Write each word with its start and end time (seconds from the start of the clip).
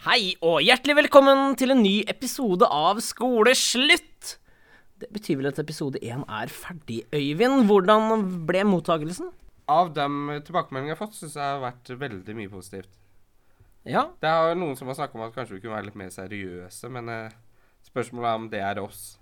Hei 0.00 0.32
og 0.40 0.62
hjertelig 0.64 0.94
velkommen 0.96 1.54
til 1.60 1.74
en 1.74 1.82
ny 1.84 1.98
episode 2.08 2.64
av 2.72 3.02
Skoleslutt. 3.04 4.30
Det 5.00 5.08
betyr 5.12 5.36
vel 5.40 5.50
at 5.50 5.60
episode 5.60 6.00
én 6.00 6.22
er 6.24 6.48
ferdig, 6.52 7.02
Øyvind. 7.12 7.66
Hvordan 7.68 8.24
ble 8.48 8.62
mottagelsen? 8.68 9.28
Av 9.70 9.92
de 9.92 10.06
tilbakemeldingene 10.46 10.94
jeg 10.94 10.96
har 10.96 11.02
fått, 11.02 11.18
syns 11.20 11.36
jeg 11.36 11.44
har 11.44 11.60
vært 11.62 11.92
veldig 12.00 12.36
mye 12.38 12.52
positivt. 12.52 12.90
Ja, 13.84 14.06
Det 14.20 14.28
er 14.28 14.56
noen 14.56 14.76
som 14.76 14.88
har 14.88 14.96
snakket 14.98 15.16
om 15.20 15.24
at 15.28 15.36
kanskje 15.36 15.56
vi 15.56 15.62
kunne 15.62 15.76
være 15.76 15.88
litt 15.88 16.00
mer 16.00 16.10
seriøse, 16.12 16.90
men 16.92 17.08
eh, 17.12 17.38
spørsmålet 17.88 18.28
er 18.28 18.40
om 18.40 18.48
det 18.52 18.60
er 18.60 18.80
oss. 18.82 19.18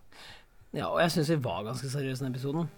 ja 0.74 0.88
og 0.90 0.98
jeg 1.02 1.10
syns 1.14 1.30
vi 1.30 1.42
var 1.42 1.62
ganske 1.66 1.90
seriøse 1.90 2.22
i 2.22 2.26
den 2.26 2.34
episoden. 2.34 2.70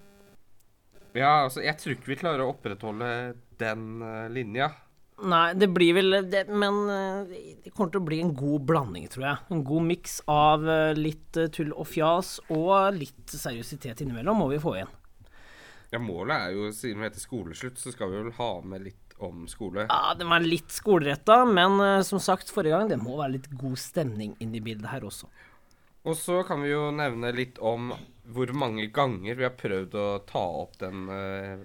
Ja, 1.12 1.44
altså, 1.44 1.60
jeg 1.64 1.76
tror 1.76 1.96
ikke 1.96 2.12
vi 2.14 2.20
klarer 2.20 2.44
å 2.44 2.52
opprettholde 2.52 3.34
den 3.60 4.02
eh, 4.02 4.28
linja. 4.32 4.72
Nei, 5.20 5.52
det 5.54 5.68
blir 5.68 5.94
vel 5.94 6.16
det, 6.30 6.46
Men 6.48 6.78
eh, 6.88 7.34
det 7.64 7.72
kommer 7.74 7.92
til 7.92 8.00
å 8.00 8.06
bli 8.06 8.20
en 8.24 8.32
god 8.36 8.64
blanding, 8.68 9.08
tror 9.12 9.26
jeg. 9.26 9.42
En 9.52 9.64
god 9.66 9.86
miks 9.90 10.20
av 10.30 10.64
eh, 10.68 10.92
litt 10.96 11.36
eh, 11.36 11.50
tull 11.52 11.74
og 11.74 11.88
fjas 11.90 12.38
og 12.48 12.96
litt 12.96 13.34
seriøsitet 13.34 14.00
innimellom 14.04 14.40
må 14.40 14.48
vi 14.52 14.60
få 14.62 14.78
igjen. 14.78 14.96
Ja, 15.90 16.00
Målet 16.00 16.36
er 16.36 16.56
jo, 16.56 16.70
siden 16.74 17.02
vi 17.02 17.08
heter 17.08 17.22
Skoleslutt, 17.22 17.80
så 17.82 17.92
skal 17.92 18.12
vi 18.12 18.22
vel 18.22 18.34
ha 18.38 18.50
med 18.62 18.84
litt 18.86 19.16
om 19.20 19.44
skole. 19.50 19.88
Ja, 19.90 20.14
Den 20.16 20.30
var 20.30 20.44
litt 20.44 20.70
skoleretta, 20.72 21.42
men 21.44 22.04
som 22.06 22.22
sagt 22.22 22.52
forrige 22.54 22.78
gang, 22.78 22.88
det 22.88 23.00
må 23.02 23.18
være 23.18 23.34
litt 23.34 23.48
god 23.58 23.76
stemning 23.82 24.36
inn 24.40 24.54
i 24.54 24.62
bildet 24.64 24.86
her 24.88 25.04
også. 25.04 25.26
Og 26.06 26.14
så 26.16 26.38
kan 26.46 26.62
vi 26.62 26.70
jo 26.70 26.86
nevne 26.94 27.34
litt 27.34 27.58
om 27.58 27.90
hvor 28.30 28.54
mange 28.56 28.86
ganger 28.94 29.34
vi 29.34 29.44
har 29.44 29.58
prøvd 29.58 29.98
å 29.98 30.06
ta 30.30 30.44
opp 30.62 30.78
den 30.80 31.10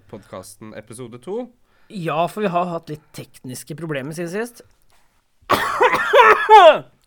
podkasten 0.09 0.73
episode 0.75 1.22
to. 1.23 1.45
Ja, 1.89 2.25
for 2.31 2.45
vi 2.45 2.52
har 2.53 2.70
hatt 2.71 2.89
litt 2.89 3.03
tekniske 3.16 3.77
problemer 3.77 4.16
siden 4.17 4.31
sist. 4.34 4.63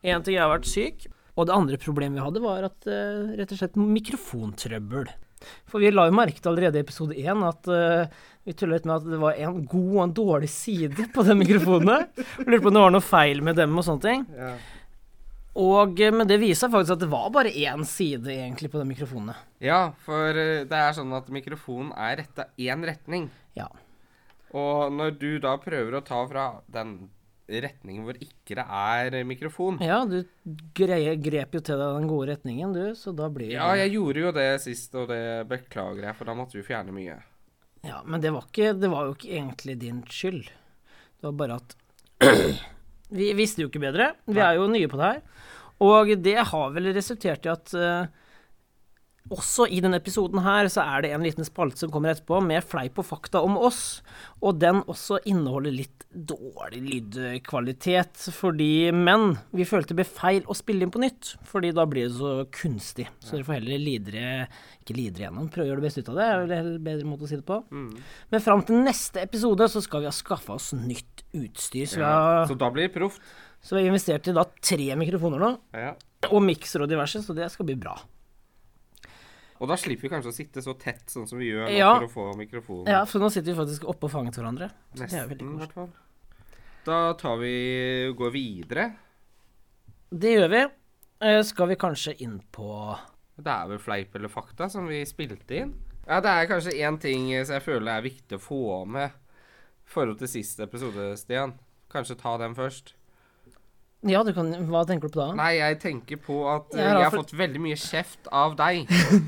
Én 0.06 0.22
ting 0.22 0.36
jeg 0.36 0.44
har 0.44 0.52
vært 0.52 0.68
syk, 0.70 1.08
og 1.34 1.48
det 1.48 1.56
andre 1.56 1.78
problemet 1.82 2.20
vi 2.20 2.26
hadde, 2.26 2.42
var 2.44 2.68
at 2.68 2.90
uh, 2.90 3.34
rett 3.38 3.54
og 3.54 3.60
slett 3.60 3.78
mikrofontrøbbel. 3.78 5.10
For 5.70 5.82
vi 5.82 5.90
la 5.94 6.08
jo 6.08 6.16
merke 6.18 6.42
til 6.42 6.52
allerede 6.52 6.80
i 6.80 6.84
episode 6.86 7.18
én 7.18 7.44
at 7.46 7.70
uh, 7.70 8.10
vi 8.46 8.54
tulla 8.56 8.78
litt 8.78 8.88
med 8.88 8.96
at 8.96 9.06
det 9.10 9.20
var 9.20 9.38
en 9.38 9.60
god 9.68 9.92
og 9.92 10.02
en 10.04 10.16
dårlig 10.16 10.50
side 10.50 11.08
på 11.14 11.24
den 11.26 11.40
mikrofonene. 11.42 11.98
Lurte 12.46 12.62
på 12.64 12.70
om 12.70 12.78
det 12.78 12.84
var 12.86 12.94
noe 12.94 13.04
feil 13.04 13.42
med 13.44 13.58
dem 13.58 13.76
og 13.78 13.86
sånne 13.86 14.04
ting. 14.06 14.24
Ja. 14.38 14.54
Og, 15.58 15.98
eh, 16.00 16.14
men 16.14 16.28
det 16.30 16.38
viser 16.38 16.70
faktisk 16.70 16.94
at 16.94 17.02
det 17.02 17.10
var 17.10 17.32
bare 17.34 17.50
én 17.50 17.82
side 17.88 18.30
egentlig 18.30 18.70
på 18.70 18.78
den 18.78 18.88
mikrofonene. 18.92 19.34
ja, 19.58 19.90
for 20.06 20.38
det 20.38 20.78
er 20.78 20.94
sånn 20.94 21.12
at 21.18 21.28
mikrofonen 21.34 21.90
er 21.98 22.20
retta 22.22 22.46
én 22.56 22.86
retning. 22.86 23.26
Ja. 23.58 23.66
Og 24.56 24.92
når 24.94 25.16
du 25.20 25.30
da 25.42 25.56
prøver 25.60 25.98
å 25.98 26.04
ta 26.04 26.22
fra 26.28 26.48
den 26.72 26.98
retningen 27.48 28.04
hvor 28.04 28.18
ikke 28.20 28.58
det 28.58 28.64
er 28.64 29.14
mikrofon 29.24 29.78
Ja, 29.80 30.02
du 30.04 30.18
greie, 30.76 31.14
grep 31.16 31.56
jo 31.56 31.62
til 31.64 31.80
deg 31.80 31.94
den 31.96 32.08
gode 32.10 32.34
retningen, 32.34 32.74
du, 32.76 32.92
så 32.98 33.14
da 33.16 33.30
blir 33.32 33.54
Ja, 33.54 33.70
jeg 33.80 33.94
gjorde 33.96 34.24
jo 34.26 34.32
det 34.36 34.48
sist, 34.64 34.92
og 34.98 35.08
det 35.12 35.22
beklager 35.48 36.10
jeg, 36.10 36.16
for 36.18 36.28
da 36.28 36.36
måtte 36.36 36.58
vi 36.58 36.66
fjerne 36.66 36.92
mye. 36.92 37.16
Ja, 37.86 38.02
men 38.04 38.20
det 38.20 38.34
var, 38.34 38.48
ikke, 38.50 38.74
det 38.76 38.90
var 38.92 39.08
jo 39.08 39.14
ikke 39.16 39.32
egentlig 39.32 39.78
din 39.80 40.02
skyld. 40.12 40.50
Det 40.50 41.30
var 41.30 41.38
bare 41.40 41.60
at 41.62 41.76
Vi 43.18 43.30
visste 43.38 43.62
jo 43.62 43.70
ikke 43.70 43.80
bedre. 43.80 44.10
Vi 44.28 44.40
er 44.42 44.58
jo 44.58 44.66
nye 44.68 44.88
på 44.90 44.98
det 45.00 45.12
her. 45.14 45.20
Og 45.80 46.10
det 46.20 46.36
har 46.50 46.72
vel 46.74 46.90
resultert 46.92 47.46
i 47.46 47.52
at 47.52 47.72
eh, 47.78 48.10
også 49.30 49.66
i 49.70 49.80
denne 49.84 49.98
episoden 50.00 50.40
her 50.44 50.68
så 50.72 50.82
er 50.84 51.02
det 51.04 51.10
en 51.12 51.22
liten 51.24 51.44
spalte 51.44 51.78
som 51.82 51.90
kommer 51.92 52.14
etterpå, 52.14 52.40
med 52.44 52.64
fleip 52.64 52.98
og 52.98 53.06
fakta 53.08 53.42
om 53.44 53.56
oss. 53.58 54.00
Og 54.42 54.58
den 54.62 54.82
også 54.88 55.18
inneholder 55.28 55.74
litt 55.74 56.04
dårlig 56.14 56.80
lydkvalitet, 56.88 58.16
fordi 58.34 58.90
Men 58.94 59.36
vi 59.52 59.64
følte 59.68 59.92
det 59.94 59.98
ble 60.00 60.06
feil 60.08 60.42
å 60.48 60.56
spille 60.56 60.86
inn 60.86 60.92
på 60.94 61.02
nytt, 61.02 61.34
fordi 61.48 61.72
da 61.76 61.84
blir 61.86 62.08
det 62.08 62.16
så 62.16 62.32
kunstig. 62.54 63.08
Så 63.20 63.36
dere 63.36 63.44
får 63.48 63.58
heller 63.60 63.78
lidere 63.82 64.48
Ikke 64.82 64.96
lidere 64.96 65.26
gjennom, 65.28 65.50
prøve 65.52 65.66
å 65.66 65.70
gjøre 65.72 65.82
det 65.82 65.88
beste 65.88 66.00
ut 66.04 66.08
av 66.14 66.16
det. 66.20 66.24
er 66.28 66.40
vel 66.46 66.52
en 66.58 66.84
bedre 66.84 67.04
måte 67.10 67.26
å 67.26 67.28
si 67.28 67.36
det 67.36 67.44
på. 67.48 67.60
Mm. 67.70 67.90
Men 68.32 68.40
fram 68.40 68.62
til 68.64 68.80
neste 68.84 69.20
episode 69.22 69.68
så 69.68 69.82
skal 69.84 70.00
vi 70.00 70.08
ha 70.08 70.14
skaffa 70.16 70.54
oss 70.56 70.72
nytt 70.72 71.24
utstyr. 71.36 71.86
Så 71.86 72.00
Ja, 72.00 72.46
så 72.48 72.56
da 72.56 72.70
blir 72.70 72.88
det 72.88 72.94
proft. 72.94 73.20
så 73.60 73.76
vi 73.76 73.82
har 73.82 73.90
investert 73.92 74.28
i 74.28 74.32
da 74.32 74.44
tre 74.62 74.94
mikrofoner 74.96 75.38
nå, 75.38 75.58
Ja. 75.74 75.94
og 76.30 76.42
mikser 76.42 76.82
og 76.82 76.88
diverse, 76.88 77.20
så 77.22 77.34
det 77.34 77.50
skal 77.52 77.66
bli 77.66 77.74
bra. 77.74 77.98
Og 79.60 79.68
da 79.68 79.74
slipper 79.80 80.06
vi 80.06 80.10
kanskje 80.12 80.30
å 80.30 80.36
sitte 80.36 80.62
så 80.62 80.74
tett 80.78 81.10
sånn 81.10 81.26
som 81.28 81.38
vi 81.40 81.48
gjør 81.50 81.66
nå 81.66 81.74
Ja. 81.76 81.92
for 81.98 82.06
å 82.06 82.12
få 82.12 82.36
mikrofonen. 82.38 82.86
Ja, 82.92 83.04
for 83.04 83.18
nå 83.18 83.30
sitter 83.34 83.52
vi 83.52 83.58
faktisk 83.58 83.84
oppå 83.90 84.10
fanget 84.10 84.34
til 84.34 84.44
hverandre. 84.44 84.70
Er 84.94 85.00
Nesten, 85.02 85.32
i 85.32 85.58
hvert 85.58 85.72
fall. 85.74 85.90
Da 86.86 87.12
tar 87.14 87.36
vi 87.40 88.12
går 88.16 88.30
videre. 88.32 88.84
Det 90.14 90.36
gjør 90.38 90.48
vi. 90.52 90.62
Eh, 91.20 91.42
skal 91.42 91.68
vi 91.68 91.74
kanskje 91.76 92.14
inn 92.22 92.40
på 92.54 92.96
Det 93.38 93.46
er 93.50 93.68
vel 93.68 93.78
fleip 93.78 94.14
eller 94.14 94.28
fakta 94.28 94.68
som 94.70 94.86
vi 94.86 95.04
spilte 95.04 95.50
inn. 95.62 95.74
Ja, 96.08 96.20
det 96.20 96.30
er 96.30 96.46
kanskje 96.50 96.72
én 96.78 96.98
ting 97.00 97.28
som 97.44 97.54
jeg 97.54 97.62
føler 97.62 97.98
er 97.98 98.02
viktig 98.02 98.38
å 98.38 98.40
få 98.42 98.86
med 98.88 99.10
i 99.10 99.90
forhold 99.90 100.18
til 100.18 100.28
siste 100.28 100.64
episode, 100.66 101.16
Stian. 101.20 101.52
Kanskje 101.90 102.16
ta 102.18 102.36
den 102.38 102.54
først. 102.54 102.94
Ja, 104.06 104.20
du 104.22 104.30
kan 104.30 104.52
Hva 104.70 104.84
tenker 104.86 105.10
du 105.10 105.16
på 105.16 105.18
da? 105.24 105.32
Nei, 105.34 105.56
jeg 105.58 105.78
tenker 105.82 106.20
på 106.22 106.36
at 106.46 106.70
eh, 106.76 106.78
Jeg 106.78 106.86
har 106.92 107.00
jeg 107.00 107.08
har 107.08 107.16
fått 107.16 107.34
veldig 107.34 107.62
mye 107.64 107.78
kjeft 107.82 108.28
av 108.30 108.54
deg. 108.58 108.86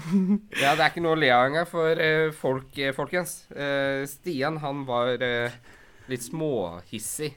ja, 0.62 0.76
det 0.76 0.84
er 0.84 0.86
ikke 0.86 1.02
noe 1.02 1.16
å 1.16 1.18
le 1.18 1.32
av 1.34 1.48
engang, 1.48 1.66
for 1.66 1.98
uh, 1.98 2.30
folk, 2.38 2.70
uh, 2.78 2.92
folkens. 2.94 3.34
Uh, 3.50 4.06
Stian, 4.06 4.60
han 4.62 4.84
var 4.86 5.16
eh, 5.26 5.58
litt 6.10 6.22
småhissig 6.22 7.32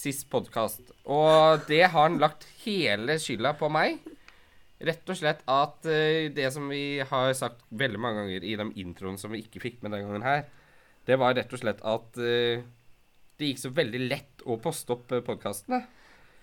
sist 0.00 0.28
podkast. 0.32 0.92
Og 1.08 1.64
det 1.68 1.82
har 1.86 2.08
han 2.08 2.20
lagt 2.20 2.46
hele 2.64 3.18
skylda 3.20 3.54
på 3.58 3.68
meg. 3.72 4.00
Rett 4.80 5.12
og 5.12 5.18
slett 5.18 5.42
at 5.50 5.88
eh, 5.88 6.30
det 6.32 6.48
som 6.54 6.68
vi 6.72 7.00
har 7.04 7.32
sagt 7.36 7.64
veldig 7.68 8.00
mange 8.00 8.22
ganger 8.22 8.46
i 8.48 8.56
de 8.56 8.68
introene 8.80 9.20
som 9.20 9.32
vi 9.34 9.42
ikke 9.44 9.60
fikk 9.60 9.80
med 9.84 9.92
den 9.92 10.06
gangen 10.06 10.24
her, 10.24 10.46
det 11.08 11.18
var 11.20 11.36
rett 11.36 11.52
og 11.52 11.60
slett 11.60 11.82
at 11.84 12.20
eh, 12.20 12.62
det 13.40 13.50
gikk 13.50 13.60
så 13.60 13.72
veldig 13.76 14.00
lett 14.06 14.44
å 14.48 14.56
poste 14.60 14.96
opp 14.96 15.12
podkastene. 15.26 15.82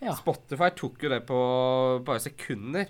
Ja. 0.03 0.13
Spotify 0.19 0.69
tok 0.77 1.01
jo 1.03 1.09
det 1.09 1.23
på 1.25 1.37
bare 2.05 2.21
sekunder. 2.21 2.89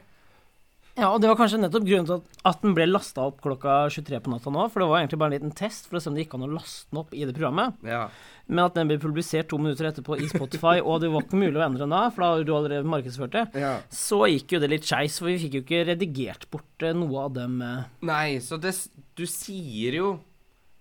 ja, 0.97 1.11
og 1.13 1.21
det 1.21 1.29
var 1.29 1.37
kanskje 1.39 1.59
nettopp 1.61 1.85
grunnen 1.85 2.07
til 2.09 2.15
at, 2.17 2.39
at 2.49 2.63
den 2.65 2.73
ble 2.75 2.87
lasta 2.89 3.27
opp 3.29 3.37
klokka 3.45 3.75
23 3.93 4.17
på 4.25 4.31
natta 4.33 4.49
nå. 4.51 4.63
For 4.73 4.81
det 4.81 4.87
var 4.89 4.99
egentlig 5.03 5.19
bare 5.21 5.29
en 5.31 5.35
liten 5.37 5.53
test 5.55 5.85
for 5.87 5.99
å 5.99 6.01
se 6.01 6.09
om 6.09 6.17
det 6.17 6.25
gikk 6.25 6.33
an 6.39 6.47
å 6.47 6.49
laste 6.55 6.89
den 6.89 6.99
opp 7.03 7.13
i 7.13 7.21
det 7.29 7.35
programmet. 7.37 7.77
Ja. 7.85 8.07
Men 8.47 8.63
at 8.65 8.75
den 8.79 8.89
ble 8.89 8.97
publisert 9.03 9.49
to 9.51 9.59
minutter 9.61 9.89
etterpå 9.91 10.17
i 10.23 10.27
Spotify, 10.31 10.77
og 10.81 11.01
det 11.03 11.11
var 11.13 11.23
ikke 11.27 11.39
mulig 11.39 11.59
å 11.59 11.65
endre 11.67 11.83
den 11.85 11.93
da, 11.95 12.05
for 12.15 12.23
da 12.25 12.29
har 12.33 12.45
du 12.47 12.53
allerede 12.55 12.87
markedsført 12.91 13.35
det. 13.35 13.45
ja. 13.61 13.73
Så 13.93 14.21
gikk 14.31 14.55
jo 14.55 14.61
det 14.63 14.69
litt 14.71 14.87
skeis, 14.87 15.19
for 15.19 15.29
vi 15.29 15.37
fikk 15.45 15.59
jo 15.59 15.63
ikke 15.65 15.83
redigert 15.91 16.47
bort 16.51 16.87
eh, 16.87 16.95
noe 16.97 17.25
av 17.27 17.35
dem. 17.35 17.59
eh. 17.61 17.83
Nei, 18.07 18.39
så 18.43 18.57
det, 18.59 18.73
du 19.19 19.25
sier 19.29 19.99
jo 19.99 20.13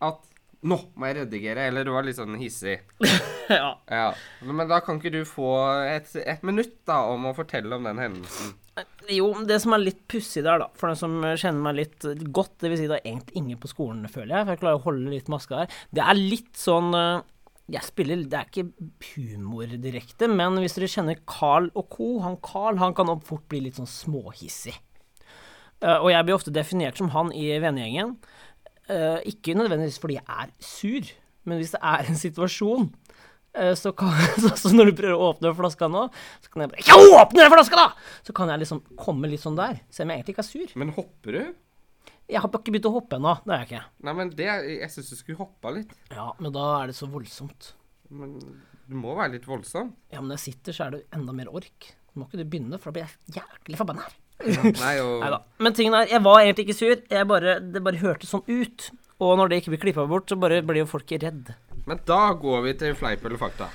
at 0.07 0.23
Nå 0.67 0.79
må 0.97 1.09
jeg 1.11 1.19
redigere. 1.21 1.67
Eller 1.69 1.87
du 1.87 1.93
var 1.95 2.07
litt 2.07 2.19
sånn 2.19 2.39
hissig. 2.41 2.79
ja. 3.53 3.75
Ja. 3.91 4.07
Men 4.47 4.69
da 4.71 4.81
kan 4.85 5.01
ikke 5.01 5.13
du 5.15 5.23
få 5.29 5.51
et, 5.87 6.11
et 6.23 6.47
minutt 6.47 6.79
da 6.89 7.03
om 7.13 7.29
å 7.29 7.35
fortelle 7.37 7.77
om 7.77 7.87
den 7.87 8.01
hendelsen? 8.03 8.55
Jo, 9.09 9.31
det 9.49 9.61
som 9.63 9.73
er 9.73 9.85
litt 9.85 10.03
pussig 10.11 10.43
der, 10.45 10.61
da, 10.61 10.67
for 10.77 10.91
den 10.91 10.99
som 11.01 11.15
kjenner 11.25 11.63
meg 11.65 11.79
litt 11.79 12.05
godt, 12.35 12.59
det 12.61 12.73
vil 12.73 12.81
si 12.83 12.89
det 12.91 12.99
er 12.99 13.09
egentlig 13.09 13.39
ingen 13.41 13.61
på 13.63 13.71
skolen, 13.71 14.03
føler 14.13 14.35
jeg, 14.35 14.45
for 14.45 14.53
jeg 14.53 14.61
klarer 14.65 14.81
å 14.81 14.85
holde 14.85 15.15
litt 15.15 15.31
maska 15.33 15.63
her, 15.63 15.79
det 15.97 16.03
er 16.05 16.19
litt 16.19 16.61
sånn 16.61 16.91
eh, 16.99 17.23
jeg 17.73 17.83
spiller, 17.83 18.21
Det 18.31 18.39
er 18.39 18.51
ikke 18.51 18.91
humor 19.15 19.73
direkte, 19.81 20.29
men 20.31 20.61
hvis 20.61 20.77
dere 20.77 20.91
kjenner 20.93 21.23
Carl 21.27 21.71
og 21.73 21.89
co., 21.95 22.11
han 22.23 22.37
Carl 22.45 22.77
han 22.83 22.95
kan 22.95 23.11
fort 23.27 23.47
bli 23.51 23.65
litt 23.65 23.81
sånn 23.81 23.91
småhissig. 23.91 24.77
Eh, 25.83 25.97
og 25.97 26.11
jeg 26.13 26.27
blir 26.27 26.37
ofte 26.37 26.55
definert 26.55 27.01
som 27.01 27.11
han 27.17 27.33
i 27.37 27.49
vennegjengen. 27.63 28.15
Eh, 28.87 29.19
ikke 29.33 29.57
nødvendigvis 29.59 29.99
fordi 29.99 30.21
jeg 30.21 30.27
er 30.31 30.53
sur, 30.63 31.09
men 31.47 31.59
hvis 31.59 31.75
det 31.75 31.81
er 31.83 32.07
en 32.07 32.19
situasjon 32.19 32.85
uh, 32.87 33.73
så 33.79 33.91
kan, 33.99 34.15
så, 34.43 34.53
så 34.61 34.71
når 34.75 34.91
du 34.91 34.99
prøver 35.01 35.15
å 35.17 35.31
åpne 35.33 35.51
flaska 35.59 35.89
nå, 35.91 36.05
så 36.45 36.53
kan 36.53 36.63
jeg 36.65 36.73
bare 36.73 36.85
Ja, 36.87 36.99
åpne 37.23 37.43
den 37.43 37.55
flaska, 37.55 37.81
da! 37.81 38.19
Så 38.27 38.35
kan 38.37 38.53
jeg 38.53 38.63
liksom 38.63 38.83
komme 39.01 39.31
litt 39.31 39.43
sånn 39.43 39.59
der, 39.59 39.81
selv 39.91 40.07
om 40.07 40.15
jeg 40.15 40.23
egentlig 40.23 40.37
ikke 40.37 40.45
er 40.45 40.51
sur. 40.51 40.77
Men 40.83 40.93
hopper 40.95 41.39
du? 41.39 41.43
Jeg 42.27 42.43
har 42.43 42.51
ikke 42.51 42.75
begynt 42.75 42.89
å 42.91 42.95
hoppe 42.95 43.19
ennå, 43.19 43.35
det 43.47 43.55
er 43.55 43.61
jeg 43.63 43.69
ikke. 43.71 43.83
Nei, 44.07 44.15
men 44.19 44.31
det 44.39 44.47
Jeg 44.47 44.91
syns 44.95 45.11
du 45.11 45.19
skulle 45.19 45.41
hoppa 45.41 45.75
litt. 45.75 45.95
Ja, 46.11 46.29
men 46.43 46.55
da 46.55 46.67
er 46.81 46.91
det 46.91 46.97
så 46.99 47.11
voldsomt. 47.11 47.73
Men 48.11 48.37
du 48.87 48.95
må 48.99 49.15
være 49.19 49.37
litt 49.37 49.47
voldsom. 49.51 49.93
Ja, 50.15 50.21
men 50.21 50.31
når 50.31 50.41
jeg 50.41 50.47
sitter, 50.53 50.75
så 50.75 50.87
er 50.87 50.95
det 50.95 51.03
enda 51.15 51.35
mer 51.35 51.51
ork. 51.55 51.91
Nå 52.13 52.23
må 52.23 52.29
ikke 52.29 52.43
du 52.43 52.47
begynne, 52.47 52.79
for 52.83 52.91
da 52.91 52.99
blir 52.99 53.07
jeg 53.07 53.41
jæklig 53.41 53.79
forbanna 53.79 54.07
her. 54.07 54.19
Nei, 54.45 54.95
og 55.01 55.21
Neida. 55.25 55.41
Men 55.65 55.77
tingen 55.77 55.97
er, 55.97 56.11
jeg 56.13 56.23
var 56.27 56.43
egentlig 56.43 56.67
ikke 56.69 56.79
sur, 56.79 56.95
jeg 57.11 57.29
bare, 57.31 57.57
det 57.63 57.83
bare 57.85 58.01
hørtes 58.03 58.33
sånn 58.35 58.45
ut. 58.49 58.91
Og 59.25 59.39
når 59.41 59.49
det 59.49 59.63
ikke 59.63 59.73
blir 59.73 59.83
klippa 59.87 60.05
bort, 60.11 60.29
så 60.29 60.37
bare 60.37 60.61
blir 60.67 60.83
jo 60.83 60.91
folk 60.91 61.13
redd. 61.17 61.55
Men 61.89 62.01
da 62.09 62.21
går 62.37 62.65
vi 62.67 62.75
til 62.83 62.97
fleip 62.99 63.25
eller 63.25 63.41
fakta. 63.41 63.71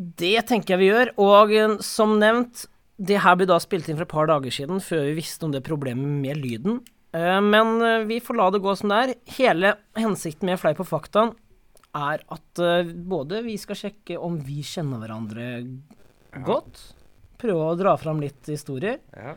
Det 0.00 0.46
tenker 0.48 0.74
jeg 0.74 0.80
vi 0.80 0.88
gjør, 0.90 1.10
og 1.20 1.52
eh, 1.54 1.74
som 1.84 2.16
nevnt, 2.18 2.64
det 3.00 3.20
her 3.24 3.36
ble 3.38 3.46
da 3.48 3.58
spilt 3.62 3.88
inn 3.88 3.96
for 4.00 4.06
et 4.08 4.12
par 4.12 4.26
dager 4.28 4.52
siden, 4.52 4.80
før 4.82 5.04
vi 5.06 5.18
visste 5.20 5.46
om 5.46 5.52
det 5.54 5.62
problemet 5.66 6.08
med 6.24 6.40
lyden. 6.40 6.80
Eh, 7.14 7.38
Men 7.44 7.76
eh, 7.84 8.06
vi 8.08 8.18
får 8.24 8.38
la 8.40 8.48
det 8.54 8.62
gå 8.64 8.74
som 8.80 8.90
det 8.92 8.98
er. 9.04 9.14
Hele 9.38 9.74
hensikten 10.00 10.50
med 10.50 10.58
Fleip 10.60 10.80
og 10.82 10.88
fakta 10.90 11.28
er 11.96 12.22
at 12.30 12.60
både 13.10 13.40
vi 13.42 13.56
skal 13.58 13.74
sjekke 13.74 14.14
om 14.22 14.36
vi 14.46 14.60
kjenner 14.62 15.00
hverandre 15.02 15.46
godt, 16.46 16.78
Prøve 17.40 17.70
å 17.70 17.76
dra 17.78 17.94
fram 17.98 18.20
litt 18.22 18.46
historier. 18.52 18.98
Ja. 19.16 19.32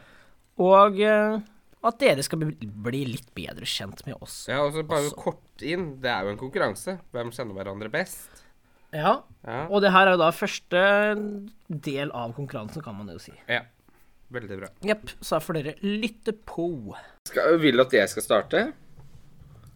Og 0.62 1.00
eh, 1.02 1.40
at 1.84 1.98
dere 2.00 2.24
skal 2.24 2.40
bli, 2.40 2.68
bli 2.86 3.04
litt 3.10 3.34
bedre 3.36 3.66
kjent 3.66 4.06
med 4.06 4.16
oss. 4.22 4.46
ja, 4.48 4.62
og 4.64 4.74
så 4.74 4.84
bare 4.88 5.10
Også- 5.10 5.16
kort 5.24 5.62
inn. 5.62 6.00
Det 6.02 6.10
er 6.12 6.24
jo 6.24 6.30
en 6.30 6.38
konkurranse. 6.38 7.00
Hvem 7.12 7.32
kjenner 7.32 7.54
hverandre 7.58 7.90
best? 7.92 8.30
Ja. 8.94 9.24
Ja. 9.44 9.68
Og 9.70 9.82
det 9.82 9.92
her 9.92 10.08
er 10.08 10.12
jo 10.14 10.18
da 10.22 10.30
første 10.32 10.84
del 11.68 12.12
av 12.14 12.36
konkurransen, 12.38 12.84
kan 12.86 12.96
man 12.96 13.08
jo 13.10 13.18
si. 13.20 13.34
ja. 13.50 13.62
Veldig 14.34 14.56
bra. 14.60 14.68
Jepp. 14.82 15.12
Så 15.22 15.36
da 15.36 15.40
får 15.46 15.54
dere 15.60 15.74
lytte 15.84 16.32
på. 16.34 16.96
Skal, 17.28 17.60
vil 17.62 17.76
du 17.78 17.82
at 17.84 17.92
jeg 17.94 18.10
skal 18.10 18.24
starte? 18.24 18.62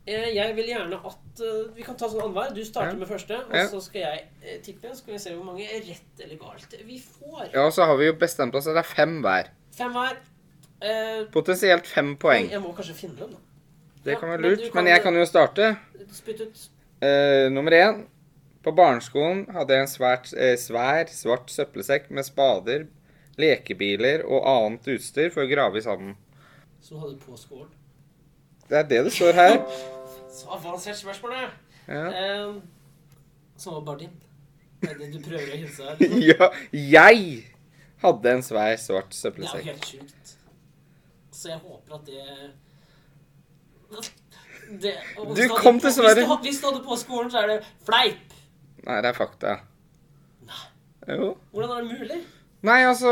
Eh, 0.07 0.31
Jeg 0.33 0.55
vil 0.55 0.65
gjerne 0.71 0.97
at 1.05 1.41
eh, 1.43 1.67
Vi 1.75 1.83
kan 1.83 1.95
ta 1.99 2.07
sånn 2.09 2.23
annenhver. 2.23 2.55
Du 2.55 2.63
starter 2.65 2.93
Ja. 2.95 2.97
med 2.97 3.07
første, 3.07 3.37
og 3.45 3.53
Ja. 3.53 3.67
så 3.67 3.81
skal 3.83 4.01
jeg 4.01 4.63
tippe. 4.63 4.89
Så 4.89 4.97
skal 5.03 5.13
vi 5.13 5.19
se 5.19 5.35
hvor 5.35 5.43
mange 5.45 5.67
rett 5.67 6.23
eller 6.23 6.37
galt 6.37 6.73
vi 6.87 6.97
får. 6.97 7.51
Ja, 7.53 7.65
og 7.67 7.71
så 7.73 7.85
har 7.85 7.97
vi 7.97 8.05
jo 8.07 8.13
bestemt 8.13 8.55
oss 8.55 8.65
at 8.65 8.73
det 8.73 8.85
er 8.85 8.95
fem 8.95 9.21
hver. 9.21 9.49
Fem 9.75 9.91
hver. 9.93 10.17
Eh, 10.81 11.23
Potensielt 11.33 11.87
fem 11.87 12.15
poeng. 12.21 12.49
Jeg 12.51 12.61
må 12.61 12.73
kanskje 12.77 12.93
finne 12.95 13.15
dem, 13.17 13.31
da. 13.31 13.37
Det 14.03 14.13
Ja, 14.13 14.19
kan 14.19 14.29
være 14.29 14.41
lurt. 14.41 14.59
Men 14.61 14.71
kan- 14.71 14.87
jeg 14.87 15.01
kan 15.03 15.13
jo 15.15 15.25
starte. 15.25 15.77
Spytt 16.13 16.41
ut. 16.41 16.69
Eh, 17.01 17.49
nummer 17.49 17.71
én. 17.71 18.05
På 18.63 18.71
barneskolen 18.75 19.45
hadde 19.51 19.73
jeg 19.73 19.81
en 19.81 19.87
svært, 19.87 20.33
eh, 20.37 20.55
svær, 20.57 21.07
svart 21.07 21.47
søppelsekk 21.49 22.09
med 22.11 22.23
spader, 22.25 22.87
lekebiler 23.37 24.23
og 24.25 24.45
annet 24.45 24.85
utstyr 24.87 25.29
for 25.31 25.41
å 25.45 25.49
grave 25.49 25.77
i 25.77 25.81
sanden. 25.81 26.15
Som 26.81 26.97
du 26.97 27.05
hadde 27.07 27.19
på 27.19 27.37
skolen. 27.37 27.69
Det 28.69 28.77
er 28.77 28.83
det 28.83 29.03
det 29.05 29.13
står 29.13 29.33
her. 29.33 29.57
Så 30.37 30.47
avansert 30.49 30.95
spørsmål, 30.95 31.31
det. 31.31 31.49
Ja. 31.87 32.07
Eh, 32.09 32.53
som 33.57 33.73
var 33.73 33.81
bare 33.81 33.99
din. 33.99 34.11
Det 34.81 34.91
er 34.91 34.97
det 34.97 35.13
du 35.13 35.19
prøver 35.19 35.53
å 35.53 35.57
hilse 35.57 35.83
her. 35.83 35.95
liksom. 35.97 36.21
ja, 36.31 36.49
jeg 36.73 37.43
hadde 38.03 38.31
en 38.31 38.41
svær, 38.43 38.75
svart 38.77 39.09
Det 39.09 39.43
er 39.45 39.63
helt 39.71 39.85
sjukt. 39.85 40.36
Så 41.37 41.51
jeg 41.51 41.59
håper 41.61 41.99
at 41.99 42.07
det 42.09 42.23
det, 44.81 44.93
Du 45.37 45.43
kom 45.55 45.79
til 45.79 45.93
Sverige. 45.93 46.25
Hvis 46.25 46.27
du, 46.27 46.41
hvis 46.43 46.61
du 46.61 46.65
hadde 46.67 46.81
på 46.83 46.95
skolen, 46.99 47.29
så 47.31 47.43
er 47.43 47.51
det 47.53 47.59
fleip. 47.87 48.33
Nei, 48.87 48.97
det 49.03 49.11
er 49.11 49.15
fakta. 49.15 49.59
Jo. 51.07 51.37
Hvordan 51.53 51.77
er 51.77 51.85
det 51.85 51.99
mulig? 52.01 52.17
Nei, 52.67 52.79
altså 52.83 53.11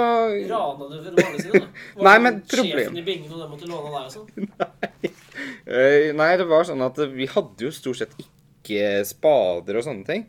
Rana 0.49 0.87
du 0.89 0.95
rådene 1.05 1.41
sine? 1.41 1.59
da? 1.61 1.67
Var 2.01 2.07
Nei, 2.19 2.31
det 2.31 2.41
problem... 2.49 2.81
Sjefen 2.81 2.97
i 2.97 3.05
bingen 3.05 3.31
og 3.31 3.43
den 3.43 3.51
måtte 3.53 3.69
låne 3.69 3.91
deg 3.93 4.01
også? 4.09 4.25
sånn? 4.25 4.49
Eh, 5.65 6.11
Nei, 6.15 6.29
det 6.37 6.45
var 6.47 6.63
sånn 6.67 6.81
at 6.85 6.99
vi 7.11 7.25
hadde 7.27 7.65
jo 7.65 7.71
stort 7.73 7.97
sett 7.97 8.11
ikke 8.21 9.01
spader 9.07 9.79
og 9.79 9.83
sånne 9.85 10.05
ting. 10.07 10.23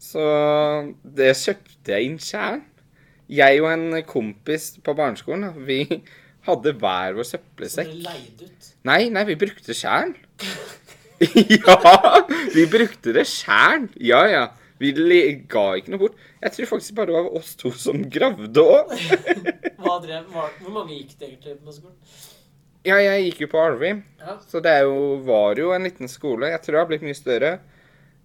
Så 0.00 0.22
det 1.16 1.30
kjøpte 1.40 1.94
jeg 1.94 2.08
inn 2.10 2.18
sjæl. 2.22 2.60
Jeg 3.32 3.62
og 3.62 3.70
en 3.72 3.96
kompis 4.06 4.68
på 4.84 4.94
barneskolen, 4.96 5.56
vi 5.66 5.80
hadde 6.46 6.72
hver 6.80 7.16
vår 7.18 7.26
søppelsekk. 7.28 7.90
Så 7.90 7.96
dere 7.96 8.04
leide 8.06 8.48
ut? 8.50 8.70
Nei, 8.88 9.00
nei, 9.12 9.24
vi 9.28 9.36
brukte 9.40 9.76
sjæl. 9.76 10.14
ja, 11.56 11.76
vi 12.54 12.64
brukte 12.70 13.14
det 13.16 13.26
sjæl. 13.30 13.88
Ja, 14.02 14.22
ja. 14.30 14.46
Vi 14.78 14.92
ga 15.48 15.66
ikke 15.78 15.92
noe 15.94 16.02
bort. 16.02 16.16
Jeg 16.42 16.52
tror 16.52 16.70
faktisk 16.74 16.96
bare 16.98 17.08
det 17.08 17.16
var 17.16 17.36
oss 17.38 17.54
to 17.56 17.70
som 17.72 18.02
gravde 18.12 18.60
òg. 18.60 18.92
Hvor 19.80 20.72
mange 20.72 20.98
gikk 20.98 21.14
det 21.16 21.30
egentlig 21.30 21.56
på 21.64 21.72
skolen? 21.72 21.96
Ja, 22.86 22.98
jeg 23.02 23.30
gikk 23.30 23.46
jo 23.46 23.48
på 23.50 23.62
Arvi, 23.62 23.94
Ja. 24.20 24.36
Så 24.46 24.60
det 24.62 24.76
jo, 24.84 25.16
var 25.26 25.58
jo 25.58 25.72
en 25.74 25.88
liten 25.88 26.10
skole. 26.10 26.52
Jeg 26.52 26.62
tror 26.62 26.76
det 26.76 26.82
har 26.82 26.90
blitt 26.92 27.06
mye 27.06 27.18
større. 27.18 27.54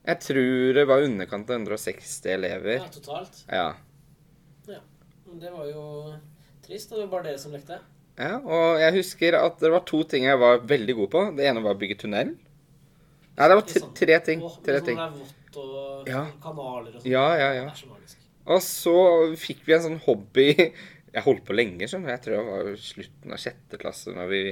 Jeg 0.05 0.19
tror 0.25 0.75
det 0.75 0.83
var 0.89 1.05
underkant 1.05 1.49
av 1.49 1.61
160 1.61 2.29
elever. 2.35 2.77
ja, 2.81 2.91
totalt. 2.91 3.41
Ja. 3.47 3.71
Men 5.31 5.39
det 5.39 5.51
var 5.53 5.65
jo 5.69 5.83
trist. 6.65 6.91
Det 6.91 6.99
var 6.99 7.09
bare 7.15 7.29
dere 7.29 7.39
som 7.39 7.55
lekte. 7.55 7.79
Ja. 8.19 8.37
Og 8.43 8.79
jeg 8.81 8.95
husker 8.99 9.37
at 9.39 9.59
det 9.63 9.71
var 9.73 9.83
to 9.87 10.03
ting 10.09 10.25
jeg 10.27 10.39
var 10.41 10.59
veldig 10.67 10.95
god 11.01 11.11
på. 11.15 11.21
Det 11.37 11.45
ene 11.49 11.63
var 11.63 11.75
å 11.75 11.79
bygge 11.81 11.99
tunnel. 12.03 12.33
Nei, 13.37 13.47
det 13.47 13.57
var 13.57 13.93
tre 13.97 14.17
ting. 14.25 14.41
Tre 14.65 14.79
ting. 14.85 14.97
Sånn 14.99 15.19
vått 15.21 15.59
og 15.61 16.07
Ja. 16.09 16.25
kanaler 16.43 16.91
og 16.95 17.01
sånn. 17.01 17.11
Ja, 17.11 17.27
ja, 17.39 17.51
ja. 17.55 17.65
Det 17.69 17.71
er 17.71 17.81
så 17.83 17.91
magisk. 17.91 18.17
Og 18.51 18.61
så 18.65 18.95
fikk 19.37 19.61
vi 19.67 19.73
en 19.77 19.85
sånn 19.85 20.01
hobby 20.07 20.47
Jeg 21.13 21.23
holdt 21.25 21.43
på 21.43 21.53
lenge, 21.55 21.87
sånn. 21.91 22.05
Jeg 22.07 22.21
tror 22.23 22.37
det 22.37 22.43
var 22.47 22.75
slutten 22.79 23.33
av 23.35 23.39
sjette 23.43 23.77
klasse 23.81 24.13
når 24.15 24.29
vi 24.31 24.43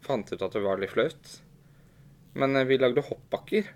fant 0.00 0.30
ut 0.32 0.40
at 0.40 0.54
det 0.56 0.62
var 0.64 0.78
litt 0.80 0.88
flaut. 0.90 1.32
Men 2.40 2.56
eh, 2.56 2.64
vi 2.64 2.78
lagde 2.80 3.04
hoppbakker. 3.04 3.66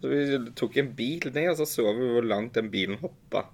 Så 0.00 0.10
vi 0.10 0.40
tok 0.58 0.80
en 0.82 0.90
bil 0.98 1.22
ned, 1.30 1.52
og 1.52 1.60
så 1.60 1.66
så 1.70 1.84
vi 1.94 2.08
hvor 2.10 2.26
langt 2.26 2.56
den 2.58 2.72
bilen 2.72 2.98
hoppa. 2.98 3.44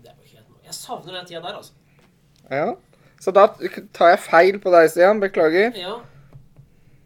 Det 0.00 0.08
er 0.08 0.16
jo 0.16 0.30
helt 0.38 0.48
noe. 0.48 0.62
Jeg 0.64 0.78
savner 0.78 1.18
den 1.18 1.28
tida 1.28 1.42
der, 1.44 1.58
altså. 1.60 1.76
Ja. 2.48 2.72
Så 3.20 3.32
da 3.36 3.46
tar 3.92 4.14
jeg 4.14 4.22
feil 4.24 4.60
på 4.62 4.72
deg, 4.72 4.88
Stian. 4.92 5.20
Beklager. 5.20 5.74
Ja. 5.76 5.98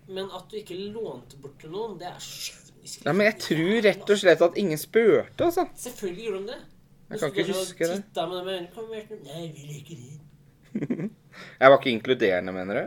Men 0.06 0.28
at 0.36 0.46
du 0.50 0.58
ikke 0.60 0.76
lånte 0.94 1.40
bort 1.42 1.56
til 1.62 1.72
noen, 1.74 1.96
det 1.98 2.06
er 2.10 2.20
kynisk. 2.22 3.02
Ja, 3.06 3.14
men 3.16 3.26
jeg 3.26 3.38
tror 3.42 3.72
rett 3.88 4.12
og 4.14 4.20
slett 4.20 4.44
at 4.44 4.58
ingen 4.60 4.78
spurte, 4.78 5.48
altså. 5.48 5.64
Selvfølgelig 5.80 6.28
gjorde 6.28 6.42
de 6.44 6.52
det. 6.52 6.60
Jeg 7.10 7.20
kan 7.20 7.32
ikke 7.32 7.46
huske 7.50 7.88
det. 7.88 7.96
Med 8.14 8.36
dem 8.36 8.46
med. 8.46 8.68
Kom. 8.74 8.92
Nei, 9.24 9.48
vi 9.56 9.80
ikke 9.80 9.98
det. 9.98 10.14
Jeg 11.60 11.70
var 11.70 11.78
ikke 11.80 11.90
inkluderende, 11.90 12.54
mener 12.54 12.78
du? 12.78 12.84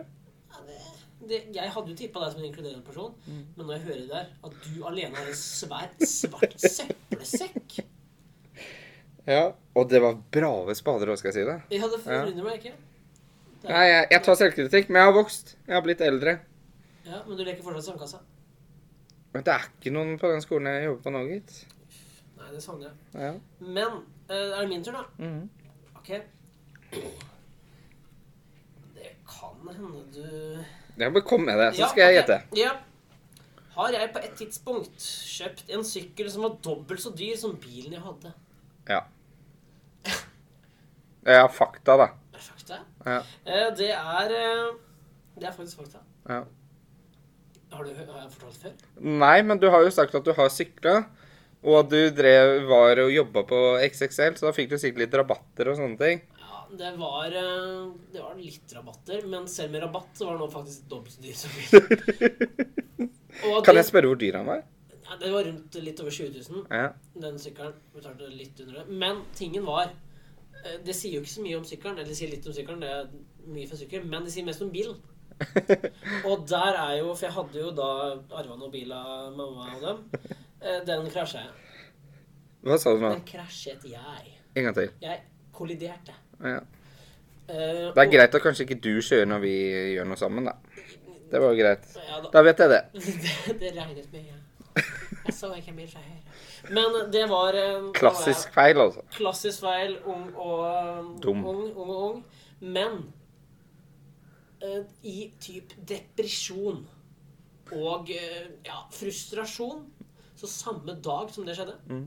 Ja, 0.53 0.61
det, 0.67 1.29
det, 1.29 1.39
jeg 1.55 1.71
hadde 1.71 1.91
jo 1.91 1.95
tippa 1.99 2.21
deg 2.23 2.33
som 2.33 2.41
en 2.41 2.47
inkluderende 2.47 2.83
person, 2.85 3.13
Mm. 3.27 3.41
men 3.57 3.65
når 3.65 3.73
jeg 3.73 3.83
hører 3.87 3.99
det 3.99 4.09
der, 4.11 4.29
at 4.47 4.57
du 4.63 4.85
alene 4.87 5.19
har 5.19 5.27
en 5.27 5.35
svær, 5.35 5.89
svart 5.99 6.55
søppelsekk 6.63 7.79
Ja. 9.27 9.41
Og 9.75 9.89
det 9.91 9.99
var 10.01 10.15
brave 10.31 10.75
spader 10.79 11.11
òg, 11.11 11.19
skal 11.19 11.33
jeg 11.33 11.37
si 11.41 11.47
det. 11.49 11.57
Jeg 11.75 11.83
hadde 11.83 11.99
ja. 12.07 12.43
meg 12.43 12.61
ikke. 12.61 12.71
Nei, 13.63 13.85
jeg, 13.89 14.07
jeg 14.11 14.23
tar 14.23 14.35
selvkritikk, 14.39 14.89
men 14.89 14.99
jeg 15.01 15.09
har 15.09 15.15
vokst. 15.17 15.55
Jeg 15.67 15.75
har 15.75 15.81
blitt 15.85 16.01
eldre. 16.05 16.37
Ja, 17.07 17.21
Men 17.25 17.37
du 17.39 17.43
leker 17.43 17.63
fortsatt 17.63 17.85
sandkassa? 17.89 18.19
Men 19.33 19.43
det 19.43 19.53
er 19.53 19.65
ikke 19.67 19.91
noen 19.95 20.13
på 20.21 20.29
den 20.31 20.41
skolen 20.43 20.69
jeg 20.71 20.85
jobber 20.87 21.03
på 21.07 21.13
nå, 21.15 21.21
gitt. 21.31 21.55
Nei, 22.37 22.49
det 22.53 22.61
savner 22.63 22.89
jeg. 22.89 22.95
Ja. 23.17 23.31
Men 23.65 23.97
eh, 24.29 24.51
er 24.53 24.59
det 24.61 24.69
min 24.71 24.83
tur, 24.85 24.93
da? 24.97 25.03
Mhm. 25.17 25.49
OK. 25.97 26.09
Det 28.97 29.11
kan 29.27 29.67
hende 29.73 30.03
du 30.13 30.63
Ja, 30.97 31.09
men 31.09 31.21
kom 31.21 31.43
med 31.45 31.59
det, 31.59 31.73
så 31.75 31.81
Ja, 31.83 31.87
skal 31.91 32.01
jeg 32.07 32.23
ok. 32.23 32.27
gjette. 32.27 32.39
Ja. 32.57 32.71
Har 33.77 33.91
jeg 33.93 34.09
på 34.13 34.19
et 34.25 34.33
tidspunkt 34.39 35.03
kjøpt 35.29 35.69
en 35.69 35.83
sykkel 35.85 36.31
som 36.33 36.41
var 36.47 36.55
dobbelt 36.65 37.01
så 37.03 37.11
dyr 37.13 37.35
som 37.37 37.57
bilen 37.61 37.93
jeg 37.93 38.01
hadde? 38.01 38.31
Ja. 38.89 39.01
Ja, 41.27 41.43
fakta, 41.51 41.97
da. 41.99 42.07
Ja. 43.05 43.19
Eh, 43.45 43.67
det 43.77 43.91
er 43.93 44.31
eh, 44.35 44.73
Det 45.37 45.45
er 45.47 45.51
faktisk 45.55 45.77
fakta. 45.83 45.99
ja. 46.29 46.43
Har, 47.71 47.83
du, 47.83 47.91
har 47.93 48.21
jeg 48.23 48.31
fortalt 48.31 48.57
før? 48.63 48.71
Nei, 49.03 49.41
men 49.43 49.59
du 49.59 49.65
har 49.69 49.81
jo 49.83 49.89
sagt 49.91 50.15
at 50.15 50.23
du 50.23 50.31
har 50.33 50.47
sykla, 50.49 50.93
og 51.67 51.73
at 51.81 51.89
du 51.91 51.97
drev, 52.15 52.61
var 52.69 53.01
og 53.03 53.11
jobba 53.11 53.43
på 53.49 53.59
XXL, 53.83 54.37
så 54.39 54.47
da 54.47 54.53
fikk 54.55 54.69
du 54.71 54.77
sikkert 54.79 55.01
litt 55.03 55.17
rabatter 55.19 55.67
og 55.73 55.75
sånne 55.75 55.99
ting. 55.99 56.21
Ja, 56.39 56.61
det 56.79 56.93
var, 56.97 57.27
eh, 57.27 57.89
det 58.13 58.23
var 58.23 58.39
litt 58.39 58.71
rabatter, 58.77 59.27
men 59.27 59.49
selv 59.51 59.75
med 59.75 59.83
rabatt 59.83 60.15
så 60.15 60.29
var 60.29 60.37
det 60.39 60.45
nå 60.45 60.49
faktisk 60.55 60.87
dobbelt 60.87 61.11
så 61.11 61.21
dyr 61.27 61.35
som 61.35 61.51
bil. 61.59 63.11
Kan 63.67 63.75
jeg 63.77 63.85
spørre 63.91 64.09
hvor 64.13 64.19
dyr 64.23 64.39
han 64.39 64.47
var? 64.49 64.63
ja, 65.07 65.15
det 65.21 65.29
var 65.31 65.45
rundt 65.47 65.75
litt 65.83 65.99
over 66.03 66.11
20 66.11 66.41
000, 66.49 66.63
Ja. 66.71 66.87
den 67.27 67.37
sykkelen. 67.39 67.75
Betalte 67.95 68.27
litt 68.31 68.59
under 68.63 68.79
det. 68.81 68.87
Men 69.03 69.21
tingen 69.35 69.63
var 69.67 69.91
Det 70.85 70.95
sier 70.95 71.13
jo 71.17 71.21
ikke 71.23 71.31
så 71.31 71.41
mye 71.45 71.57
om 71.57 71.63
sykkelen. 71.67 71.97
Eller 71.97 72.09
det 72.11 72.17
sier 72.17 72.29
litt 72.31 72.47
om 72.47 72.53
sykkelen, 72.55 72.81
det 72.81 72.89
er 72.89 73.07
mye 73.47 73.67
for 73.69 73.79
sykkel, 73.79 74.03
men 74.05 74.25
det 74.27 74.33
sier 74.33 74.45
mest 74.47 74.61
om 74.65 74.71
bilen. 74.73 74.97
Og 76.29 76.47
der 76.49 76.73
er 76.81 76.95
jo 76.97 77.11
For 77.13 77.27
jeg 77.27 77.33
hadde 77.35 77.59
jo 77.61 77.69
da 77.77 77.87
arva 78.39 78.55
noen 78.57 78.71
bil 78.73 78.91
av 78.97 79.35
mamma 79.37 79.67
og 79.75 79.83
dem. 79.83 79.99
Eh, 80.61 80.79
Den 80.87 81.05
krasja 81.13 81.43
jeg. 81.45 81.51
Hva 82.65 82.77
sa 82.81 82.93
du 82.95 83.03
nå? 83.03 83.11
Den 83.13 83.21
krasjet 83.29 83.85
jeg. 83.85 84.33
En 84.57 84.65
gang 84.65 84.75
til. 84.75 84.89
Jeg 85.03 85.21
kolliderte. 85.53 86.15
Ja. 86.41 86.57
Uh, 87.47 87.53
Det 87.53 88.01
er 88.01 88.01
og- 88.03 88.11
greit 88.11 88.35
at 88.35 88.41
kanskje 88.43 88.65
ikke 88.65 88.79
du 88.83 88.97
kjører 89.01 89.25
når 89.29 89.39
vi 89.45 89.53
gjør 89.95 90.07
noe 90.09 90.17
sammen, 90.19 90.49
da. 90.49 90.55
Det 91.31 91.39
var 91.41 91.53
jo 91.53 91.61
greit. 91.61 91.85
Ja, 92.09 92.17
da, 92.23 92.29
Da 92.33 92.41
vet 92.43 92.59
jeg 92.59 92.69
det. 92.73 92.81
det, 93.47 93.59
det 93.61 93.71
regnet 93.77 94.11
med, 94.11 94.25
ja. 94.27 94.83
Jeg 95.27 95.33
så 95.35 95.53
ikke 95.55 95.69
en 95.71 95.75
bil 95.79 95.87
fra 95.91 96.01
høyre. 96.01 96.26
Men 96.73 96.95
det 97.13 97.23
var 97.29 97.53
eh, 97.57 97.91
Klassisk 97.97 98.53
feil, 98.55 98.79
altså. 98.81 99.03
Klassisk 99.15 99.61
feil. 99.65 99.97
Ung 100.05 100.27
og 100.35 100.65
eh, 100.65 101.09
Dum. 101.23 101.45
Ung, 101.45 101.63
ung 101.75 101.89
og 101.93 102.03
ung. 102.09 102.23
Men 102.59 102.99
eh, 104.63 104.83
i 105.03 105.31
typ 105.43 105.73
depresjon 105.87 106.85
og 107.75 108.07
ja, 108.09 108.77
frustrasjon 108.95 109.81
Så 110.39 110.47
samme 110.47 110.93
dag 111.03 111.29
som 111.35 111.43
det 111.45 111.57
skjedde, 111.57 111.73
Mm. 111.91 112.05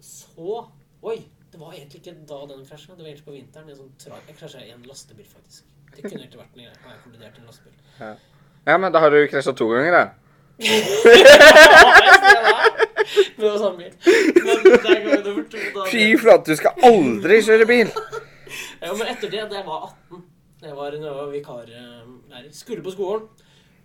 så 0.00 0.66
Oi! 1.02 1.18
Det 1.50 1.58
var 1.58 1.72
egentlig 1.74 1.98
ikke 2.00 2.12
da 2.30 2.36
den 2.46 2.60
krasja. 2.66 2.94
Det 2.94 3.02
var 3.02 3.08
egentlig 3.10 3.24
på 3.26 3.32
vinteren. 3.34 3.70
sånn 3.74 3.90
jeg 4.28 4.36
krasja 4.38 4.60
i 4.62 4.70
en 4.70 4.84
lastebil, 4.86 5.26
faktisk. 5.26 5.64
Det 5.90 6.04
kunne 6.04 6.20
egentlig 6.22 6.38
vært 6.38 6.52
en 6.54 6.60
greie. 6.62 6.74
Jeg 6.84 7.00
kollidert 7.02 7.38
i 7.38 7.40
en 7.40 7.48
lastebil. 7.48 8.20
Ja, 8.68 8.76
men 8.78 8.92
da 8.94 9.00
har 9.02 9.10
du 9.10 9.18
krasja 9.26 9.52
to 9.58 9.66
ganger, 9.72 9.90
da. 9.96 10.02
Det. 10.60 10.76
Det 13.36 13.50
det. 13.78 13.90
Fy 15.90 16.04
flate, 16.20 16.50
du 16.50 16.56
skal 16.58 16.84
aldri 16.86 17.40
kjøre 17.46 17.66
bil! 17.68 17.88
Ja, 18.80 18.92
men 18.92 19.06
etter 19.08 19.30
det, 19.32 19.46
da 19.50 19.60
jeg 19.60 19.66
var 19.66 19.88
18 19.88 20.22
Jeg 20.64 20.76
var, 20.76 20.96
når 20.96 21.06
jeg 21.08 21.16
var 21.16 21.32
vikarlærer. 21.32 22.50
Skulle 22.52 22.84
på 22.84 22.92
skolen. 22.94 23.26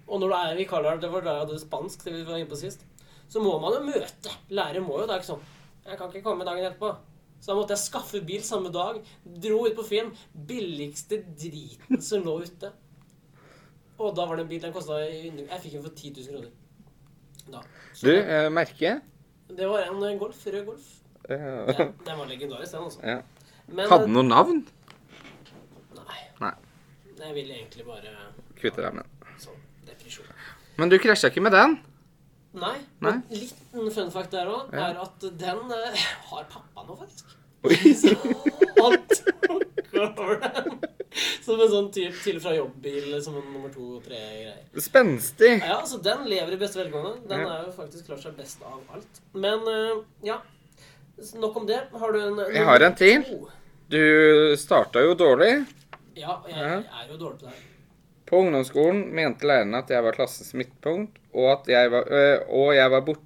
Og 0.05 0.19
når 0.21 0.27
du 0.31 0.35
er 0.37 0.59
vikarlærer, 0.59 1.01
det 1.01 1.11
var 1.13 1.23
da 1.25 1.35
jeg 1.37 1.45
hadde 1.45 1.59
spansk, 1.63 2.05
det 2.05 2.13
vi 2.13 2.23
var 2.27 2.39
inne 2.39 2.51
på 2.51 2.59
sist, 2.59 2.85
så 3.31 3.41
må 3.41 3.55
man 3.63 3.77
jo 3.77 3.83
møte. 3.87 4.33
Lærer 4.53 4.83
må 4.83 4.99
jo. 4.99 5.07
Det 5.07 5.15
er 5.15 5.23
ikke 5.23 5.31
sånn 5.33 5.45
Jeg 5.85 5.99
kan 5.99 6.11
ikke 6.11 6.25
komme 6.27 6.47
dagen 6.47 6.67
etterpå. 6.67 6.91
Så 7.39 7.51
da 7.51 7.57
måtte 7.59 7.75
jeg 7.75 7.85
skaffe 7.85 8.21
bil 8.25 8.43
samme 8.43 8.71
dag. 8.73 8.99
Dro 9.23 9.63
ut 9.65 9.77
på 9.77 9.85
Finn. 9.85 10.11
Billigste 10.33 11.21
driten 11.37 12.01
som 12.01 12.25
lå 12.25 12.39
ute. 12.45 12.71
Og 14.01 14.15
da 14.17 14.25
var 14.27 14.37
det 14.37 14.45
en 14.45 14.51
bil 14.51 14.63
den 14.63 14.73
kosta 14.75 14.99
Jeg 14.99 15.31
fikk 15.63 15.77
den 15.77 15.85
for 15.85 15.93
10 15.93 16.15
000 16.17 16.31
kroner. 16.33 16.53
Da. 17.51 17.61
Så 17.93 18.07
Du, 18.07 18.11
eh, 18.15 18.49
merke? 18.49 19.01
Det 19.55 19.67
var 19.69 19.85
en 19.89 20.03
eh, 20.03 20.17
Golf. 20.19 20.39
Rød 20.45 20.65
Golf. 20.65 20.85
Ja. 21.29 21.37
Den, 21.37 21.93
den 22.05 22.17
var 22.19 22.25
legendarisk, 22.29 22.71
den, 22.71 22.83
altså. 22.83 22.99
Ja. 23.03 23.21
Men 23.67 23.89
Hadde 23.89 24.05
den 24.05 24.13
noe 24.13 24.23
navn? 24.27 24.63
Nei. 25.97 26.21
Nei. 26.41 26.51
Jeg 27.19 27.33
ville 27.35 27.53
egentlig 27.59 27.85
bare 27.87 28.15
Kvitte 28.59 28.81
deg 28.85 28.93
med 28.97 29.03
den. 29.05 29.39
sånn 29.41 29.61
depresjon. 29.87 30.27
Men 30.77 30.89
du 30.91 30.97
krasja 31.01 31.29
ikke 31.31 31.41
med 31.45 31.55
den? 31.55 31.77
Nei. 32.55 32.75
Nei. 33.03 33.15
En 33.29 33.39
liten 33.41 33.89
fun 33.91 34.11
fact 34.13 34.31
der 34.31 34.47
òg 34.51 34.73
Ja. 34.73 34.89
er 34.91 35.01
at 35.01 35.25
den 35.39 35.71
eh, 35.71 36.05
har 36.29 36.45
pappa 36.51 36.85
nå, 36.87 36.95
faktisk. 36.99 37.33
Oi. 37.65 37.75
Så 37.97 38.13
han 38.77 38.99
tok 39.09 40.19
over 40.19 40.39
den. 40.43 40.77
Som 41.45 41.61
en 41.63 41.69
sånn 41.71 41.91
typ 41.95 42.15
til 42.23 42.39
fra 42.43 42.51
jobb-bil 42.55 43.13
som 43.23 43.37
en 43.39 43.45
nummer 43.53 43.69
to-tre-greier. 43.71 44.57
Spenstig. 44.83 45.51
Ja, 45.61 45.77
så 45.87 45.99
den 46.03 46.25
lever 46.27 46.55
i 46.55 46.57
beste 46.59 46.81
velgående. 46.81 47.21
Den 47.29 47.39
Ja. 47.45 47.53
er 47.59 47.67
jo 47.69 47.71
faktisk 47.77 48.07
klart 48.09 48.23
seg 48.25 48.35
best 48.35 48.63
av 48.67 48.81
alt. 48.93 49.21
Men 49.33 49.63
eh, 49.71 50.01
ja. 50.27 50.41
Nok 51.39 51.55
om 51.61 51.67
det. 51.69 51.77
Har 51.93 52.11
du 52.11 52.19
en 52.19 52.41
Jeg 52.53 52.65
har 52.67 52.83
en 52.83 52.95
til. 52.99 53.23
Du 53.87 54.55
starta 54.59 54.99
jo 55.05 55.13
dårlig. 55.15 55.65
Ja, 56.17 56.41
jeg, 56.49 56.57
Ja. 56.57 56.81
jeg 56.81 57.05
er 57.05 57.13
jo 57.13 57.17
dårlig 57.21 57.39
på 57.39 57.45
det 57.45 57.53
her. 57.53 57.63
På 58.25 58.37
ungdomsskolen 58.41 59.01
mente 59.13 59.45
lærerne 59.47 59.77
at 59.83 59.89
jeg 59.93 60.03
var 60.03 60.11
klassens 60.17 60.51
midtpunkt, 60.57 61.15
og 61.33 61.51
at 61.51 61.67
jeg 61.69 61.91
var, 61.91 62.07
øh, 62.09 62.39
og 62.49 62.73
jeg 62.75 62.91
var 62.91 63.01
bort, 63.05 63.21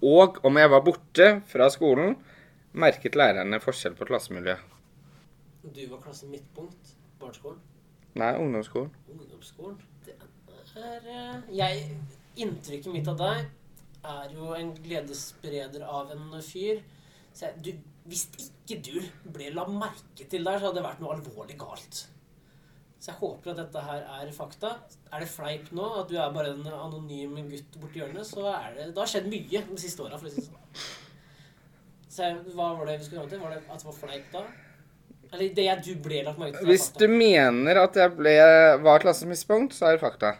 og 0.00 0.38
om 0.44 0.56
jeg 0.56 0.70
var 0.70 0.80
borte 0.80 1.42
fra 1.50 1.68
skolen, 1.74 2.14
merket 2.72 3.16
lærerne 3.18 3.58
forskjell 3.60 3.96
på 3.98 4.06
klassemiljøet. 4.06 4.62
Du 5.64 5.82
var 5.90 5.98
klassen 6.04 6.30
midtpunkt. 6.30 6.93
Barneskolen. 7.24 7.60
Nei, 8.20 8.30
ungdomsskolen. 8.38 8.94
Ungdomsskolen. 9.10 9.80
Det 10.04 10.14
er 10.76 11.10
eh, 11.10 11.50
jeg, 11.56 11.98
Inntrykket 12.44 12.90
mitt 12.90 13.08
av 13.10 13.18
deg 13.20 13.44
er 14.04 14.32
jo 14.34 14.52
en 14.56 14.72
gledesspreder 14.84 15.84
av 15.86 16.10
en 16.12 16.32
fyr. 16.44 16.82
Så 17.34 17.46
jeg, 17.46 17.60
du, 17.62 17.70
hvis 18.10 18.26
ikke 18.36 18.80
du 18.84 19.30
ble 19.34 19.52
la 19.54 19.64
merke 19.70 20.26
til 20.30 20.44
der, 20.44 20.58
så 20.58 20.68
hadde 20.68 20.80
det 20.80 20.86
vært 20.88 21.00
noe 21.02 21.14
alvorlig 21.14 21.56
galt. 21.60 22.02
Så 22.98 23.12
jeg 23.12 23.20
håper 23.20 23.52
at 23.52 23.60
dette 23.62 23.84
her 23.86 24.04
er 24.18 24.34
fakta. 24.34 24.74
Er 25.12 25.24
det 25.24 25.30
fleip 25.30 25.70
nå, 25.76 25.86
at 26.00 26.10
du 26.10 26.18
er 26.18 26.34
bare 26.34 26.54
en 26.56 26.68
anonym 26.72 27.38
gutt 27.50 27.80
borti 27.80 28.00
hjørnet, 28.00 28.26
så 28.28 28.46
er 28.52 28.78
det 28.78 28.90
Det 28.92 29.02
har 29.02 29.10
skjedd 29.14 29.30
mye 29.30 29.64
de 29.70 29.80
siste 29.80 30.04
åra, 30.04 30.20
for 30.20 30.30
å 30.30 30.34
si 30.34 30.42
det 30.42 30.48
sånn. 30.50 30.92
Så 32.14 32.28
jeg, 32.28 32.54
hva 32.54 32.70
var 32.78 32.88
det 32.88 33.00
vi 33.00 33.08
skulle 33.08 33.24
fram 33.24 33.32
til? 33.32 33.42
Var 33.42 33.54
det 33.54 33.62
at 33.64 33.82
det 33.82 33.88
var 33.90 33.98
fleip 33.98 34.30
da? 34.32 34.44
Eller 35.34 35.50
det 35.56 35.64
jeg, 35.66 35.82
du 35.84 35.94
ble 36.04 36.22
lagt 36.26 36.38
merke 36.38 36.60
til? 36.60 36.68
Hvis 36.70 36.88
du 36.94 37.06
mener 37.10 37.80
at 37.82 37.96
jeg 37.98 38.12
ble, 38.14 38.34
var 38.84 39.02
klassemisspunkt, 39.02 39.74
så 39.74 39.88
er 39.90 39.96
det 39.96 40.02
fakta. 40.04 40.34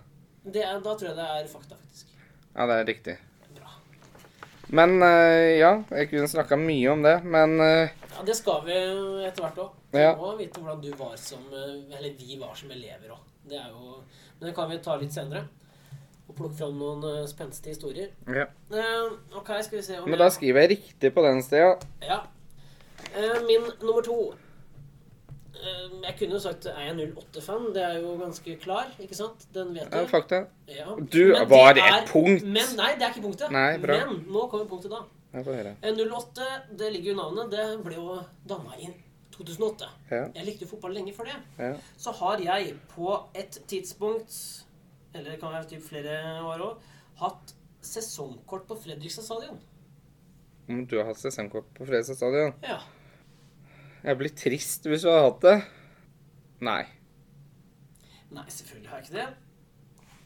Det 0.44 0.62
er, 0.62 0.76
da 0.84 0.92
tror 0.94 1.08
jeg 1.10 1.16
det 1.18 1.24
er 1.26 1.48
fakta, 1.50 1.74
faktisk. 1.80 2.12
Ja, 2.54 2.66
det 2.70 2.76
er 2.78 2.86
riktig. 2.92 3.16
Bra. 3.56 3.72
Men 4.78 4.94
øh, 5.02 5.58
ja, 5.58 5.72
jeg 5.98 6.10
kunne 6.12 6.28
snakka 6.30 6.56
mye 6.60 6.92
om 6.92 7.02
det, 7.02 7.16
men 7.24 7.58
øh, 7.60 7.88
Ja, 8.14 8.22
Det 8.28 8.36
skal 8.38 8.60
vi 8.68 8.76
etter 9.26 9.42
hvert 9.42 9.58
òg. 9.58 9.72
Vi 9.90 9.98
Ja. 10.04 10.12
må 10.16 10.36
vite 10.38 10.60
hvordan 10.60 10.80
du 10.82 10.92
var 10.98 11.16
som 11.18 11.42
eh, 11.50 11.96
Eller 11.98 12.14
vi 12.18 12.36
var 12.40 12.54
som 12.54 12.70
elever 12.70 13.10
òg. 13.16 13.22
Det 13.50 13.58
er 13.58 13.68
jo 13.72 13.96
Men 14.38 14.48
det 14.48 14.54
kan 14.56 14.70
vi 14.70 14.78
ta 14.78 14.94
litt 15.00 15.12
senere. 15.14 15.44
Og 16.28 16.34
plukke 16.38 16.56
fram 16.56 16.78
noen 16.78 17.26
spenstige 17.28 17.74
historier. 17.74 18.08
ja. 18.28 18.46
Uh, 18.70 19.12
ok, 19.36 19.50
skal 19.62 19.78
vi 19.78 19.82
se 19.82 19.98
om 19.98 20.08
Men 20.08 20.18
da 20.18 20.30
skriver 20.30 20.60
jeg 20.64 20.70
riktig 20.76 21.10
på 21.14 21.22
den 21.26 21.42
stedet. 21.42 21.84
Ja. 22.02 22.20
Uh, 23.16 23.42
min 23.46 23.66
nummer 23.82 24.02
to 24.02 24.34
Jeg 26.04 26.14
kunne 26.18 26.36
jo 26.36 26.40
sagt 26.44 26.66
er 26.66 26.80
jeg 26.88 27.08
08-fan. 27.16 27.66
Det 27.74 27.82
er 27.82 27.98
jo 28.02 28.14
ganske 28.20 28.56
klar, 28.62 28.90
ikke 29.00 29.16
sant? 29.18 29.46
Den 29.54 29.72
vet 29.74 29.88
Ja, 29.92 30.02
du. 30.02 30.06
fakta. 30.10 30.42
Ja. 30.68 30.86
Du, 30.96 31.22
Men 31.32 31.48
var 31.48 31.74
det 31.74 31.84
et 31.88 32.08
punkt? 32.10 32.44
Men 32.44 32.76
nei, 32.76 32.90
det 32.98 33.06
er 33.08 33.14
ikke 33.14 33.24
punktet. 33.28 33.50
Nei, 33.54 33.78
bra. 33.82 33.98
Men 34.06 34.24
nå 34.34 34.46
kommer 34.52 34.66
punktet 34.70 34.90
da. 34.92 35.02
Jeg 35.34 35.44
får 35.48 35.56
høre. 35.58 35.72
Eh, 35.82 35.96
08, 35.98 36.48
det 36.78 36.92
ligger 36.94 37.12
jo 37.12 37.16
i 37.16 37.20
navnet. 37.22 37.50
Det 37.50 37.84
ble 37.84 37.94
jo 37.98 38.18
danna 38.46 38.76
inn 38.78 38.94
2008. 39.34 39.88
Ja, 40.12 40.28
Jeg 40.36 40.44
likte 40.46 40.64
jo 40.66 40.70
fotball 40.76 40.92
lenge 40.94 41.12
før 41.16 41.24
det. 41.32 41.38
ja. 41.58 41.72
Så 41.98 42.12
har 42.20 42.38
jeg 42.38 42.74
på 42.94 43.08
et 43.34 43.58
tidspunkt, 43.66 44.36
eller 45.14 45.30
det 45.32 45.40
kan 45.40 45.52
være 45.52 45.68
typ 45.72 45.82
flere 45.82 46.18
år 46.44 46.62
òg, 46.68 46.76
hatt 47.18 47.54
sesongkort 47.82 48.66
på 48.68 48.76
Fredrikstad 48.84 49.24
stadion. 49.26 49.58
Du 50.88 50.96
har 50.96 51.04
hatt 51.10 51.18
sesongkort 51.20 51.66
på 51.76 51.84
Fredrikstad 51.84 52.16
stadion? 52.16 52.54
Ja. 52.62 52.78
Jeg 54.04 54.20
blir 54.20 54.32
trist 54.36 54.84
hvis 54.90 55.06
du 55.06 55.08
har 55.08 55.24
hatt 55.30 55.40
det. 55.44 55.56
Nei. 56.64 56.82
Nei, 58.34 58.44
selvfølgelig 58.50 58.90
har 58.90 59.00
jeg 59.00 59.08
ikke 59.08 59.18
det. 59.20 59.28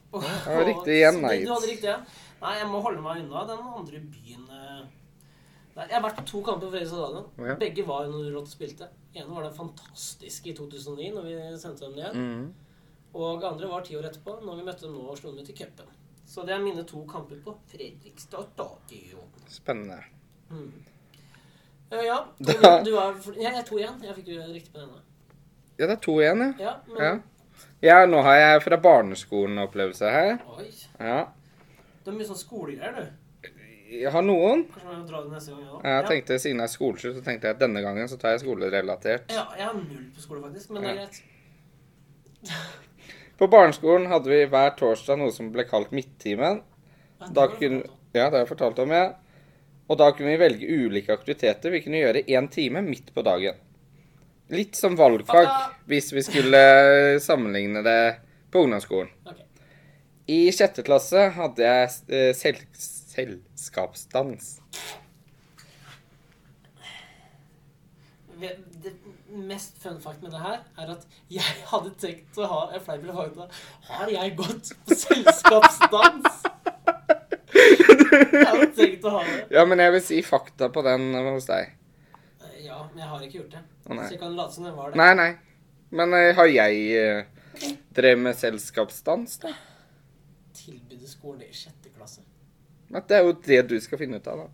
Og, 0.09 0.23
var 0.25 0.65
riktig 0.65 0.95
igjen, 0.97 1.19
nei. 1.23 1.35
Du, 1.45 1.51
hadde 1.53 1.69
riktig 1.69 1.87
igjen. 1.87 2.07
Nei, 2.39 2.53
jeg 2.57 2.69
må 2.71 2.81
holde 2.83 3.03
meg 3.05 3.21
unna 3.23 3.43
den 3.47 3.67
andre 3.79 4.01
byen 4.01 4.47
Nei. 4.49 5.85
Jeg 5.85 5.95
har 5.95 6.03
vært 6.03 6.17
på 6.17 6.25
to 6.27 6.41
kamper 6.43 6.65
på 6.65 6.73
Fredrikstad 6.73 7.05
stadion. 7.05 7.27
Ja. 7.47 7.55
Begge 7.61 7.85
var 7.87 8.09
under 8.09 8.33
Rått 8.35 8.51
spilte. 8.51 8.89
ene 9.13 9.29
var 9.31 9.45
den 9.45 9.55
fantastiske 9.55 10.51
i 10.51 10.55
2009, 10.57 11.11
når 11.15 11.27
vi 11.29 11.35
sendte 11.61 11.87
dem 11.87 11.95
ned. 11.95 12.17
Mm. 12.19 13.13
Og 13.15 13.45
andre 13.47 13.69
var 13.71 13.85
ti 13.87 13.95
år 13.95 14.09
etterpå, 14.09 14.41
når 14.43 14.59
vi 14.59 14.65
møtte 14.67 14.87
dem 14.87 14.97
nå 14.97 15.05
og 15.07 15.17
slo 15.21 15.31
dem 15.31 15.45
ut 15.45 15.53
i 15.53 15.55
cupen. 15.55 15.93
Så 16.27 16.43
det 16.45 16.57
er 16.57 16.65
mine 16.65 16.83
to 16.89 17.05
kamper 17.09 17.39
på 17.45 17.55
Fredrikstad 17.71 18.51
stadion. 18.51 19.31
Spennende. 19.47 20.01
Mm. 20.51 20.73
Eh, 21.91 22.03
ja, 22.05 22.19
Du, 22.37 22.51
du 22.53 22.91
er, 22.97 23.15
ja, 23.37 23.49
jeg 23.49 23.59
er 23.59 23.65
to 23.65 23.77
igjen. 23.79 23.95
Jeg 24.05 24.15
fikk 24.19 24.27
jo 24.35 24.41
riktig 24.53 24.73
på 24.73 24.79
denne. 24.83 25.01
Ja, 25.79 25.87
det 25.87 25.95
er 25.95 26.01
to 26.03 26.19
igjen, 26.21 26.43
ja. 26.43 26.51
Ja, 26.59 26.73
men 26.87 27.01
Ja, 27.05 27.13
ja 27.87 28.05
nå 28.05 28.21
har 28.25 28.35
jeg 28.37 28.61
fra 28.65 28.77
barneskolen-opplevelse 28.83 30.11
her. 30.13 30.37
Oi. 30.57 30.67
Ja. 30.99 31.23
Det 32.03 32.11
er 32.13 32.17
mye 32.19 32.27
sånn 32.29 32.39
skolegreier, 32.43 32.99
du. 32.99 33.49
Jeg 33.89 34.11
har 34.13 34.21
noen. 34.21 34.67
Kanskje 34.69 34.91
jeg 34.91 34.99
må 34.99 35.07
dra 35.09 35.19
det 35.23 35.31
neste 35.33 35.51
gang, 35.55 35.61
jeg 35.63 35.71
òg. 35.73 35.85
Jeg 35.89 36.05
tenkte, 36.11 36.35
Siden 36.43 36.59
det 36.61 36.65
er 36.67 36.73
skoleslutt, 36.75 37.15
så 37.17 37.23
tenkte 37.25 37.49
jeg 37.49 37.55
at 37.57 37.63
denne 37.63 37.81
gangen 37.81 38.11
så 38.11 38.19
tar 38.21 38.35
jeg 38.35 38.43
skolerelatert. 38.43 39.31
Ja, 39.33 39.47
jeg 39.57 39.65
har 39.65 39.73
null 39.79 40.03
på 40.13 40.21
skole, 40.21 40.43
faktisk, 40.45 40.69
men 40.75 40.85
det 40.85 40.91
er 40.91 40.99
greit. 40.99 41.23
På 43.39 43.47
barneskolen 43.49 44.05
hadde 44.11 44.29
vi 44.29 44.43
hver 44.51 44.75
torsdag 44.77 45.17
noe 45.17 45.31
som 45.33 45.49
ble 45.53 45.65
kalt 45.65 45.93
midttimen. 45.95 46.61
Ja, 47.19 47.25
det 47.25 47.33
Da 47.35 47.47
kunne, 47.55 47.81
ja, 48.13 48.27
det 48.29 48.35
har 48.35 48.43
jeg 48.43 48.51
fortalt 48.51 48.79
om, 48.83 48.93
ja. 48.93 49.07
Og 49.89 49.97
da 49.97 50.11
kunne 50.13 50.35
vi 50.35 50.41
velge 50.43 50.69
ulike 50.69 51.13
aktiviteter 51.13 51.73
vi 51.73 51.81
kunne 51.81 52.01
gjøre 52.03 52.25
én 52.29 52.47
time 52.53 52.83
midt 52.85 53.09
på 53.15 53.23
dagen. 53.25 53.57
Litt 54.53 54.77
som 54.77 54.97
valgfag, 54.97 55.49
hvis 55.89 56.11
vi 56.13 56.23
skulle 56.25 56.61
sammenligne 57.21 57.83
det 57.85 58.01
på 58.53 58.63
ungdomsskolen. 58.65 59.11
Okay. 59.25 59.45
I 60.29 60.39
sjette 60.53 60.85
klasse 60.85 61.29
hadde 61.33 61.65
jeg 61.65 61.89
eh, 62.13 62.31
sel 62.37 62.57
selskapsdans. 62.79 64.59
Det 68.39 68.93
mest 69.29 69.81
fun 69.81 69.97
fact 70.01 70.21
med 70.21 70.31
det 70.31 70.41
her 70.41 70.61
er 70.77 70.93
at 70.93 71.05
jeg 71.33 71.65
hadde 71.71 71.91
tenkt 72.01 72.37
å 72.39 72.47
ha 72.49 72.61
en 72.73 72.83
fleip 72.85 73.03
eller 73.03 73.17
fakta. 73.17 73.49
Har 73.89 74.13
jeg 74.13 74.35
gått 74.37 74.71
på 74.85 74.97
selskapsdans? 75.01 76.48
Jeg 78.33 78.45
hadde 78.47 78.69
tenkt 78.77 79.05
å 79.05 79.13
ha 79.17 79.21
det. 79.27 79.41
Ja, 79.55 79.65
men 79.69 79.81
jeg 79.83 79.93
vil 79.95 80.01
si 80.05 80.21
fakta 80.25 80.69
på 80.73 80.83
den 80.85 81.09
hos 81.29 81.47
deg. 81.49 81.75
Eh, 82.43 82.55
Ja, 82.65 82.81
men 82.91 83.01
jeg 83.03 83.09
har 83.11 83.25
ikke 83.27 83.37
gjort 83.41 83.53
det. 83.57 83.63
Å, 83.85 83.93
nei. 83.95 84.05
Så 84.07 84.15
jeg 84.15 84.21
kan 84.21 84.35
late 84.37 84.55
som 84.55 84.67
det 84.67 84.73
var 84.77 84.91
det. 84.93 84.99
Nei, 85.01 85.11
nei. 85.17 85.29
Men 85.89 86.13
eh, 86.13 86.31
har 86.37 86.49
jeg 86.51 86.81
uh, 87.01 87.69
drevet 87.97 88.23
med 88.27 88.37
selskapsdans, 88.37 89.39
da? 89.41 89.53
Tilbydde 90.59 91.09
skolen 91.09 91.41
det 91.43 91.49
i 91.49 91.55
sjette 91.63 91.89
klasse. 91.95 92.21
At 92.93 93.07
det 93.09 93.19
er 93.19 93.25
jo 93.27 93.35
det 93.45 93.61
du 93.69 93.77
skal 93.81 94.01
finne 94.01 94.19
ut 94.19 94.27
av, 94.29 94.43
da. 94.45 94.49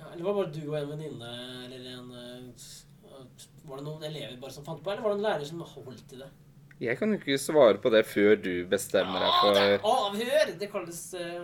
Ja, 0.00 0.12
eller 0.12 0.24
var 0.24 0.36
det 0.36 0.40
bare 0.40 0.52
du 0.56 0.70
og 0.70 0.76
en 0.78 0.92
venninne 0.94 1.32
eller 1.66 1.90
en 1.96 2.12
eh, 2.16 2.68
Var 3.68 3.80
det 3.80 3.84
noen 3.84 4.04
elever 4.08 4.36
bare 4.40 4.54
som 4.54 4.64
fant 4.66 4.80
på, 4.82 4.90
eller 4.92 5.04
var 5.04 5.12
det 5.14 5.20
en 5.20 5.26
lærer 5.28 5.48
som 5.48 5.60
holdt 5.64 6.14
i 6.16 6.20
det? 6.20 6.30
Jeg 6.80 6.96
kan 6.96 7.12
jo 7.12 7.18
ikke 7.20 7.36
svare 7.36 7.76
på 7.82 7.90
det 7.92 8.06
før 8.08 8.38
du 8.40 8.52
bestemmer 8.70 9.20
deg 9.20 9.28
Ah, 9.28 9.42
det 9.52 9.64
er 9.74 9.82
for 9.82 10.06
avhør! 10.08 10.52
Det 10.62 10.68
kalles 10.72 11.00
eh, 11.20 11.42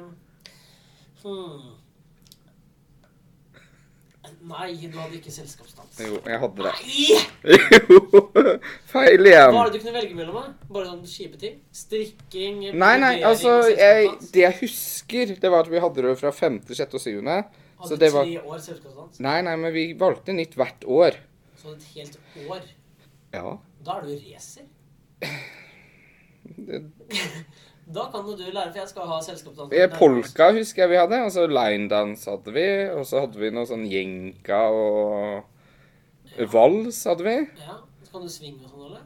hmm. 1.27 1.73
Nei, 4.47 4.73
du 4.91 4.95
hadde 4.99 5.17
ikke 5.19 5.31
selskapsdans. 5.35 5.99
Jo, 6.03 6.19
jeg 6.27 6.39
hadde 6.43 6.65
det. 6.67 6.73
Nei! 6.79 7.07
Jo, 7.87 7.99
feil 8.93 9.23
Hva 9.23 9.31
igjen. 9.31 9.55
var 9.57 9.71
det 9.71 9.75
du 9.79 9.85
kunne 9.85 9.95
velge 9.97 10.19
mellom? 10.19 10.37
da? 10.39 10.69
Bare 10.71 10.87
sånne 10.91 11.11
kjipe 11.11 11.39
ting? 11.41 11.57
Strikking, 11.75 12.61
Nei, 12.79 12.93
nei, 13.03 13.13
altså 13.27 13.57
jeg. 13.73 14.11
Det 14.35 14.43
jeg 14.45 14.59
husker, 14.61 15.35
det 15.43 15.51
var 15.51 15.67
at 15.67 15.71
vi 15.73 15.83
hadde 15.83 16.07
det 16.07 16.15
fra 16.21 16.33
femte, 16.35 16.75
sjette 16.79 16.99
og 16.99 17.03
7. 17.03 17.17
Hadde 17.27 17.91
Så 17.91 17.99
det 18.01 18.11
var 18.15 18.27
tre 18.29 18.43
år 18.43 18.63
selskapsdans. 18.67 19.21
Nei, 19.27 19.37
nei, 19.47 19.57
men 19.63 19.75
vi 19.75 19.87
valgte 19.99 20.35
nytt 20.37 20.55
hvert 20.59 20.87
år. 21.01 21.19
Så 21.63 21.75
et 21.75 21.87
helt 21.97 22.19
år. 22.47 22.67
Ja. 23.35 23.57
Da 23.87 23.99
er 23.99 24.07
du 24.07 24.15
racer. 24.29 24.67
Det- 26.67 26.85
Da 27.95 28.09
kan 28.11 28.25
du 28.27 28.43
lære, 28.43 28.73
for 28.73 28.81
jeg 28.81 28.89
skal 28.91 29.11
ha 29.11 29.19
selskapsdans. 29.23 29.75
Polka 29.99 30.49
husker 30.57 30.83
jeg 30.83 30.91
vi 30.91 30.99
hadde. 30.99 31.21
Altså 31.29 31.47
linedance 31.47 32.31
hadde 32.31 32.55
vi. 32.55 32.67
Og 32.97 33.05
så 33.07 33.23
hadde 33.23 33.39
vi 33.39 33.53
noe 33.55 33.69
sånn 33.69 33.85
jenka 33.91 34.65
og 34.75 36.49
vals 36.53 37.05
hadde 37.07 37.27
vi. 37.27 37.37
Ja, 37.63 37.79
så 38.03 38.17
kan 38.17 38.27
du 38.27 38.33
svinge 38.33 38.67
og 38.67 38.73
sånn, 38.73 38.89
eller? 38.91 39.05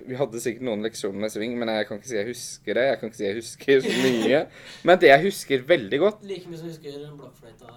Vi 0.00 0.16
hadde 0.16 0.40
sikkert 0.42 0.64
noen 0.66 0.84
leksjoner 0.84 1.20
med 1.22 1.32
sving, 1.32 1.56
men 1.60 1.70
jeg 1.72 1.86
kan 1.88 1.98
ikke 2.00 2.10
si 2.10 2.16
jeg 2.18 2.28
husker 2.30 2.76
det. 2.76 2.86
Jeg 2.88 3.00
kan 3.00 3.10
ikke 3.10 3.20
si 3.20 3.26
jeg 3.26 3.38
husker 3.40 3.82
så 3.84 3.96
mye. 4.04 4.44
Men 4.88 5.00
det 5.00 5.10
jeg 5.12 5.24
husker 5.28 5.66
veldig 5.68 6.00
godt 6.02 6.24
Like 6.28 6.48
mye 6.50 6.60
som 6.60 6.68
jeg 6.68 6.76
husker 6.76 6.92
blokkfløyta. 7.20 7.68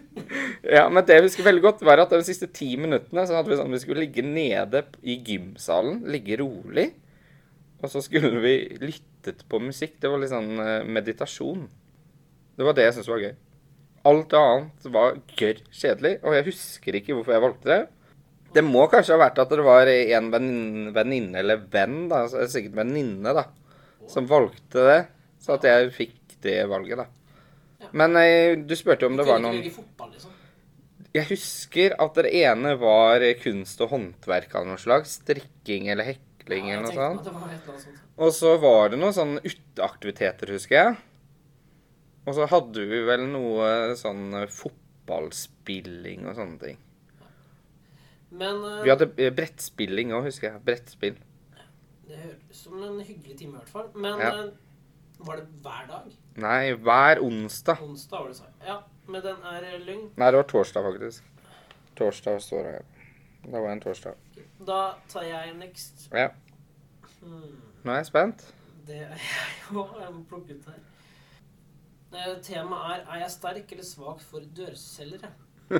Ja, 0.70 0.84
men 0.92 1.02
det 1.02 1.16
jeg 1.16 1.24
husker 1.24 1.46
veldig 1.46 1.62
godt, 1.64 1.80
var 1.82 1.98
at 2.04 2.12
de 2.14 2.20
siste 2.22 2.46
ti 2.54 2.68
minuttene 2.78 3.24
så 3.26 3.34
hadde 3.34 3.50
vi 3.50 3.56
sånn 3.58 3.72
vi 3.74 3.80
skulle 3.82 4.04
ligge 4.04 4.22
nede 4.22 4.84
i 5.02 5.16
gymsalen, 5.26 6.04
ligge 6.12 6.36
rolig. 6.38 6.92
Og 7.80 7.92
så 7.92 8.02
skulle 8.04 8.40
vi 8.42 8.54
lyttet 8.80 9.44
på 9.48 9.60
musikk. 9.62 9.96
Det 10.00 10.10
var 10.12 10.20
litt 10.20 10.32
sånn 10.32 10.52
eh, 10.60 10.88
meditasjon. 10.88 11.64
Det 12.56 12.66
var 12.66 12.76
det 12.76 12.88
jeg 12.88 12.98
syntes 12.98 13.12
var 13.12 13.24
gøy. 13.24 13.32
Alt 14.10 14.34
annet 14.36 14.90
var 14.92 15.16
gørr 15.36 15.62
kjedelig, 15.76 16.14
og 16.24 16.36
jeg 16.36 16.46
husker 16.48 16.96
ikke 16.96 17.16
hvorfor 17.16 17.36
jeg 17.36 17.44
valgte 17.44 17.70
det. 17.70 17.80
Det 18.56 18.64
må 18.66 18.86
kanskje 18.90 19.14
ha 19.14 19.20
vært 19.20 19.38
at 19.42 19.52
det 19.52 19.64
var 19.64 19.88
en 19.88 20.30
venninne 20.32 21.38
eller 21.38 21.60
venn, 21.70 22.08
da, 22.10 22.24
altså 22.24 22.46
sikkert 22.50 22.80
venninne, 22.80 23.34
da, 23.36 23.44
som 24.10 24.28
valgte 24.28 24.86
det. 24.88 25.00
Så 25.40 25.54
at 25.56 25.64
jeg 25.68 25.92
fikk 25.94 26.36
det 26.44 26.56
valget, 26.68 27.04
da. 27.04 27.90
Men 27.96 28.16
eh, 28.20 28.56
du 28.58 28.74
spurte 28.76 29.08
om 29.08 29.16
det 29.16 29.28
var 29.28 29.40
noen 29.40 29.60
liksom. 29.62 30.36
Jeg 31.10 31.26
husker 31.26 31.94
at 31.98 32.18
det 32.22 32.30
ene 32.38 32.76
var 32.78 33.24
kunst 33.40 33.80
og 33.82 33.94
håndverk 33.94 34.52
av 34.60 34.68
noe 34.68 34.78
slag. 34.78 35.08
Strikking 35.08 35.88
eller 35.90 36.12
hekling 36.50 36.68
Ja, 36.70 36.78
eller 36.78 36.82
noe 36.88 36.94
sånt. 36.94 37.26
eller 37.26 37.78
sånt. 37.78 38.00
Og 38.18 38.32
så 38.36 38.52
var 38.60 38.88
det 38.90 38.98
noen 38.98 39.12
sånne 39.16 39.40
uteaktiviteter, 39.46 40.50
husker 40.52 40.76
jeg. 40.76 40.96
Og 42.26 42.34
så 42.36 42.46
hadde 42.50 42.84
vi 42.90 43.00
vel 43.06 43.24
noe 43.32 43.94
sånn 43.96 44.34
fotballspilling 44.52 46.26
og 46.28 46.36
sånne 46.36 46.58
ting. 46.60 46.78
Men 48.30 48.60
uh, 48.62 48.82
Vi 48.84 48.90
hadde 48.92 49.08
eh, 49.18 49.32
brettspilling 49.34 50.12
òg, 50.14 50.24
husker 50.28 50.52
jeg. 50.52 50.60
Brettspill. 50.66 51.16
det 52.06 52.18
høres 52.18 52.60
som 52.66 52.82
en 52.82 53.00
hyggelig 53.00 53.36
time, 53.38 53.54
i 53.54 53.58
hvert 53.58 53.68
fall. 53.70 53.88
Men 53.94 54.18
Ja. 54.18 54.30
eh, 54.44 54.50
var 55.20 55.36
det 55.36 55.46
hver 55.62 55.86
dag? 55.88 56.12
Nei, 56.36 56.72
hver 56.74 57.20
onsdag. 57.22 57.80
Onsdag, 57.82 58.20
var 58.20 58.28
det 58.28 58.36
sagt. 58.36 58.54
Ja, 58.66 58.82
men 59.06 59.22
den 59.22 59.36
er 59.44 59.78
lyng. 59.78 60.10
Nei, 60.16 60.30
det 60.30 60.36
var 60.36 60.48
torsdag, 60.48 60.82
faktisk. 60.84 61.22
Torsdag 61.96 62.40
står 62.42 62.62
det 62.62 62.72
her. 62.72 62.84
Det 63.44 63.60
var 63.62 63.72
en 63.72 63.80
torsdag. 63.80 64.14
Da 64.66 64.80
tar 65.08 65.22
jeg 65.22 65.54
next. 65.58 66.08
Ja. 66.12 66.28
Hmm. 67.20 67.60
Nå 67.84 67.92
er 67.92 67.96
jeg 68.02 68.06
spent. 68.06 68.54
Det 68.86 68.96
er 68.96 69.14
jeg 69.20 69.76
òg. 69.76 69.94
Jeg 70.00 70.14
må 70.14 70.24
plukke 70.28 70.56
ut 70.58 70.68
her. 70.70 70.80
Eh, 72.10 72.42
Temaet 72.42 73.00
er 73.00 73.06
'Er 73.06 73.20
jeg 73.20 73.30
sterk 73.30 73.72
eller 73.72 73.84
svak 73.84 74.20
for 74.20 74.40
dørselgere?' 74.56 75.32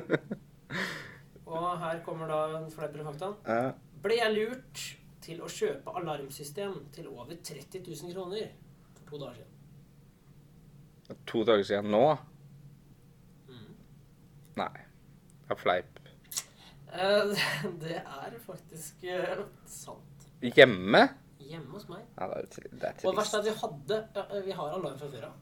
Og 1.45 1.79
her 1.79 2.03
kommer 2.03 2.27
da 2.27 2.69
fleipere 2.69 3.03
fakta. 3.03 3.33
Ja. 3.47 3.71
Ble 4.03 4.15
jeg 4.15 4.33
lurt 4.37 4.83
til 5.21 5.41
å 5.43 5.49
kjøpe 5.51 5.91
alarmsystem 5.99 6.77
til 6.95 7.07
over 7.11 7.35
30 7.43 7.83
000 7.83 8.13
kroner 8.13 8.47
for 8.95 9.09
to 9.09 9.17
dager 9.25 9.35
siden? 9.35 11.17
To 11.27 11.43
dager 11.43 11.63
siden 11.63 11.91
nå? 11.91 12.15
Mm. 13.49 13.75
Nei. 14.55 14.85
Er 15.49 15.55
fleip. 15.59 15.90
Eh, 16.91 17.43
Det 17.83 17.97
er 18.01 18.37
faktisk 18.45 19.03
eh, 19.07 19.43
sant. 19.65 20.25
Hjemme? 20.41 21.03
Hjemme 21.41 21.71
hos 21.75 21.87
meg. 21.89 22.03
Ja, 22.17 22.27
det 22.31 22.37
er, 22.41 22.49
til, 22.55 22.67
det 22.71 22.89
er 22.89 23.05
Og 23.05 23.13
det 23.13 23.19
verste 23.21 23.37
er 23.37 23.41
at 23.41 23.47
vi 23.47 23.53
hadde 23.61 24.43
Vi 24.47 24.55
har 24.57 24.75
alarm 24.77 24.97
fra 24.99 25.09
før 25.11 25.29
av. 25.29 25.39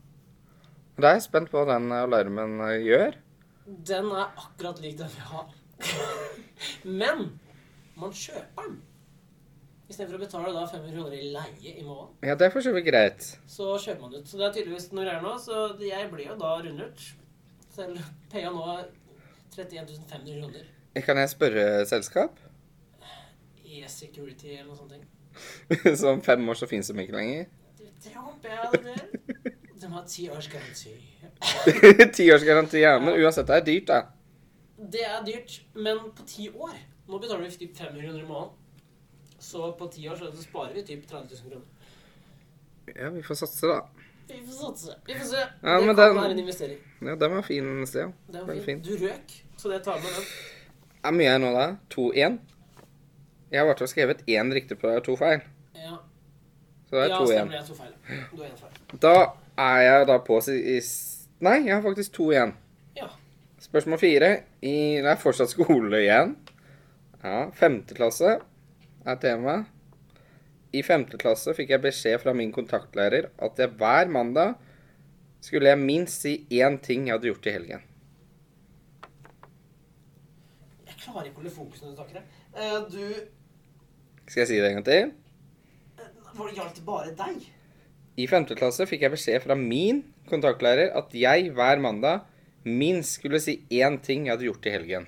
Da 1.00 1.08
er 1.14 1.18
jeg 1.20 1.26
spent 1.30 1.52
på 1.52 1.62
hva 1.62 1.78
den 1.78 1.92
alarmen 1.96 2.60
eh, 2.68 2.78
gjør. 2.84 3.18
Den 3.88 4.10
er 4.12 4.28
akkurat 4.44 4.80
lik 4.84 4.98
den 5.00 5.12
vi 5.14 5.26
har. 5.32 5.50
Men 7.02 7.26
man 8.00 8.12
kjøper 8.16 8.66
den. 8.68 8.80
Istedenfor 9.90 10.20
å 10.20 10.22
betale 10.22 10.52
da 10.54 10.66
500 10.70 10.92
kroner 10.94 11.14
i 11.18 11.30
leie 11.34 11.72
i 11.80 11.82
måneden, 11.82 12.12
Ja, 12.28 12.36
det 12.38 12.46
er 12.46 12.52
for 12.54 12.62
så 12.62 12.74
vidt 12.76 12.86
greit. 12.86 13.24
så 13.50 13.72
kjøper 13.82 14.04
man 14.04 14.20
ut. 14.20 14.28
Så 14.30 14.38
det 14.38 14.46
er 14.46 14.52
tydeligvis 14.60 14.92
noe 14.94 15.06
greier 15.08 15.24
nå. 15.24 15.32
Så 15.42 15.64
jeg 15.82 16.10
blir 16.12 16.28
jo 16.30 16.36
da 16.38 16.52
rundlurt. 16.62 17.08
Selv 17.74 17.98
paya 18.32 18.52
nå 18.54 18.66
31 19.56 19.96
500 20.12 20.36
kroner. 20.44 20.68
Kan 21.06 21.18
jeg 21.18 21.30
spørre 21.30 21.86
selskap? 21.88 22.40
E-security 23.66 24.56
eller 24.58 24.72
noe 24.72 24.78
sånt. 24.78 25.96
Så 26.00 26.10
om 26.14 26.22
fem 26.26 26.48
år 26.50 26.58
så 26.60 26.68
finnes 26.70 26.90
de 26.90 27.04
ikke 27.04 27.16
lenger? 27.16 27.46
Det, 27.80 28.14
håper 28.16 28.50
jeg 28.56 28.72
det 28.74 28.96
gjør. 28.96 29.54
De 29.80 29.90
har 29.94 30.06
ti 30.12 30.26
års 30.34 30.48
garanti. 30.52 30.94
Ti 32.18 32.26
års 32.34 32.44
garanti, 32.44 32.82
ja. 32.84 32.98
Men 33.00 33.16
uansett, 33.22 33.48
det 33.48 33.56
er 33.62 33.66
dyrt, 33.68 33.88
da. 33.88 34.00
Det 34.92 35.04
er 35.08 35.22
dyrt, 35.28 35.54
men 35.76 36.02
på 36.16 36.24
ti 36.28 36.50
år 36.52 36.76
Nå 37.10 37.18
betaler 37.20 37.42
vi 37.48 37.56
typ 37.58 37.78
500 37.80 38.04
kroner 38.04 38.20
i 38.22 38.28
måneden. 38.28 38.52
Så 39.42 39.72
på 39.80 39.88
ti 39.92 40.04
år 40.12 40.20
så 40.20 40.28
sparer 40.44 40.76
vi 40.76 40.84
typ 40.86 41.08
30 41.10 41.40
000 41.40 41.50
kroner. 41.50 41.66
Ja, 42.96 43.10
vi 43.16 43.24
får 43.26 43.40
satse, 43.40 43.72
da. 43.72 43.80
Vi 44.30 44.42
får 44.46 44.58
satse. 44.60 44.98
Vi 45.08 45.16
får 45.18 45.26
se. 45.32 45.40
Ja, 45.64 45.80
det 45.80 45.88
kan 45.88 45.96
den- 45.98 46.20
være 46.20 46.32
en 46.36 46.44
investering. 46.44 46.78
Ja, 47.02 47.16
den 47.24 47.34
var 47.36 47.42
fin, 47.48 47.72
Stian. 47.90 48.14
Det 48.30 48.44
var 48.48 48.60
fin. 48.66 48.84
Du 48.86 48.92
røk, 49.02 49.36
så 49.58 49.72
det 49.74 49.82
tar 49.88 49.98
med 50.04 50.12
den. 50.20 50.28
Hvor 51.02 51.16
mye 51.16 51.32
er 51.32 51.40
nå, 51.42 51.52
da? 51.56 51.66
2-1? 51.94 52.38
Jeg 53.50 53.62
har 53.62 53.68
vært 53.70 53.82
og 53.86 53.90
skrevet 53.90 54.24
én 54.30 54.52
riktig 54.54 54.78
på 54.82 54.92
to 55.06 55.16
feil. 55.18 55.42
Ja, 55.78 55.96
Så 56.90 56.96
det 56.98 57.06
er 57.06 57.14
ja 57.14 57.20
2-1. 57.20 57.32
stemmer. 57.32 57.56
er 57.56 57.68
to 57.68 57.78
feil. 57.78 57.94
Du 58.36 58.44
er 58.44 58.50
én 58.50 58.60
feil. 58.60 59.00
Da 59.06 59.14
er 59.58 59.82
jeg 59.86 60.08
da 60.10 60.18
på 60.28 60.38
i 60.54 60.80
Nei, 61.40 61.56
jeg 61.66 61.74
har 61.74 61.82
faktisk 61.86 62.12
to 62.18 62.30
igjen. 62.34 62.54
Ja. 62.98 63.08
Spørsmål 63.64 64.00
fire. 64.02 64.30
I, 64.62 64.74
det 65.00 65.08
er 65.08 65.20
fortsatt 65.22 65.50
skole 65.54 66.02
igjen. 66.04 66.36
Ja, 67.24 67.50
Femte 67.56 67.96
klasse 67.96 68.38
er 69.08 69.16
tema. 69.24 69.62
I 70.76 70.84
femte 70.86 71.18
klasse 71.18 71.56
fikk 71.58 71.72
jeg 71.74 71.82
beskjed 71.82 72.20
fra 72.22 72.34
min 72.38 72.52
kontaktlærer 72.54 73.32
at 73.42 73.58
jeg 73.58 73.72
hver 73.80 74.12
mandag 74.12 74.58
skulle 75.42 75.72
jeg 75.72 75.80
minst 75.80 76.22
si 76.28 76.34
én 76.52 76.76
ting 76.84 77.08
jeg 77.08 77.16
hadde 77.16 77.32
gjort 77.32 77.48
i 77.48 77.54
helgen. 77.56 77.86
Jeg 80.90 80.99
klarer 81.14 81.30
ikke 81.30 81.40
å 81.40 81.44
holde 81.44 81.54
fokus 81.56 81.82
når 81.84 81.92
du 81.92 81.96
snakker. 82.00 82.24
Eh, 82.56 82.80
du 82.90 83.04
Skal 84.30 84.42
jeg 84.44 84.48
si 84.52 84.60
det 84.62 84.70
en 84.70 84.78
gang 84.80 84.86
til? 84.86 85.14
eh, 86.00 86.10
Var 86.38 86.48
det 86.50 86.56
gjaldt 86.60 86.82
bare 86.86 87.14
deg? 87.24 87.48
I 88.20 88.28
femte 88.28 88.56
klasse 88.60 88.86
fikk 88.90 89.02
jeg 89.06 89.12
beskjed 89.14 89.42
fra 89.46 89.56
min 89.56 90.04
kontaktlærer 90.30 90.92
at 91.00 91.14
jeg 91.16 91.52
hver 91.56 91.80
mandag 91.80 92.22
minst 92.66 93.16
skulle 93.20 93.40
si 93.40 93.62
én 93.72 93.96
ting 94.04 94.26
jeg 94.28 94.34
hadde 94.36 94.46
gjort 94.50 94.66
i 94.68 94.74
helgen. 94.76 95.08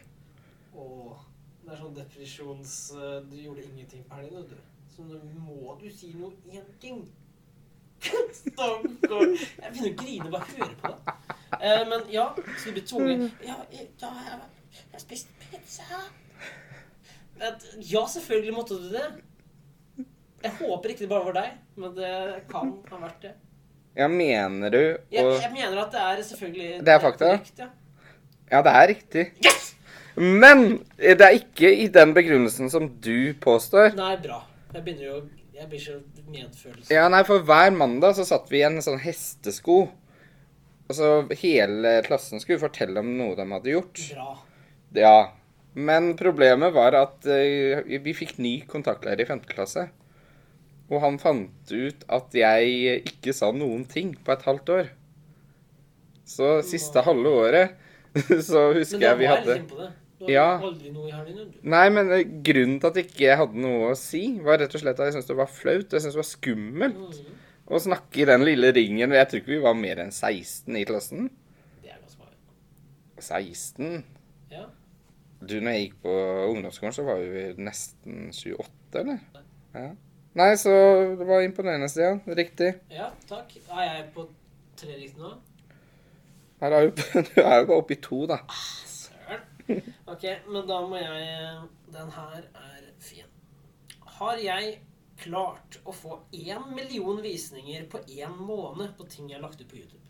Åh, 0.74 1.18
det 1.66 1.74
er 1.74 1.82
sånn 1.82 1.96
depresjons... 1.98 2.76
eh, 2.96 3.18
Du 3.30 3.36
gjorde 3.38 3.66
ingenting 3.68 4.06
på 4.08 4.16
helgen, 4.22 4.48
du. 4.48 4.56
Så 4.96 5.04
nå 5.08 5.20
må 5.44 5.76
du 5.82 5.90
si 5.92 6.14
noe 6.16 6.32
én 6.52 6.64
ting. 6.80 7.04
Stakkar. 8.02 9.28
Jeg 9.36 9.74
begynner 9.74 9.92
å 9.92 9.98
grine 10.00 10.32
bare 10.34 10.48
høre 10.56 10.76
på 10.82 10.90
det. 10.94 11.16
Eh, 11.62 11.84
men 11.92 12.08
ja, 12.10 12.26
så 12.58 12.72
du 12.72 12.78
blir 12.80 12.86
tvunget 12.90 13.46
Ja, 13.46 13.58
ja, 13.76 13.84
ja, 14.02 14.40
jeg, 14.72 14.86
jeg 14.88 14.96
har 14.98 15.04
spist 15.04 15.28
pizza. 15.52 16.02
At, 17.42 17.64
ja, 17.82 18.04
selvfølgelig 18.08 18.54
måtte 18.54 18.78
du 18.78 18.90
det. 18.94 19.06
Jeg 20.42 20.52
håper 20.58 20.90
ikke 20.94 21.04
det 21.06 21.10
bare 21.12 21.26
var 21.28 21.38
deg, 21.38 21.56
men 21.78 21.94
det 21.98 22.12
kan 22.50 22.72
ha 22.90 23.00
vært 23.02 23.26
det. 23.28 23.32
Ja, 23.98 24.08
mener 24.08 24.72
du 24.72 24.80
Jeg, 25.12 25.26
og 25.26 25.34
jeg 25.42 25.52
mener 25.52 25.82
at 25.82 25.92
det 25.92 26.00
er 26.02 26.22
selvfølgelig 26.24 26.68
Det 26.88 26.94
er 26.94 27.02
fakta? 27.04 27.28
korrekt, 27.34 27.60
ja. 27.60 27.68
Ja, 28.52 28.62
det 28.64 28.72
er 28.80 28.88
riktig. 28.88 29.26
Yes! 29.44 29.68
Men 30.16 30.64
det 31.00 31.22
er 31.24 31.36
ikke 31.38 31.70
i 31.84 31.88
den 31.92 32.14
begrunnelsen 32.16 32.70
som 32.72 32.88
du 33.04 33.34
påstår. 33.44 33.94
Nei, 33.96 34.16
bra. 34.24 34.42
Jeg 34.74 34.84
begynner 34.86 35.06
jo 35.08 35.18
Jeg 35.56 35.68
blir 35.70 35.80
så 35.84 35.98
medfølelse. 36.32 36.90
Ja, 36.94 37.08
nei, 37.12 37.22
for 37.28 37.44
hver 37.46 37.70
mandag 37.76 38.16
så 38.18 38.24
satt 38.26 38.48
vi 38.50 38.62
i 38.62 38.66
en 38.66 38.80
sånn 38.82 38.98
hestesko. 39.04 39.76
Og 40.90 40.96
så 40.98 41.10
hele 41.44 42.00
klassen 42.08 42.42
skulle 42.42 42.60
fortelle 42.64 43.00
om 43.04 43.12
noe 43.20 43.36
de 43.38 43.46
hadde 43.52 43.70
gjort. 43.76 44.02
Bra. 44.16 44.32
Ja. 44.98 45.34
Men 45.74 46.12
problemet 46.20 46.74
var 46.76 46.98
at 47.00 47.28
uh, 47.28 47.84
vi 48.04 48.14
fikk 48.16 48.38
ny 48.44 48.58
kontaktlærer 48.68 49.24
i 49.24 49.30
5. 49.30 49.46
klasse. 49.54 49.88
Og 50.92 51.00
han 51.04 51.20
fant 51.22 51.72
ut 51.72 52.04
at 52.12 52.36
jeg 52.36 53.00
ikke 53.08 53.34
sa 53.36 53.54
noen 53.56 53.86
ting 53.88 54.12
på 54.20 54.34
et 54.36 54.44
halvt 54.44 54.74
år. 54.76 54.92
Så 56.28 56.58
siste 56.68 57.00
wow. 57.00 57.08
halve 57.12 57.32
året 57.46 57.78
så 58.50 58.68
Men 58.70 58.82
husker 58.82 59.00
da 59.00 59.08
jeg 59.08 59.16
var 59.16 59.20
vi 59.20 59.26
jeg 59.26 59.32
hadde 59.32 59.48
litt 59.48 59.62
inne 59.62 59.72
på 59.72 59.80
det. 59.80 59.92
Du 60.22 60.26
hadde 60.28 60.34
Ja. 60.36 60.50
aldri 60.62 60.92
noe 60.94 61.08
i 61.08 61.14
helgen. 61.16 61.54
Nei, 61.74 61.86
men 61.96 62.12
eh, 62.14 62.26
grunnen 62.46 62.80
til 62.82 62.92
at 62.92 62.98
jeg 63.00 63.08
ikke 63.08 63.38
hadde 63.40 63.64
noe 63.64 63.94
å 63.94 63.98
si, 63.98 64.22
var 64.46 64.60
rett 64.62 64.76
og 64.76 64.84
slett 64.84 65.00
at 65.00 65.10
jeg 65.10 65.16
syntes 65.16 65.32
det 65.32 65.38
var 65.40 65.50
flaut. 65.50 65.88
Jeg 65.88 66.04
syntes 66.04 66.18
det 66.18 66.22
var 66.22 66.30
skummelt 66.30 67.22
mm. 67.24 67.40
å 67.72 67.82
snakke 67.88 68.22
i 68.22 68.28
den 68.30 68.46
lille 68.46 68.74
ringen. 68.76 69.16
Jeg 69.18 69.30
tror 69.32 69.42
ikke 69.42 69.56
vi 69.56 69.62
var 69.64 69.80
mer 69.80 70.04
enn 70.04 70.14
16 70.14 70.78
i 70.78 70.84
klassen. 70.86 71.32
Det 71.82 71.96
er 71.96 72.04
ganske 72.04 72.28
16? 73.32 74.04
Du, 75.42 75.56
når 75.58 75.74
jeg 75.74 75.86
gikk 75.88 75.96
på 76.04 76.12
ungdomsskolen, 76.52 76.94
så 76.94 77.06
var 77.08 77.22
vi 77.26 77.46
nesten 77.58 78.28
28, 78.30 79.00
eller? 79.02 79.24
Ja. 79.74 79.88
Nei, 80.38 80.52
så 80.60 80.74
det 81.20 81.26
var 81.28 81.42
imponerende, 81.44 81.90
Stian. 81.92 82.22
Riktig. 82.38 82.76
ja, 82.94 83.10
takk. 83.28 83.56
Er 83.74 83.82
jeg 83.88 84.06
på 84.16 84.28
tre 84.80 84.94
riktig 85.00 85.20
nå? 85.20 85.34
Er 86.62 86.78
jo, 86.86 86.94
du 87.28 87.42
er 87.42 87.58
jo 87.58 87.66
bare 87.72 87.80
oppe 87.82 87.98
i 87.98 88.00
to, 88.06 88.22
da. 88.30 88.38
Søren. 88.88 89.82
Ok, 90.12 90.28
men 90.48 90.68
da 90.70 90.80
må 90.86 91.00
jeg 91.02 91.58
Den 91.92 92.14
her 92.14 92.38
er 92.38 92.86
fin. 93.02 93.28
Har 94.20 94.38
jeg 94.40 94.78
klart 95.22 95.80
å 95.86 95.94
få 95.96 96.20
én 96.34 96.70
million 96.76 97.20
visninger 97.24 97.90
på 97.90 98.02
én 98.08 98.38
måned 98.38 98.94
på 98.98 99.10
ting 99.10 99.30
jeg 99.30 99.40
har 99.40 99.44
lagt 99.48 99.62
ut 99.62 99.68
på 99.70 99.82
YouTube? 99.82 100.01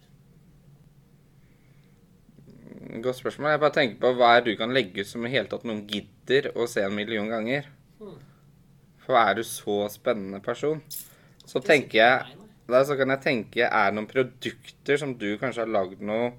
Godt 3.01 3.17
spørsmål. 3.19 3.53
Jeg 3.53 3.61
bare 3.63 3.75
tenker 3.75 3.99
på 4.01 4.11
hva 4.17 4.35
er 4.37 4.45
du 4.45 4.51
kan 4.59 4.73
legge 4.75 5.03
ut 5.03 5.09
som 5.09 5.25
i 5.25 5.31
hele 5.33 5.49
tatt 5.51 5.65
noen 5.67 5.83
gidder 5.89 6.51
å 6.55 6.67
se 6.69 6.83
en 6.85 6.95
million 6.95 7.29
ganger. 7.31 7.67
Hmm. 7.99 8.19
For 9.01 9.17
er 9.19 9.39
du 9.39 9.43
så 9.47 9.77
spennende 9.91 10.39
person, 10.43 10.81
så 11.45 11.61
tenker 11.63 11.99
jeg 11.99 12.37
nei. 12.69 12.83
Så 12.87 12.95
kan 12.95 13.09
jeg 13.11 13.19
tenke 13.19 13.65
Er 13.67 13.89
det 13.89 13.97
noen 13.97 14.07
produkter 14.07 14.95
som 15.01 15.11
du 15.19 15.33
kanskje 15.41 15.65
har 15.65 15.71
lagd 15.73 15.99
noen 16.07 16.37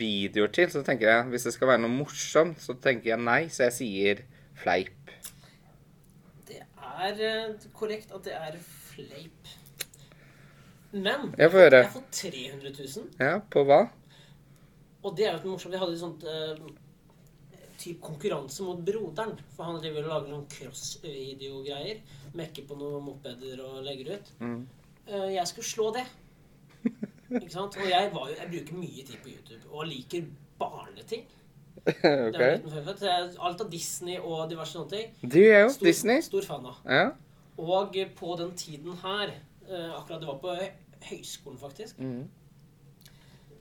videoer 0.00 0.50
til? 0.50 0.66
Så 0.72 0.82
tenker 0.82 1.06
jeg 1.06 1.28
Hvis 1.30 1.44
det 1.46 1.52
skal 1.54 1.70
være 1.70 1.82
noe 1.84 1.94
morsomt, 1.94 2.58
så 2.58 2.74
tenker 2.74 3.12
jeg 3.12 3.22
nei. 3.22 3.44
Så 3.46 3.68
jeg 3.68 3.76
sier 3.76 4.24
fleip. 4.58 5.12
Det 6.48 6.64
er 6.64 7.22
eh, 7.28 7.68
korrekt 7.76 8.10
at 8.16 8.24
det 8.26 8.34
er 8.34 8.58
fleip. 8.58 9.54
Men 10.90 11.34
Jeg 11.38 11.52
får 11.52 11.58
høre. 11.60 11.76
jeg 11.76 11.86
har 11.86 11.94
fått 11.94 12.12
300 12.16 12.74
000. 12.80 13.08
Ja, 13.20 13.38
på 13.52 13.62
hva? 13.68 13.82
Og 15.04 15.16
det 15.16 15.26
er 15.28 15.36
jo 15.38 15.52
morsomt 15.52 15.72
Vi 15.74 15.78
hadde 15.78 15.92
et 15.94 16.00
sånt 16.00 16.24
uh, 16.26 16.58
typ 17.78 18.00
konkurranse 18.02 18.64
mot 18.66 18.80
broderen. 18.84 19.36
For 19.54 19.64
han 19.68 19.78
driver 19.82 20.04
og 20.08 20.12
lager 20.14 20.32
noen 20.32 20.46
cross-videogreier. 20.50 22.00
Mekker 22.38 22.66
på 22.68 22.76
noen 22.80 23.04
mopeder 23.06 23.60
og 23.64 23.82
legger 23.86 24.16
ut. 24.16 24.32
Mm. 24.42 24.60
Uh, 25.08 25.28
jeg 25.34 25.46
skulle 25.52 25.68
slå 25.70 25.90
det. 25.94 26.06
Ikke 27.28 27.52
sant? 27.52 27.76
Og 27.76 27.88
jeg, 27.90 28.10
var 28.14 28.30
jo, 28.30 28.36
jeg 28.40 28.50
bruker 28.54 28.78
mye 28.80 29.04
tid 29.04 29.18
på 29.22 29.28
YouTube 29.34 29.68
og 29.70 29.86
liker 29.90 30.28
barneting. 30.58 31.26
Det 31.88 31.94
er 32.04 32.24
OK. 32.28 32.34
en 32.34 32.54
liten 32.56 32.70
fun 32.72 32.84
fact. 32.84 32.98
Så 33.00 33.06
jeg- 33.06 33.36
Alt 33.48 33.60
av 33.64 33.70
Disney 33.72 34.16
og 34.18 34.48
diverse 34.50 34.74
sånne 34.74 34.90
ting. 34.90 35.12
Du 35.22 35.38
er 35.40 35.60
jo 35.62 35.68
Stor, 35.72 35.86
Disney. 35.86 36.20
Stor 36.26 36.42
fan 36.48 36.66
av. 36.66 36.80
Ja. 36.88 37.04
Og 37.58 37.94
på 38.18 38.34
den 38.40 38.50
tiden 38.58 38.96
her, 39.02 39.30
uh, 39.70 39.94
akkurat 40.00 40.20
det 40.20 40.28
var 40.28 40.38
på 40.42 40.56
høyskolen 41.08 41.58
faktisk, 41.60 41.98
Mm. 42.02 42.26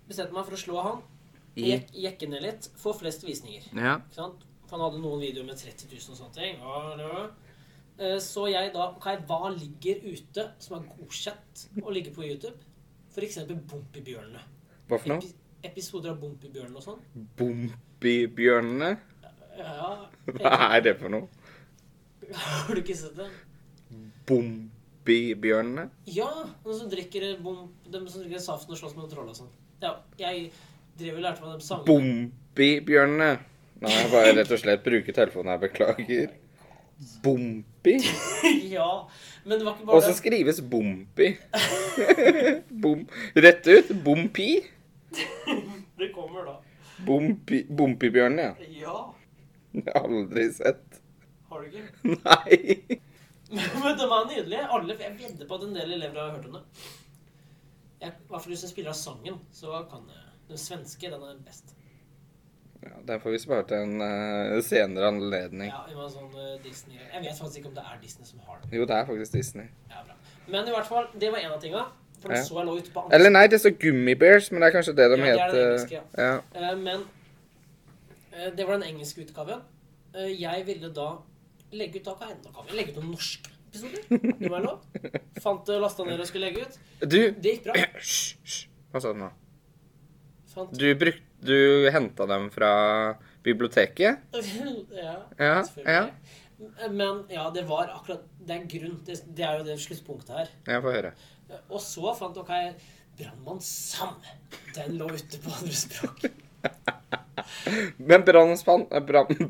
bestemte 0.08 0.34
meg 0.34 0.46
for 0.48 0.56
å 0.58 0.60
slå 0.64 0.82
han. 0.84 1.02
I 1.58 1.72
Jek, 1.72 1.92
jekke 2.06 2.30
ned 2.30 2.44
litt. 2.46 2.70
Få 2.78 2.94
flest 2.98 3.24
visninger. 3.26 3.66
Ja. 3.74 3.98
Ikke 4.04 4.20
sant? 4.20 4.44
For 4.68 4.78
han 4.78 4.86
hadde 4.92 5.02
noen 5.02 5.22
videoer 5.24 5.48
med 5.48 5.58
30 5.58 5.88
000 5.90 6.14
og 6.14 6.20
sånne 6.20 6.36
ting. 6.38 6.60
Ja. 6.62 7.22
Eh, 7.98 8.18
Så 8.22 8.44
jeg 8.52 8.74
da 8.76 8.92
Ok, 8.92 9.08
hva 9.30 9.50
ligger 9.56 10.04
ute 10.06 10.44
som 10.62 10.78
er 10.78 10.88
godkjent 11.00 11.64
å 11.82 11.94
ligge 11.96 12.14
på 12.14 12.26
YouTube? 12.28 12.58
Eksempel 13.18 13.58
Bompibjørnene. 13.66 14.44
Hva 14.88 15.00
for 15.02 15.10
noe? 15.10 15.24
Epi 15.26 15.72
episoder 15.72 16.12
av 16.14 16.20
Bompibjørnene 16.22 16.78
og 16.78 16.84
sånn. 16.86 17.00
Bompibjørnene? 17.40 18.92
Ja, 19.58 19.88
Hva 20.38 20.52
er 20.76 20.84
det 20.86 20.94
for 21.00 21.10
noe? 21.10 21.26
Har 22.38 22.76
du 22.76 22.82
ikke 22.84 22.94
sett 23.00 23.18
det? 23.18 23.26
Bompibjørnene? 24.30 25.88
Ja, 26.14 26.30
de 26.66 26.78
som 26.78 26.90
drikker 26.92 27.26
bom, 27.42 27.72
de 27.90 28.02
som 28.06 28.22
drikker 28.22 28.44
saften 28.44 28.76
og 28.76 28.82
slåss 28.84 28.96
med 29.00 29.10
troll 29.12 29.32
og 29.32 29.38
sånn. 29.40 29.50
Ja, 29.82 29.96
jeg 30.22 30.52
drev 31.00 31.20
og 31.20 31.24
lærte 31.26 31.46
meg 31.46 31.54
de 31.60 31.66
sangene. 31.68 31.88
Bompibjørnene. 31.92 33.32
Nå 33.78 33.90
må 33.90 33.96
jeg 34.02 34.12
bare 34.14 34.36
rett 34.40 34.52
og 34.56 34.62
slett 34.62 34.86
bruke 34.86 35.14
telefonen 35.14 35.54
her. 35.54 35.60
Beklager. 35.62 36.36
Bompi? 37.24 37.94
ja, 38.76 39.10
men 39.44 39.60
det 39.60 39.66
var 39.66 39.76
ikke 39.76 39.86
bare 39.86 39.98
Og 40.00 40.04
så 40.04 40.14
skrives 40.18 40.62
Bompi. 40.66 41.28
Bom. 42.84 43.04
Rett 43.36 43.68
ut. 43.68 43.92
Bompi. 44.04 44.50
Det 45.98 46.12
kommer 46.14 46.46
da. 46.46 46.56
Bompi 47.06 47.64
Bompibjørnene, 47.70 48.42
ja. 48.42 48.54
Ja, 48.82 48.98
Det 49.74 49.94
har 49.94 50.08
jeg 50.08 50.18
aldri 50.18 50.48
sett. 50.54 51.02
har 51.50 51.62
du 51.62 51.68
ikke? 51.70 52.18
Nei. 52.26 53.00
Men 53.54 53.94
de 53.98 54.06
er 54.06 54.26
nydelige. 54.32 54.64
Alle, 54.78 54.98
jeg 55.00 55.14
vedder 55.22 55.48
på 55.48 55.60
at 55.60 55.68
en 55.68 55.76
del 55.78 55.94
elever 56.00 56.22
har 56.22 56.34
hørt 56.36 56.50
om 56.50 56.58
det. 56.58 56.64
Jeg, 58.02 58.10
I 58.10 58.30
hvert 58.30 58.42
fall 58.42 58.52
hvis 58.52 58.66
jeg 58.66 58.74
spiller 58.74 58.94
av 58.94 58.98
sangen, 59.00 59.38
så 59.54 59.86
kan 59.90 60.10
jeg 60.12 60.27
Den 60.48 60.58
svenske, 60.58 61.10
den 61.12 61.24
er 61.28 61.40
best. 61.46 61.74
Ja, 62.84 62.90
Den 63.08 63.20
får 63.20 63.32
vi 63.34 63.40
spare 63.42 63.66
til 63.68 63.78
en 63.84 64.02
uh, 64.02 64.64
senere 64.64 65.08
anledning. 65.12 65.72
Ja, 65.72 65.82
det 65.90 65.98
var 65.98 66.10
sånn 66.14 66.30
uh, 66.36 66.56
Disney 66.64 67.00
Jeg 67.00 67.24
vet 67.24 67.40
faktisk 67.40 67.58
ikke 67.62 67.72
om 67.72 67.78
det 67.80 67.86
er 67.90 68.02
Disney 68.02 68.28
som 68.30 68.44
har 68.48 68.60
det. 68.64 68.70
Jo, 68.78 68.86
det 68.88 68.96
er 68.96 69.08
faktisk 69.10 69.34
Disney. 69.34 69.66
Ja, 69.90 70.04
bra. 70.06 70.16
Men 70.48 70.68
i 70.70 70.76
hvert 70.76 70.88
fall, 70.88 71.10
det 71.20 71.32
var 71.34 71.42
en 71.44 71.56
av 71.58 71.62
tinga. 71.64 71.88
For 72.22 72.34
Ja. 72.34 72.42
så 72.44 72.56
jeg 72.58 72.66
lå 72.66 72.76
ute 72.80 72.92
på 72.94 73.04
Eller 73.14 73.30
nei, 73.30 73.46
det 73.48 73.60
står 73.62 73.76
Gummibears, 73.82 74.52
men 74.52 74.62
det 74.62 74.68
er 74.68 74.76
kanskje 74.78 74.94
det 74.98 75.06
de 75.12 75.18
Ja, 75.18 75.26
det 75.26 75.42
er 75.42 75.52
det 75.54 75.66
engelske, 75.66 76.00
ja. 76.18 76.32
Eh, 76.56 76.78
Men 76.78 77.04
eh, 78.34 78.48
det 78.58 78.66
var 78.68 78.80
den 78.80 78.88
engelske 78.88 79.22
utgaven. 79.22 79.62
Jeg 80.16 80.64
ville 80.66 80.90
da 80.94 81.12
legge 81.72 82.00
ut 82.00 82.06
da 82.06 82.12
av 82.12 82.24
enda 82.32 82.48
da 82.48 82.54
kan 82.56 82.66
vi 82.70 82.78
legge 82.78 82.96
ut 82.96 82.98
noen 83.04 83.12
norske 83.12 83.52
episoder. 83.68 84.02
Det 84.40 84.50
var 84.50 84.64
lov. 84.66 84.80
Fant 85.44 85.68
det, 85.68 85.78
lasta 85.82 86.06
ned 86.08 86.20
og 86.20 86.28
skulle 86.30 86.48
legge 86.50 86.66
ut. 86.66 86.80
Du 87.02 87.20
Det 87.30 87.54
gikk 87.54 87.68
bra. 87.68 87.76
Hva 88.92 89.04
sa 89.04 89.14
du 89.14 89.20
nå? 89.22 89.30
Fant 90.58 90.74
Du 90.78 90.88
bruk, 91.00 91.22
Du 91.48 91.56
henta 91.94 92.26
dem 92.30 92.50
fra 92.54 92.72
biblioteket? 93.46 94.24
Ja, 94.98 95.16
Ja, 95.38 95.56
selvfølgelig. 95.64 96.14
Men 96.90 97.20
ja, 97.30 97.44
det 97.54 97.68
var 97.70 97.92
akkurat 97.94 98.24
Det 98.42 98.56
er 98.56 98.64
grunn. 98.72 98.96
Det, 99.06 99.20
det 99.38 99.46
er 99.46 99.60
jo 99.60 99.66
det 99.68 99.76
sluttpunktet 99.84 100.34
her. 100.40 100.48
Jeg 100.66 100.82
får 100.82 100.96
høre. 100.98 101.12
Og 101.70 101.80
så 101.84 102.14
fant 102.18 102.36
dere 102.40 102.74
Brannmann 103.18 103.62
Sam. 103.62 104.18
Den 104.76 104.98
lå 105.00 105.08
ute 105.14 105.40
på 105.42 105.54
andre 105.54 105.78
språk. 105.78 106.26
Men 108.10 108.26
Brannmann 108.26 109.00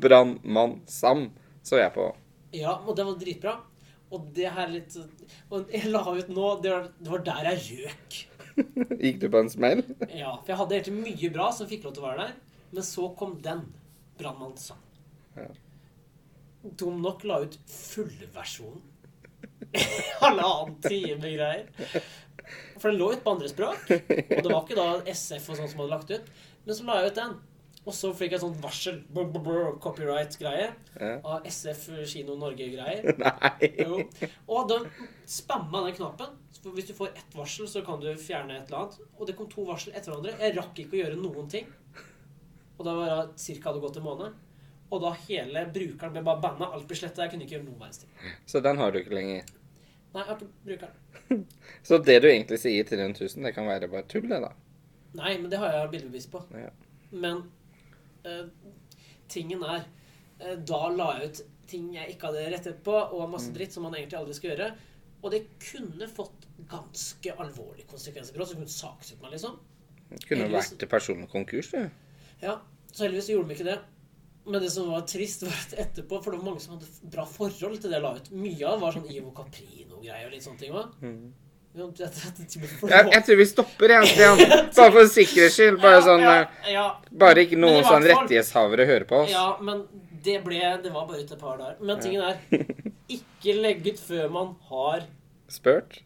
brann- 0.02 0.78
Sam 0.86 1.30
så 1.64 1.80
jeg 1.80 1.92
på. 1.96 2.10
Ja, 2.56 2.76
og 2.84 2.94
den 2.96 3.08
var 3.10 3.18
dritbra. 3.20 3.56
Og 4.10 4.28
det 4.36 4.48
her 4.56 4.70
litt 4.72 4.94
Og 5.52 5.68
jeg 5.68 5.90
la 5.92 6.00
ut 6.00 6.30
nå 6.32 6.46
Det 6.64 6.70
var, 6.72 6.86
det 6.96 7.10
var 7.12 7.24
der 7.26 7.48
jeg 7.50 7.82
røk. 7.84 8.14
Gikk 9.04 9.20
du 9.22 9.28
på 9.32 9.40
en 9.42 9.50
smell? 9.52 9.82
Ja, 10.10 10.34
for 10.42 10.52
jeg 10.52 10.60
hadde 10.60 10.78
egentlig 10.78 10.98
mye 11.06 11.32
bra 11.34 11.48
som 11.54 11.68
fikk 11.70 11.86
lov 11.86 11.96
til 11.96 12.04
å 12.04 12.08
være 12.08 12.26
der. 12.26 12.36
Men 12.74 12.86
så 12.86 13.08
kom 13.18 13.38
den. 13.44 13.64
Brannmann 14.18 14.56
Sam. 14.58 14.80
Ja. 15.36 15.48
Dum 16.78 16.98
nok 17.02 17.22
la 17.28 17.42
ut 17.44 17.58
fullversjonen. 17.70 18.82
Halvannen 20.22 20.74
time 20.82 21.30
greier. 21.30 21.68
For 22.80 22.90
den 22.90 22.98
lå 22.98 23.12
ut 23.14 23.22
på 23.22 23.36
andre 23.36 23.50
språk. 23.50 23.84
Og 23.92 24.42
det 24.42 24.48
var 24.48 24.64
ikke 24.64 24.78
da 24.78 24.88
SF 25.12 25.52
og 25.52 25.60
sånn 25.60 25.70
som 25.70 25.84
hadde 25.84 25.92
lagt 25.92 26.12
ut. 26.14 26.32
Men 26.66 26.76
så 26.76 26.88
la 26.88 26.98
jeg 26.98 27.12
ut 27.12 27.20
den. 27.20 27.38
Og 27.88 27.94
så 27.96 28.10
fikk 28.12 28.34
jeg 28.34 28.42
sånn 28.42 28.56
varsel. 28.60 28.98
Copyright-greie. 29.80 30.66
Ja. 31.00 31.12
Av 31.24 31.46
SF 31.48 31.86
Kino 32.10 32.34
Norge-greier. 32.36 33.06
Nei. 33.22 33.70
Jo. 33.80 34.02
Og 34.44 34.68
da 34.68 34.82
spamma 35.24 35.86
den 35.86 35.96
knappen. 35.96 36.34
For 36.58 36.76
hvis 36.76 36.90
du 36.90 36.92
får 36.98 37.14
ett 37.14 37.36
varsel, 37.38 37.68
så 37.70 37.80
kan 37.86 38.02
du 38.02 38.10
fjerne 38.20 38.58
et 38.58 38.68
eller 38.68 38.82
annet. 38.82 39.08
Og 39.16 39.24
det 39.30 39.38
kom 39.38 39.48
to 39.48 39.64
varsel 39.68 39.94
etter 39.94 40.12
hverandre. 40.12 40.36
Jeg 40.42 40.56
rakk 40.58 40.82
ikke 40.84 40.98
å 40.98 41.00
gjøre 41.00 41.20
noen 41.22 41.48
ting. 41.48 41.70
Og 42.76 42.84
da 42.84 42.94
var 42.98 43.14
det 43.14 43.40
cirka 43.40 43.70
hadde 43.70 43.82
gått 43.82 43.98
en 44.02 44.06
måned. 44.06 44.36
Og 44.92 45.02
da 45.04 45.14
hele 45.24 45.64
brukeren 45.72 46.12
ble 46.12 46.24
bare 46.28 46.44
banna. 46.44 46.68
Alt 46.76 46.88
ble 46.90 46.98
sletta. 46.98 47.24
Jeg 47.24 47.32
kunne 47.32 47.48
ikke 47.48 47.56
gjøre 47.56 47.68
noen 47.70 47.80
verdens 47.80 48.04
ting. 48.04 48.12
Så 48.48 48.60
den 48.64 48.80
har 48.80 48.92
du 48.92 49.00
ikke 49.00 49.16
lenger. 49.16 49.48
Nei, 50.12 50.22
jeg 50.22 50.28
har 50.28 50.36
ikke 50.36 50.52
brukeren. 50.68 51.44
Så 51.88 51.98
det 52.04 52.20
du 52.24 52.28
egentlig 52.28 52.60
sier 52.60 52.84
til 52.88 53.00
den 53.00 53.16
1000, 53.16 53.48
det 53.48 53.52
kan 53.56 53.68
være 53.68 53.88
bare 53.92 54.04
tull, 54.08 54.28
det, 54.28 54.40
da. 54.44 54.52
Nei, 55.18 55.34
men 55.40 55.48
det 55.52 55.60
har 55.60 55.72
jeg 55.72 55.90
bildebevis 55.92 56.28
på. 56.32 56.40
Ja. 56.56 56.70
Men 57.12 57.46
tingen 59.28 59.62
er 59.66 59.84
eh, 60.40 60.56
Da 60.68 60.80
la 60.94 61.08
jeg 61.18 61.30
ut 61.30 61.42
ting 61.68 61.90
jeg 61.92 62.14
ikke 62.14 62.30
hadde 62.30 62.46
rettet 62.54 62.78
på, 62.86 62.94
og 62.96 63.26
masse 63.28 63.50
dritt 63.52 63.74
som 63.74 63.84
man 63.84 63.92
egentlig 63.98 64.16
aldri 64.16 64.36
skal 64.38 64.54
gjøre. 64.54 64.68
Og 65.20 65.32
det 65.34 65.42
kunne 65.60 66.06
fått 66.08 66.46
ganske 66.70 67.34
alvorlige 67.42 67.84
konsekvenser 67.90 68.32
for 68.32 68.44
oss. 68.44 68.54
Det 68.54 68.56
kunne 68.60 68.72
saksøkt 68.72 69.20
meg, 69.20 69.34
liksom. 69.34 69.58
Det 70.08 70.22
kunne 70.24 70.46
Heldigvis- 70.46 70.70
vært 70.78 70.88
personlig 70.94 71.28
konkurs, 71.28 71.68
det. 71.74 71.90
Ja, 72.40 72.54
så 72.92 73.04
heldigvis 73.04 73.28
gjorde 73.34 73.48
de 73.50 73.54
ikke 73.58 73.68
det. 73.68 73.78
Men 74.48 74.62
det 74.64 74.70
som 74.72 74.88
var 74.88 75.02
trist, 75.04 75.42
var 75.44 75.52
at 75.52 75.74
etterpå 75.82 76.22
For 76.24 76.32
det 76.32 76.38
var 76.40 76.46
mange 76.48 76.60
som 76.64 76.78
hadde 76.78 77.10
bra 77.12 77.26
forhold 77.28 77.82
til 77.82 77.90
det 77.90 77.98
jeg 77.98 78.02
la 78.06 78.14
ut. 78.16 78.30
Mye 78.32 78.64
av 78.64 78.78
det 78.78 78.80
var 78.86 78.96
sånn 78.96 79.10
Ivo 79.12 79.32
Caprino-greier 79.36 80.24
og 80.30 80.32
litt 80.32 80.46
sånne 80.46 80.62
ting 80.62 80.72
Også. 80.72 81.02
Mm. 81.02 81.34
Jeg, 81.78 82.90
Jeg, 82.90 83.06
jeg 83.12 83.22
tror 83.28 83.38
vi 83.40 83.46
stopper 83.48 83.94
igjen, 83.94 84.06
Stian. 84.10 84.42
Bare 84.78 84.92
for 84.96 85.12
sikkerhets 85.14 85.56
skyld. 85.58 85.78
Bare 85.82 86.02
sånn 86.06 86.24
ja, 86.24 86.34
eh, 86.42 86.72
ja, 86.74 86.86
Bare 87.24 87.44
ikke 87.46 87.58
noen 87.60 87.86
sånn 87.86 88.06
rettighetshavere 88.08 88.86
hører 88.90 89.06
på 89.10 89.22
oss. 89.22 89.30
ja, 89.32 89.46
men 89.62 89.84
det 90.24 90.40
ble 90.44 90.58
Det 90.82 90.90
var 90.92 91.06
bare 91.06 91.22
ut 91.22 91.30
et 91.32 91.40
par 91.40 91.56
dager. 91.60 91.78
Men 91.80 92.00
tingen 92.02 92.22
er 92.26 92.36
Ikke 93.18 93.54
legg 93.56 93.86
ut 93.86 94.02
før 94.02 94.28
man 94.34 94.54
har 94.72 95.06
Spurt? 95.48 96.02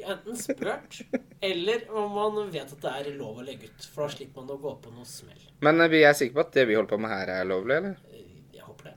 enten 0.00 0.32
spurt, 0.36 1.02
eller 1.44 1.82
om 1.92 2.14
man 2.16 2.38
vet 2.50 2.70
at 2.72 2.80
det 2.80 2.92
er 3.02 3.08
lov 3.18 3.42
å 3.42 3.44
legge 3.44 3.68
ut. 3.68 3.84
For 3.92 4.06
da 4.06 4.14
slipper 4.14 4.40
man 4.40 4.54
å 4.54 4.56
gå 4.62 4.70
på 4.80 4.92
noe 4.94 5.04
smell. 5.04 5.42
Men 5.60 5.80
eh, 5.84 5.90
vi 5.92 6.00
er 6.08 6.16
sikre 6.16 6.38
på 6.38 6.44
at 6.46 6.54
det 6.56 6.64
vi 6.70 6.78
holder 6.78 6.88
på 6.94 6.98
med 7.04 7.12
her, 7.12 7.32
er 7.34 7.44
lovlig, 7.44 7.76
eller? 7.76 7.98
Eh, 8.08 8.22
Jeg 8.56 8.64
håper 8.64 8.88
det. 8.88 8.96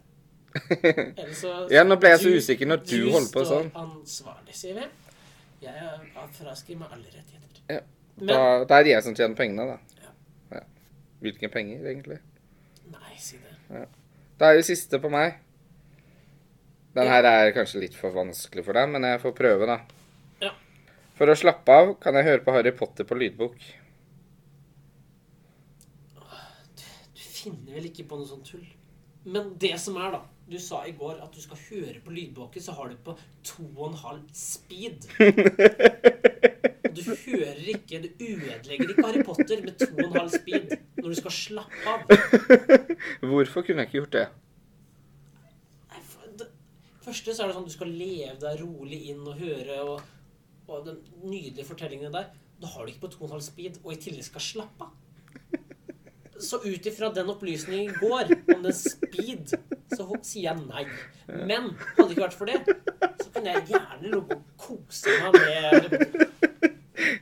Ellers 1.19 1.41
så 1.43 1.51
Ja, 1.75 1.83
nå 1.83 1.97
ble 1.99 2.13
jeg 2.13 2.21
så 2.23 2.31
usikker 2.37 2.71
når 2.71 2.85
du 2.87 2.95
holder 3.11 3.31
på 3.35 3.43
sånn. 3.49 3.67
Du 3.67 3.75
står 3.75 3.83
ansvarlig, 3.83 4.55
sier 4.61 4.79
vi. 4.79 4.87
Jeg 5.63 5.87
er 6.19 6.27
fraskriver 6.37 6.83
meg 6.83 6.95
alle 6.97 7.11
rettigheter. 7.13 7.63
Ja. 7.71 7.79
Men 8.19 8.29
Da, 8.29 8.41
da 8.69 8.77
er 8.79 8.85
det 8.85 8.93
jeg 8.93 9.05
som 9.07 9.15
tjener 9.17 9.37
pengene, 9.37 9.65
da. 9.73 10.03
Ja. 10.03 10.11
Ja. 10.57 10.63
Hvilke 11.23 11.49
penger, 11.53 11.85
egentlig? 11.89 12.19
Nei, 12.93 13.15
si 13.17 13.39
det. 13.41 13.55
Ja. 13.71 13.85
Da 14.39 14.51
er 14.51 14.59
det 14.59 14.67
siste 14.67 14.99
på 15.01 15.09
meg. 15.13 15.39
Den 16.93 17.09
her 17.09 17.25
er 17.25 17.53
kanskje 17.55 17.81
litt 17.81 17.95
for 17.97 18.13
vanskelig 18.13 18.65
for 18.67 18.77
deg, 18.77 18.91
men 18.93 19.07
jeg 19.07 19.21
får 19.23 19.33
prøve, 19.37 19.65
da. 19.69 19.79
Ja. 20.43 20.51
For 21.17 21.31
å 21.31 21.37
slappe 21.37 21.73
av 21.73 21.95
kan 22.03 22.19
jeg 22.19 22.27
høre 22.27 22.43
på 22.45 22.53
Harry 22.53 22.73
Potter 22.77 23.07
på 23.09 23.17
lydbok. 23.17 23.57
Du 26.13 27.23
finner 27.23 27.79
vel 27.79 27.89
ikke 27.89 28.05
på 28.09 28.19
noe 28.19 28.29
sånt 28.29 28.45
tull? 28.51 28.65
Men 29.23 29.53
det 29.59 29.75
som 29.79 29.97
er, 29.97 30.17
da 30.17 30.21
Du 30.43 30.57
sa 30.59 30.81
i 30.85 30.91
går 30.91 31.21
at 31.23 31.31
du 31.31 31.39
skal 31.39 31.59
høre 31.69 31.99
på 32.03 32.11
lydbåken, 32.11 32.61
så 32.61 32.73
har 32.75 32.89
du 32.91 32.97
på 32.99 33.15
2,5 33.47 34.23
speed. 34.35 35.05
Du 36.93 37.01
hører 37.01 37.61
ikke 37.73 38.01
Du 38.03 38.09
ødelegger 38.27 38.91
ikke 38.91 39.05
Harry 39.07 39.23
Potter 39.25 39.63
med 39.63 39.79
2,5 39.81 40.27
speed 40.35 40.75
når 40.99 41.07
du 41.09 41.15
skal 41.15 41.31
slappe 41.31 41.93
av. 41.93 42.03
Hvorfor 43.23 43.63
kunne 43.63 43.81
jeg 43.81 43.89
ikke 43.89 44.01
gjort 44.01 44.17
det? 44.19 44.27
Første 47.03 47.33
så 47.35 47.43
er 47.43 47.49
det 47.49 47.55
sånn 47.57 47.65
du 47.67 47.73
skal 47.73 47.89
leve 47.91 48.37
deg 48.39 48.61
rolig 48.61 48.99
inn 49.11 49.25
og 49.27 49.39
høre 49.41 49.79
og, 49.83 50.05
og 50.71 50.85
den 50.85 51.01
nydelige 51.23 51.67
fortellingene 51.67 52.13
der. 52.13 52.29
Da 52.61 52.69
har 52.71 52.85
du 52.85 52.93
ikke 52.93 53.07
på 53.07 53.25
2,5 53.27 53.41
speed, 53.43 53.79
og 53.83 53.91
i 53.91 53.99
tillegg 53.99 54.23
skal 54.29 54.45
slappe 54.45 54.87
av. 54.87 54.93
Så 56.41 56.59
ut 56.63 56.85
ifra 56.89 57.09
den 57.13 57.29
opplysningen 57.29 57.91
i 57.91 57.97
går 57.99 58.31
om 58.55 58.63
den 58.65 58.73
speed, 58.73 59.53
så 59.93 60.07
sier 60.25 60.49
jeg 60.49 60.63
nei. 60.63 60.85
Men 61.29 61.69
hadde 61.93 62.07
det 62.07 62.15
ikke 62.15 62.25
vært 62.25 62.37
for 62.39 62.49
det, 62.49 62.77
så 63.21 63.27
kunne 63.35 63.53
jeg 63.53 63.67
gjerne 63.73 63.99
ligge 64.01 64.37
og 64.37 64.41
kose 64.57 65.13
meg 65.21 65.37
med 65.37 66.17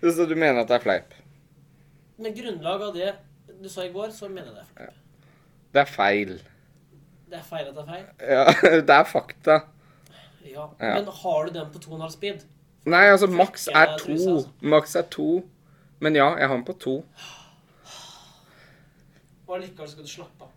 Så 0.15 0.25
du 0.29 0.33
mener 0.35 0.63
at 0.63 0.71
det 0.71 0.77
er 0.79 0.85
fleip? 0.85 1.13
Med 2.21 2.37
grunnlag 2.37 2.87
av 2.87 2.95
det 2.95 3.11
du 3.61 3.69
sa 3.69 3.85
i 3.85 3.91
går, 3.93 4.13
så 4.15 4.29
mener 4.31 4.63
jeg 4.63 4.89
det 5.71 5.79
er 5.79 5.87
feil. 5.87 6.33
Det 6.41 6.41
er 6.41 6.41
feil. 6.41 6.41
Det 7.31 7.37
er 7.39 7.43
feil 7.47 7.67
at 7.69 7.75
det 7.77 7.83
er 7.83 7.91
feil. 7.91 8.07
Ja, 8.19 8.41
det 8.89 8.95
er 8.95 9.05
fakta. 9.07 9.59
Ja. 10.43 10.65
Ja. 10.81 10.95
Men 10.97 11.07
har 11.21 11.45
du 11.45 11.53
den 11.59 11.69
på 11.71 11.79
2,5 11.79 12.09
speed? 12.17 12.41
Nei, 12.91 13.05
altså, 13.13 13.29
maks 13.31 13.69
er 13.71 13.93
to. 14.01 14.11
altså. 14.11 14.49
Maks 14.61 14.95
er 14.99 15.05
to. 15.13 15.29
Men 16.03 16.17
ja, 16.17 16.31
jeg 16.35 16.47
har 16.49 16.55
den 16.57 16.65
på 16.67 16.73
to. 16.73 16.97
Og 19.51 19.57
allikevel 19.57 19.89
skal 19.91 20.05
du 20.07 20.09
slappe 20.09 20.45
av. 20.47 20.51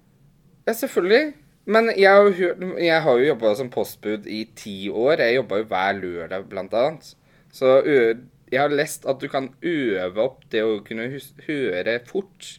Ja, 0.69 0.73
selvfølgelig. 0.79 1.35
Men 1.67 1.91
jeg 1.97 2.13
har 2.13 2.29
jo, 2.29 2.51
jeg 2.79 3.03
har 3.03 3.19
jo 3.19 3.27
jobba 3.27 3.55
som 3.59 3.71
postbud 3.73 4.29
i 4.31 4.45
ti 4.55 4.77
år. 4.89 5.19
Jeg 5.25 5.41
jobba 5.41 5.59
jo 5.59 5.67
hver 5.73 5.97
lørdag, 5.99 6.45
blant 6.49 6.77
annet. 6.79 7.09
Så 7.51 7.73
jeg 7.83 8.61
har 8.61 8.71
lest 8.71 9.09
at 9.11 9.19
du 9.19 9.27
kan 9.33 9.49
øve 9.67 10.23
opp 10.23 10.45
det 10.53 10.63
å 10.63 10.77
kunne 10.87 11.09
høre 11.49 11.97
fort. 12.07 12.51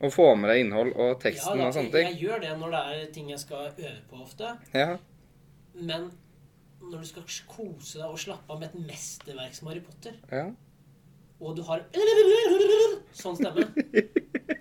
Og 0.00 0.10
få 0.10 0.26
med 0.34 0.50
deg 0.50 0.64
innhold 0.64 0.94
og 0.96 1.20
teksten 1.20 1.60
da, 1.60 1.68
og 1.68 1.76
sånne 1.76 1.92
ting. 1.92 2.06
jeg 2.08 2.22
gjør 2.24 2.42
det 2.42 2.54
når 2.56 2.70
det 2.72 2.80
er 2.90 3.00
ting 3.12 3.30
jeg 3.30 3.42
skal 3.42 3.66
øve 3.68 3.90
på 4.08 4.22
ofte. 4.24 4.54
Ja. 4.72 4.94
Men 5.76 6.08
når 6.80 7.04
du 7.04 7.10
skal 7.12 7.26
kose 7.46 8.00
deg 8.00 8.08
og 8.08 8.18
slappe 8.18 8.50
av 8.50 8.62
med 8.62 8.72
et 8.72 8.88
mesterverk 8.88 9.54
som 9.54 9.68
Harry 9.68 9.84
Potter, 9.84 10.16
ja. 10.32 10.46
og 11.38 11.60
du 11.60 11.62
har 11.68 11.84
sånn 13.22 13.36
stemme 13.38 13.68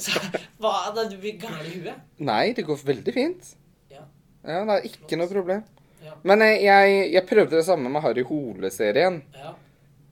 så, 0.00 0.20
hva, 0.62 0.74
da, 0.94 1.04
Du 1.10 1.16
blir 1.20 1.36
gæren 1.40 1.66
i 1.68 1.78
huet. 1.80 2.06
Nei, 2.18 2.52
det 2.56 2.66
går 2.66 2.80
veldig 2.84 3.14
fint. 3.14 3.52
Ja. 3.92 4.06
Ja, 4.44 4.62
det 4.68 4.78
er 4.78 4.88
ikke 4.90 5.18
noe 5.20 5.30
problem. 5.30 5.62
Ja. 6.04 6.16
Men 6.26 6.44
jeg, 6.44 6.62
jeg, 6.66 7.04
jeg 7.14 7.26
prøvde 7.28 7.56
det 7.56 7.66
samme 7.66 7.92
med 7.92 8.04
Harry 8.04 8.24
Hole-serien. 8.28 9.22
ja. 9.38 9.54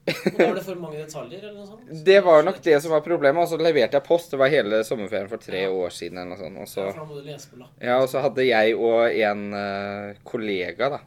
Og 0.03 0.35
da 0.35 0.47
var 0.49 0.57
det 0.57 0.63
for 0.65 0.79
mange 0.81 0.99
detaljer, 0.99 1.39
eller 1.39 1.53
noe 1.61 1.67
sånt? 1.69 1.91
Det 2.03 2.17
var 2.25 2.43
nok 2.43 2.57
det 2.65 2.75
som 2.83 2.91
var 2.91 3.03
problemet. 3.05 3.39
Og 3.45 3.53
så 3.53 3.59
leverte 3.59 3.95
jeg 3.95 4.03
post. 4.03 4.33
Det 4.33 4.39
var 4.41 4.51
hele 4.51 4.81
sommerferien 4.83 5.29
for 5.31 5.39
tre 5.39 5.61
år 5.71 5.93
siden. 5.95 6.19
eller 6.19 6.33
noe 6.35 6.41
sånt. 6.41 6.59
Og 6.59 6.67
så, 6.67 6.87
Ja, 6.89 7.05
på 7.07 7.85
ja, 7.87 7.99
og 8.01 8.09
så 8.11 8.23
hadde 8.25 8.43
jeg 8.43 8.75
og 8.75 9.07
en 9.07 9.45
uh, 9.55 10.19
kollega, 10.27 10.89
da 10.97 10.99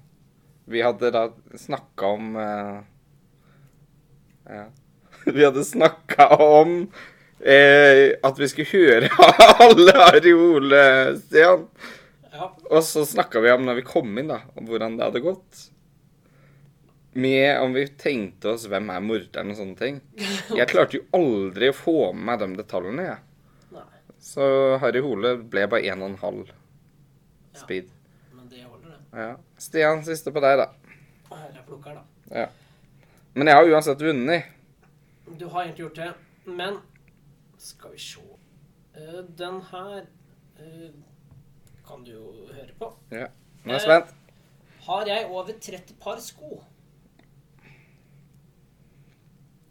Vi 0.67 0.81
hadde 0.83 1.13
da 1.15 1.27
snakka 1.61 2.13
om 2.17 2.33
uh, 2.41 2.81
Ja. 4.49 4.65
Vi 5.37 5.45
hadde 5.45 5.65
snakka 5.65 6.31
om 6.41 6.89
eh, 7.41 8.17
at 8.25 8.39
vi 8.41 8.49
skulle 8.49 8.71
høre 8.71 9.11
alle 9.67 10.83
Stian. 11.21 11.67
Ja. 12.33 12.51
Og 12.69 12.83
så 12.85 13.05
snakka 13.09 13.41
vi 13.41 13.53
om 13.55 13.65
når 13.65 13.79
vi 13.81 13.87
kom 13.89 14.11
inn, 14.21 14.29
da, 14.33 14.43
om 14.57 14.67
hvordan 14.69 14.99
det 14.99 15.07
hadde 15.09 15.25
gått. 15.25 15.63
Med 17.17 17.61
om 17.63 17.73
vi 17.73 17.87
tenkte 17.97 18.51
oss 18.53 18.67
hvem 18.69 18.91
er 18.93 19.01
morderen 19.05 19.55
og 19.55 19.57
sånne 19.57 19.79
ting. 19.81 20.01
Jeg 20.59 20.69
klarte 20.69 20.99
jo 20.99 21.07
aldri 21.17 21.71
å 21.73 21.77
få 21.77 22.11
med 22.13 22.27
meg 22.29 22.43
de 22.43 22.49
detaljene, 22.59 23.07
jeg. 23.09 23.23
Nei, 23.73 23.87
Så 24.21 24.49
Harry 24.83 25.01
Hole 25.05 25.37
ble 25.41 25.65
bare 25.73 25.95
1,5 25.95 26.43
speed. 27.57 27.89
men 28.37 28.51
det 28.53 28.67
holder, 28.67 28.91
det. 28.93 29.01
Ja. 29.17 29.31
Stian, 29.65 30.05
siste 30.05 30.33
på 30.35 30.43
deg, 30.45 30.61
da. 30.61 30.69
Her 31.31 31.47
er 31.49 31.65
plukker, 31.65 31.97
da. 31.97 32.05
Ja. 32.43 32.51
Men 33.33 33.49
jeg 33.49 33.57
har 33.63 33.71
uansett 33.73 34.05
vunnet. 34.05 34.53
Du 35.41 35.47
har 35.49 35.65
egentlig 35.65 35.87
gjort 35.87 36.03
det, 36.03 36.11
men 36.53 36.77
skal 37.67 37.95
vi 37.97 38.03
se 38.03 38.23
Eh, 38.97 39.23
Den 39.37 39.61
her 39.71 40.07
eh, 40.59 40.93
kan 41.87 42.05
du 42.05 42.13
jo 42.15 42.31
høre 42.49 42.73
på. 42.79 42.89
Ja. 43.13 43.27
Nå 43.65 43.75
er 43.75 43.77
jeg 43.77 43.85
spent. 43.85 44.15
Har 44.87 45.07
jeg 45.11 45.27
over 45.29 45.53
30 45.61 45.97
par 46.01 46.21
sko? 46.23 46.63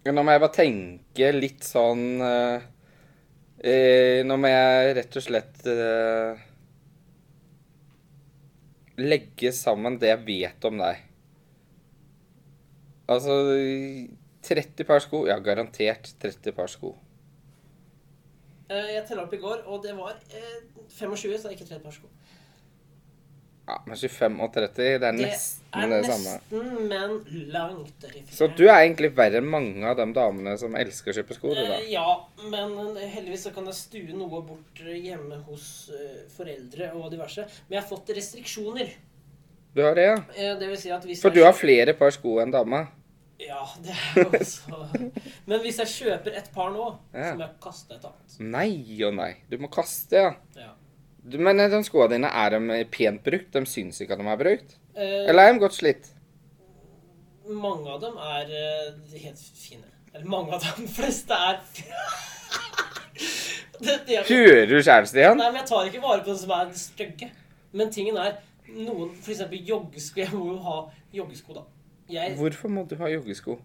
Nå 0.05 0.21
må 0.21 0.35
jeg 0.35 0.41
bare 0.43 0.53
tenke 0.53 1.29
litt 1.33 1.65
sånn 1.65 2.03
eh, 2.21 2.65
eh, 3.65 4.19
Nå 4.27 4.35
må 4.37 4.51
jeg 4.51 4.91
rett 4.99 5.17
og 5.17 5.25
slett 5.25 5.63
eh, 5.71 6.43
legge 9.01 9.49
sammen 9.55 9.97
det 9.99 10.11
jeg 10.11 10.21
vet 10.27 10.67
om 10.69 10.77
deg. 10.83 11.01
Altså 13.11 13.39
30 14.45 14.85
par 14.87 15.01
sko? 15.03 15.25
Ja, 15.27 15.39
garantert 15.43 16.13
30 16.21 16.53
par 16.55 16.69
sko. 16.71 16.93
Eh, 18.69 18.93
Jeg 18.95 19.05
teller 19.07 19.23
opp 19.27 19.33
i 19.33 19.37
går, 19.41 19.63
og 19.67 19.83
det 19.83 19.95
var 19.97 20.15
eh, 20.33 20.61
25, 20.89 21.37
så 21.37 21.49
det 21.49 21.53
er 21.53 21.57
ikke 21.59 21.67
30 21.69 21.83
par 21.83 21.91
sko. 21.93 22.07
Ja, 23.67 23.79
Men 23.87 23.97
25 23.97 24.41
og 24.45 24.51
30, 24.53 24.75
det 24.77 24.93
er 24.93 24.99
Det 24.99 25.11
nesten 25.17 25.73
er 25.73 25.87
det 25.89 26.05
samme. 26.05 26.33
nesten, 26.35 26.87
men 26.89 27.15
langt 27.53 27.93
derifra. 28.03 28.35
Så 28.37 28.47
du 28.57 28.67
er 28.67 28.83
egentlig 28.83 29.09
verre 29.17 29.39
enn 29.41 29.47
mange 29.49 29.81
av 29.89 29.97
de 29.97 30.05
damene 30.13 30.53
som 30.61 30.75
elsker 30.77 31.09
å 31.11 31.15
kjøpe 31.17 31.33
sko, 31.33 31.53
du 31.57 31.61
da? 31.63 31.79
Eh, 31.79 31.87
Ja, 31.95 32.11
men 32.51 32.75
heldigvis 32.95 33.47
så 33.47 33.53
kan 33.55 33.65
jeg 33.65 33.73
stue 33.79 34.13
noe 34.13 34.41
bort 34.45 34.81
eh, 34.85 34.99
hjemme 35.07 35.39
hos 35.47 35.89
eh, 35.89 36.27
foreldre 36.37 36.91
og 36.93 37.09
diverse. 37.11 37.47
Men 37.67 37.79
jeg 37.79 37.81
har 37.81 37.89
fått 37.89 38.13
restriksjoner. 38.15 38.93
Du 39.75 39.81
har 39.83 39.95
det, 39.97 40.05
ja? 40.11 40.15
Eh, 40.37 40.53
Det 40.59 40.67
vil 40.69 40.77
si 40.77 40.91
at 40.91 41.03
hvis 41.03 41.21
For 41.25 41.29
du 41.33 41.41
har 41.43 41.53
flere 41.53 41.93
par 41.97 42.11
sko 42.13 42.37
enn 42.41 42.51
dama? 42.53 42.85
Ja, 43.39 43.65
det 43.83 43.91
er 43.91 44.21
jo 44.21 44.29
også 44.39 44.61
Men 45.45 45.59
hvis 45.59 45.77
jeg 45.81 45.87
kjøper 45.91 46.31
et 46.39 46.47
par 46.55 46.69
nå, 46.71 46.85
Ja. 47.13 47.31
så 47.31 47.35
må 47.35 47.41
jeg 47.43 47.49
kaste 47.63 47.93
et 47.97 48.05
annet. 48.07 48.37
Nei 48.39 49.03
og 49.03 49.13
nei. 49.17 49.33
Du 49.51 49.57
må 49.59 49.67
kaste, 49.73 50.15
ja. 50.15 50.31
Ja. 50.55 50.69
Du, 51.25 51.37
men 51.41 51.59
eh, 51.59 51.69
de 51.73 51.81
skoene 51.83 52.13
dine, 52.15 52.27
er 52.31 52.49
de 52.55 52.59
pent 52.93 53.23
brukt? 53.25 53.51
De 53.51 53.65
syns 53.67 53.99
ikke 54.01 54.13
at 54.15 54.19
de 54.21 54.27
er 54.31 54.37
brukt? 54.39 54.77
Eh, 54.95 55.27
Eller 55.29 55.43
er 55.49 55.53
de 55.53 55.59
godt 55.65 55.73
slitt? 55.75 56.11
Mange 57.45 57.89
av 57.91 57.99
dem 58.01 58.15
er 58.17 58.45
uh, 58.49 59.17
helt 59.21 59.39
fine. 59.59 59.85
Eller 60.13 60.25
mange 60.31 60.53
av 60.55 60.61
dem 60.63 60.87
fleste 60.97 61.33
er 61.35 61.59
det, 63.83 63.99
det, 64.07 64.21
Hører 64.29 64.65
du 64.69 64.77
kjæresten 64.79 65.11
Stian? 65.11 65.37
Nei, 65.37 65.49
men 65.51 65.59
jeg 65.61 65.67
tar 65.69 65.85
ikke 65.89 66.01
vare 66.03 66.23
på 66.23 66.31
dem 66.31 66.37
som 66.39 66.51
er 66.55 66.71
stygge. 66.79 67.29
Men 67.75 67.91
tingen 67.93 68.17
er 68.21 68.37
noen 68.71 69.11
F.eks. 69.19 69.41
joggesko. 69.51 70.19
Jeg 70.23 70.31
må 70.33 70.45
jo 70.53 70.57
ha 70.65 70.77
joggesko, 71.13 71.53
da. 71.59 71.63
Jeg, 72.09 72.35
Hvorfor 72.37 72.69
må 72.69 72.83
du 72.89 72.95
ha 72.99 73.09
joggesko? 73.09 73.57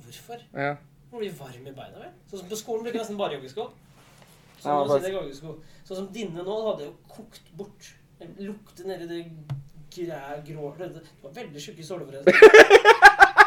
hvorfor? 0.00 0.40
Ja. 0.54 0.74
Man 1.12 1.20
blir 1.20 1.32
varm 1.38 1.66
i 1.66 1.72
beina, 1.74 1.98
vel? 2.00 2.10
Sånn 2.30 2.40
som 2.42 2.48
på 2.50 2.58
skolen 2.58 2.82
blir 2.86 2.92
det 2.94 3.00
nesten 3.02 3.18
bare 3.18 3.36
joggesko. 3.38 3.68
Sånn, 4.60 4.88
Ja, 4.88 4.98
jeg 5.04 5.14
joggesko. 5.14 5.54
Sånn 5.86 5.96
som 6.00 6.08
dine 6.14 6.42
nå 6.46 6.56
hadde 6.66 6.88
jo 6.88 6.94
kokt 7.10 7.50
bort. 7.58 7.92
Det 8.18 8.28
lukter 8.42 8.86
nedi 8.90 9.06
det 9.08 9.20
græ, 9.94 10.40
grå 10.46 10.74
Det 10.78 10.88
har 10.90 11.06
var 11.22 11.32
veldig 11.38 11.62
tjukke 11.62 11.86
såler, 11.86 12.06
forresten. 12.10 12.34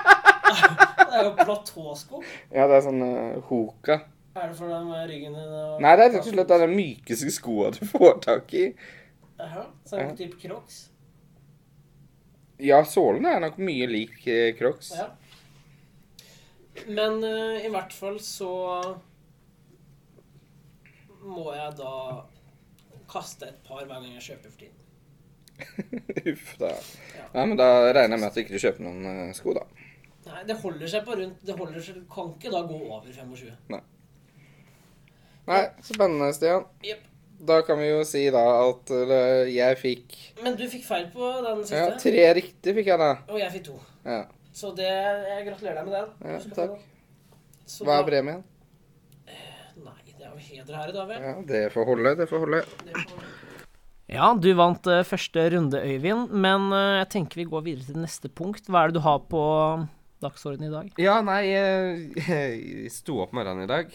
Det 1.14 1.20
er 1.20 1.28
jo 1.28 1.34
platåsko. 1.38 2.20
ja, 2.54 2.64
det 2.68 2.76
er 2.78 2.82
sånn 2.86 3.02
uh, 3.06 3.38
hoka. 3.50 4.00
Er 4.34 4.48
det 4.50 4.56
for 4.58 4.70
den 4.70 4.88
med 4.90 5.10
ryggen 5.10 5.36
din? 5.38 5.52
og- 5.54 5.82
Nei, 5.82 5.92
det 5.98 6.06
er 6.08 6.10
rett 6.16 6.26
og 6.28 6.34
slett 6.34 6.54
den 6.64 6.74
mykeste 6.74 7.30
skoa 7.32 7.70
du 7.76 7.84
får 7.86 8.18
tak 8.24 8.54
i. 8.58 8.64
Jaha, 9.38 9.68
sånn 9.86 10.16
type 10.18 10.40
crocs? 10.42 10.88
Ja, 12.62 12.84
sålene 12.86 13.34
er 13.36 13.42
nok 13.44 13.58
mye 13.62 13.88
lik 13.90 14.28
eh, 14.30 14.52
Crocs. 14.58 14.94
Ja. 14.98 15.10
Men 16.88 17.24
eh, 17.24 17.66
i 17.66 17.72
hvert 17.74 17.94
fall 17.96 18.20
så 18.24 18.52
må 21.24 21.54
jeg 21.56 21.76
da 21.80 21.94
kaste 23.10 23.48
et 23.50 23.60
par 23.66 23.84
hver 23.86 24.02
gang 24.02 24.14
jeg 24.18 24.26
kjøper 24.28 24.54
for 24.54 24.64
tiden. 24.66 24.80
Uff 26.34 26.54
da. 26.60 26.74
Ja, 27.34 27.46
men 27.46 27.56
da 27.60 27.70
regner 27.94 28.18
jeg 28.18 28.22
med 28.24 28.30
at 28.30 28.38
du 28.38 28.44
ikke 28.44 28.62
kjøper 28.62 28.86
noen 28.88 29.10
eh, 29.12 29.34
sko, 29.38 29.56
da. 29.58 29.66
Nei, 30.24 30.44
det 30.48 30.56
holder 30.62 30.88
seg 30.88 31.02
på 31.04 31.18
rundt 31.20 31.42
Det 31.44 31.56
holder 31.60 31.84
seg, 31.84 31.98
kan 32.12 32.30
ikke 32.38 32.52
da 32.54 32.62
gå 32.68 32.78
over 32.88 33.10
25. 33.12 33.82
Nei, 35.44 35.64
spennende, 35.84 36.30
Stian. 36.36 36.70
Jepp. 36.88 37.10
Da 37.44 37.58
kan 37.68 37.78
vi 37.82 37.90
jo 37.90 38.04
si 38.08 38.22
da 38.32 38.42
at 38.70 38.92
jeg 39.52 39.78
fikk 39.82 40.14
Men 40.44 40.56
du 40.60 40.64
fikk 40.72 40.86
feil 40.88 41.10
på 41.12 41.32
den 41.44 41.62
siste, 41.66 41.76
Ja, 41.82 41.98
tre 42.00 42.26
riktig 42.40 42.76
fikk 42.78 42.88
jeg 42.94 43.00
da. 43.02 43.10
og 43.28 43.40
jeg 43.42 43.52
fikk 43.58 43.66
to. 43.72 43.80
Ja, 44.06 44.22
Så 44.54 44.72
det, 44.78 44.88
jeg 44.88 45.46
gratulerer 45.48 45.82
deg 45.82 45.86
med 45.90 45.94
den. 45.98 46.10
ja 46.30 46.40
takk. 46.40 46.56
den. 46.56 46.90
Så 47.66 47.86
Hva 47.88 48.00
er 48.00 48.08
premien? 48.08 48.44
Nei, 49.84 49.96
det 50.18 50.26
er 50.28 50.32
jo 50.32 50.38
heder 50.38 50.76
her 50.78 50.90
i 50.92 50.96
dag, 50.96 51.08
vel. 51.10 51.24
Ja, 51.24 51.34
det 51.48 51.62
får 51.74 51.86
holde, 51.90 52.16
det 52.20 52.30
får 52.30 52.40
holde. 52.46 52.62
Det 52.86 52.94
får- 52.94 53.32
Ja, 54.14 54.34
du 54.38 54.50
vant 54.54 54.86
eh, 54.88 55.02
første 55.08 55.46
runde, 55.56 55.80
Øyvind, 55.82 56.30
men 56.32 56.72
eh, 56.76 57.00
jeg 57.02 57.10
tenker 57.16 57.36
vi 57.42 57.46
går 57.50 57.64
videre 57.66 57.86
til 57.88 57.98
neste 58.04 58.30
punkt. 58.30 58.68
Hva 58.70 58.84
er 58.84 58.92
det 58.92 59.00
du 59.00 59.04
har 59.08 59.20
på 59.32 59.44
dagsordenen 60.22 60.70
i 60.70 60.74
dag? 60.76 60.92
Ja, 61.02 61.22
nei, 61.26 61.42
jeg, 61.50 62.14
jeg 62.28 62.92
sto 62.94 63.20
opp 63.24 63.34
morgenen 63.34 63.64
i 63.64 63.72
dag. 63.72 63.90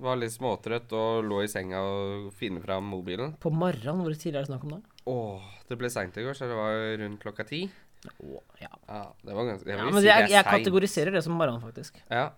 Var 0.00 0.16
litt 0.16 0.32
småtrøtt 0.32 0.92
og 0.96 1.26
lå 1.28 1.42
i 1.44 1.50
senga 1.52 1.82
og 1.84 2.30
finne 2.36 2.62
fram 2.64 2.86
mobilen. 2.88 3.34
På 3.42 3.52
morgenen, 3.52 4.00
hvor 4.00 4.14
tidlig 4.16 4.38
er 4.40 4.46
det 4.46 4.52
snakk 4.52 4.64
om 4.64 4.78
da? 4.78 4.80
Åh, 5.12 5.50
det 5.68 5.76
ble 5.80 5.90
seint 5.92 6.16
i 6.16 6.24
går, 6.24 6.38
så 6.38 6.48
det 6.48 6.56
var 6.56 6.84
rundt 7.02 7.20
klokka 7.20 7.44
ti. 7.48 7.66
Åh, 8.08 8.40
ja. 8.62 8.70
Ja, 8.88 9.02
det 9.26 9.36
var 9.36 9.50
ganske 9.50 9.68
jeg 9.68 9.76
ja 9.76 9.90
men 9.90 10.00
si 10.00 10.08
jeg, 10.08 10.30
det 10.30 10.36
jeg 10.38 10.48
kategoriserer 10.48 11.16
det 11.18 11.22
som 11.26 11.36
morgenen, 11.36 11.60
faktisk. 11.60 12.00
Ja. 12.08 12.30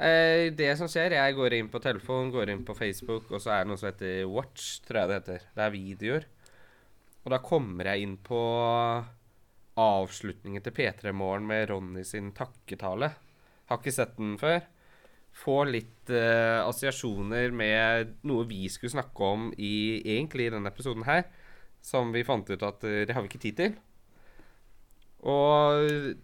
Eh, 0.00 0.48
det 0.56 0.72
som 0.80 0.90
skjer, 0.90 1.14
jeg 1.18 1.36
går 1.38 1.58
inn 1.60 1.70
på 1.70 1.82
telefon, 1.84 2.32
går 2.34 2.50
inn 2.54 2.66
på 2.66 2.74
Facebook, 2.74 3.30
og 3.30 3.42
så 3.44 3.54
er 3.54 3.62
det 3.62 3.70
noe 3.70 3.80
som 3.80 3.90
heter 3.92 4.26
Watch, 4.32 4.80
tror 4.86 5.02
jeg 5.02 5.10
det 5.10 5.18
heter. 5.20 5.48
Det 5.54 5.64
er 5.66 5.74
videoer. 5.76 6.28
Og 7.20 7.34
da 7.34 7.40
kommer 7.44 7.92
jeg 7.92 8.06
inn 8.08 8.18
på 8.24 8.42
avslutningen 9.80 10.64
til 10.64 10.74
P3 10.76 11.12
Morgen 11.14 11.46
med 11.48 11.68
Ronny 11.70 12.02
sin 12.08 12.32
takketale. 12.36 13.12
Har 13.70 13.80
ikke 13.80 13.94
sett 13.94 14.16
den 14.18 14.34
før. 14.40 14.64
Får 15.40 15.70
litt 15.70 16.10
uh, 16.12 16.66
assosiasjoner 16.66 17.52
med 17.54 18.16
noe 18.28 18.44
vi 18.50 18.66
skulle 18.68 18.92
snakke 18.92 19.24
om 19.24 19.46
i 19.56 20.02
egentlig 20.02 20.48
i 20.48 20.52
denne 20.56 20.68
episoden 20.68 21.06
her, 21.06 21.22
som 21.80 22.10
vi 22.12 22.24
fant 22.26 22.50
ut 22.50 22.62
at 22.66 22.82
uh, 22.84 23.04
det 23.08 23.14
har 23.16 23.22
vi 23.24 23.30
ikke 23.30 23.44
tid 23.46 23.56
til. 23.62 23.78
Og 25.20 26.16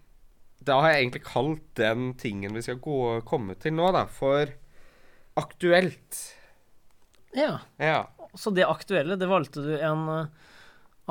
da 0.66 0.78
har 0.82 0.92
jeg 0.94 1.04
egentlig 1.04 1.24
kalt 1.28 1.64
den 1.78 2.10
tingen 2.20 2.56
vi 2.56 2.64
skal 2.64 2.80
gå, 2.82 2.98
komme 3.28 3.56
til 3.60 3.74
nå, 3.76 3.90
da, 3.94 4.06
for 4.10 4.50
aktuelt. 5.36 6.20
Ja, 7.36 7.58
Ja. 7.80 8.06
så 8.36 8.50
det 8.52 8.64
aktuelle, 8.68 9.16
det 9.20 9.28
valgte 9.28 9.62
du 9.64 9.74
en 9.76 10.08
uh, 10.08 10.26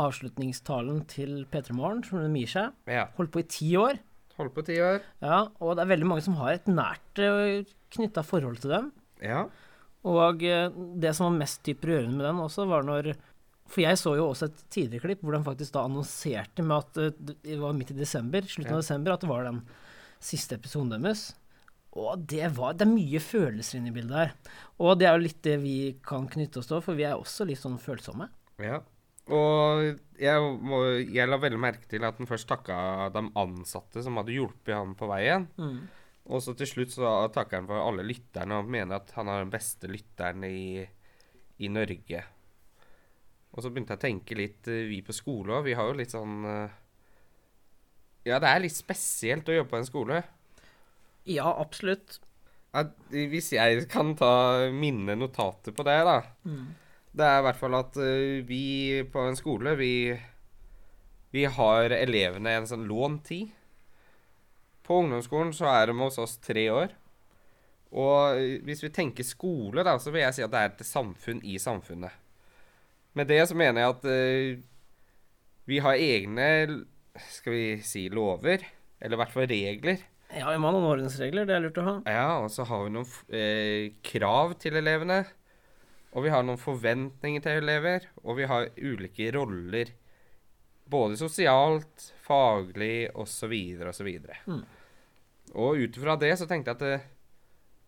avslutningstalen 0.01 1.05
til 1.09 1.45
P3 1.51 1.73
Morgen, 1.77 2.03
som 2.03 2.19
det 2.21 2.31
gir 2.41 2.51
seg. 2.51 2.73
ja. 2.89 3.07
Holdt 3.17 3.31
på 3.33 3.41
i 3.43 3.49
ti 3.49 3.69
år. 3.77 4.01
Holdt 4.35 4.53
på 4.53 4.65
i 4.65 4.67
ti 4.73 4.79
år. 4.83 4.99
Ja, 5.23 5.45
og 5.61 5.75
det 5.77 5.85
er 5.85 5.91
veldig 5.93 6.09
mange 6.09 6.25
som 6.25 6.35
har 6.41 6.57
et 6.57 6.65
nært 6.67 7.21
knytta 7.95 8.23
forhold 8.25 8.59
til 8.63 8.73
dem. 8.75 8.91
Ja. 9.23 9.45
Og 10.05 10.43
eh, 10.45 10.67
det 11.01 11.15
som 11.17 11.31
var 11.31 11.39
mest 11.39 11.63
dypt 11.65 11.85
rørende 11.89 12.17
med 12.19 12.25
den 12.27 12.43
også, 12.43 12.67
var 12.69 12.83
når 12.85 13.15
For 13.65 13.81
jeg 13.81 13.97
så 13.97 14.11
jo 14.15 14.27
også 14.29 14.45
et 14.51 14.59
tidligere 14.69 15.01
klipp 15.07 15.21
hvor 15.25 15.33
de 15.33 15.39
faktisk 15.47 15.73
da 15.73 15.81
annonserte 15.87 16.61
med 16.61 16.77
at 16.77 16.97
eh, 17.01 17.35
det 17.41 17.55
var 17.57 17.73
midt 17.73 17.95
i 17.95 17.97
desember, 17.97 18.45
slutten 18.45 18.69
Ja. 18.75 18.77
av 18.77 18.83
desember, 18.83 19.13
at 19.15 19.21
det 19.25 19.29
var 19.31 19.43
den 19.47 19.63
siste 20.21 20.55
episoden 20.59 20.91
deres. 21.01 21.23
Og 21.95 22.25
det 22.27 22.51
var 22.57 22.73
Det 22.75 22.85
er 22.85 22.91
mye 22.93 23.19
følelser 23.23 23.79
inne 23.79 23.89
i 23.89 23.95
bildet 23.95 24.17
her. 24.19 24.33
Og 24.83 24.99
det 24.99 25.07
er 25.07 25.15
jo 25.17 25.23
litt 25.25 25.41
det 25.47 25.55
vi 25.63 25.75
kan 26.05 26.27
knytte 26.27 26.59
oss 26.59 26.67
til, 26.69 26.81
for 26.83 26.93
vi 26.93 27.07
er 27.07 27.15
også 27.17 27.47
litt 27.47 27.57
sånn 27.63 27.79
følsomme. 27.81 28.29
ja. 28.61 28.81
Og 29.25 29.97
jeg, 30.21 30.41
må, 30.61 30.83
jeg 31.09 31.25
la 31.27 31.37
veldig 31.41 31.57
merke 31.57 31.87
til 31.89 32.03
at 32.05 32.19
han 32.21 32.27
først 32.29 32.45
takka 32.45 33.09
de 33.09 33.23
ansatte 33.41 34.03
som 34.05 34.19
hadde 34.19 34.35
hjulpet 34.35 34.69
han 34.77 34.91
på 34.93 35.07
veien. 35.09 35.47
Og 36.25 36.41
så 36.41 36.55
til 36.57 36.69
slutt 36.69 36.93
så 36.95 37.09
takker 37.33 37.61
han 37.61 37.67
for 37.69 37.81
alle 37.85 38.05
lytterne 38.07 38.57
og 38.57 38.71
mener 38.71 38.97
at 38.97 39.11
han 39.17 39.29
har 39.29 39.43
den 39.43 39.53
beste 39.53 39.89
lytteren 39.91 40.45
i, 40.47 40.81
i 41.61 41.69
Norge. 41.69 42.23
Og 43.55 43.63
så 43.63 43.71
begynte 43.71 43.95
jeg 43.95 44.01
å 44.01 44.05
tenke 44.07 44.37
litt 44.37 44.67
eh, 44.67 44.87
Vi 44.89 44.99
på 45.05 45.15
skole 45.15 45.53
òg, 45.55 45.67
vi 45.69 45.75
har 45.77 45.87
jo 45.87 45.95
litt 45.95 46.11
sånn 46.11 46.47
eh, 46.49 46.73
Ja, 48.27 48.39
det 48.41 48.49
er 48.49 48.63
litt 48.65 48.75
spesielt 48.75 49.47
å 49.47 49.55
jobbe 49.55 49.71
på 49.71 49.79
en 49.79 49.87
skole. 49.87 50.23
Ja, 51.29 51.53
absolutt. 51.61 52.19
At, 52.75 52.91
hvis 53.13 53.53
jeg 53.55 53.85
kan 53.87 54.15
ta 54.19 54.67
mine 54.73 55.15
notater 55.15 55.71
på 55.77 55.85
det, 55.87 55.99
da. 56.09 56.17
Det 57.15 57.23
er 57.23 57.37
i 57.39 57.45
hvert 57.45 57.59
fall 57.61 57.77
at 57.77 57.95
eh, 58.01 58.41
vi 58.49 58.63
på 59.13 59.23
en 59.29 59.37
skole, 59.39 59.77
vi, 59.79 59.93
vi 61.31 61.45
har 61.47 61.95
elevene 61.95 62.57
en 62.57 62.67
sånn 62.67 62.83
lånt 62.89 63.29
tid. 63.29 63.53
På 64.85 65.01
ungdomsskolen 65.01 65.53
så 65.55 65.69
er 65.71 65.89
de 65.89 65.97
hos 65.99 66.19
oss 66.21 66.37
tre 66.43 66.67
år. 66.73 66.93
Og 67.95 68.37
eh, 68.37 68.59
hvis 68.65 68.83
vi 68.83 68.91
tenker 68.93 69.27
skole, 69.27 69.85
da, 69.85 69.97
så 70.01 70.13
vil 70.13 70.25
jeg 70.25 70.37
si 70.37 70.45
at 70.45 70.53
det 70.53 70.61
er 70.61 70.73
et 70.73 70.85
samfunn 70.87 71.41
i 71.47 71.57
samfunnet. 71.61 72.21
Med 73.15 73.29
det 73.31 73.41
så 73.47 73.55
mener 73.55 73.81
jeg 73.81 73.93
at 73.93 74.07
uh, 74.11 74.63
vi 75.71 75.79
har 75.79 75.95
egne, 75.95 76.49
skal 77.31 77.55
vi 77.55 77.63
si, 77.87 78.09
lover. 78.11 78.65
Eller 78.99 79.15
i 79.15 79.21
hvert 79.21 79.31
fall 79.31 79.47
regler. 79.47 80.03
Ja, 80.33 80.49
vi 80.49 80.59
må 80.59 80.67
ha 80.67 80.75
noen 80.75 80.89
ordensregler, 80.89 81.47
det 81.47 81.55
er 81.55 81.63
lurt 81.63 81.79
å 81.79 81.85
ha. 81.85 81.95
Ja, 82.09 82.29
og 82.43 82.49
så 82.51 82.65
har 82.67 82.83
vi 82.83 82.93
noen 82.95 83.11
eh, 83.31 83.93
krav 84.03 84.57
til 84.59 84.75
elevene. 84.81 85.21
Og 86.15 86.25
vi 86.25 86.31
har 86.31 86.43
noen 86.47 86.59
forventninger 86.59 87.43
til 87.43 87.61
elever. 87.63 88.09
Og 88.23 88.39
vi 88.39 88.49
har 88.49 88.71
ulike 88.75 89.29
roller. 89.35 89.91
Både 90.91 91.17
sosialt, 91.19 92.09
faglig 92.25 93.07
osv. 93.15 93.53
osv. 93.89 94.09
Mm. 94.47 94.63
Og 95.55 95.79
ut 95.79 95.97
ifra 95.97 96.17
det 96.19 96.33
så 96.39 96.47
tenkte 96.49 96.73
jeg 96.73 96.77
at 96.77 96.85
det, 96.85 96.95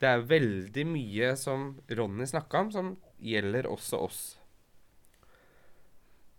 det 0.01 0.09
er 0.09 0.27
veldig 0.29 0.85
mye 0.87 1.31
som 1.39 1.69
Ronny 1.91 2.27
snakka 2.29 2.63
om, 2.63 2.73
som 2.73 2.91
gjelder 3.19 3.67
også 3.69 4.01
oss. 4.07 4.21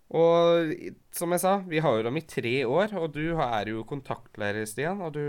Og 0.08 0.72
som 1.12 1.34
jeg 1.34 1.42
sa, 1.42 1.58
vi 1.68 1.82
har 1.84 1.98
jo 1.98 2.06
dem 2.06 2.16
i 2.16 2.24
tre 2.24 2.54
år, 2.64 2.94
og 2.96 3.12
du 3.12 3.36
er 3.36 3.68
jo 3.74 3.84
kontaktlærer, 3.88 4.64
Stian. 4.68 5.02
Og 5.04 5.12
du 5.18 5.24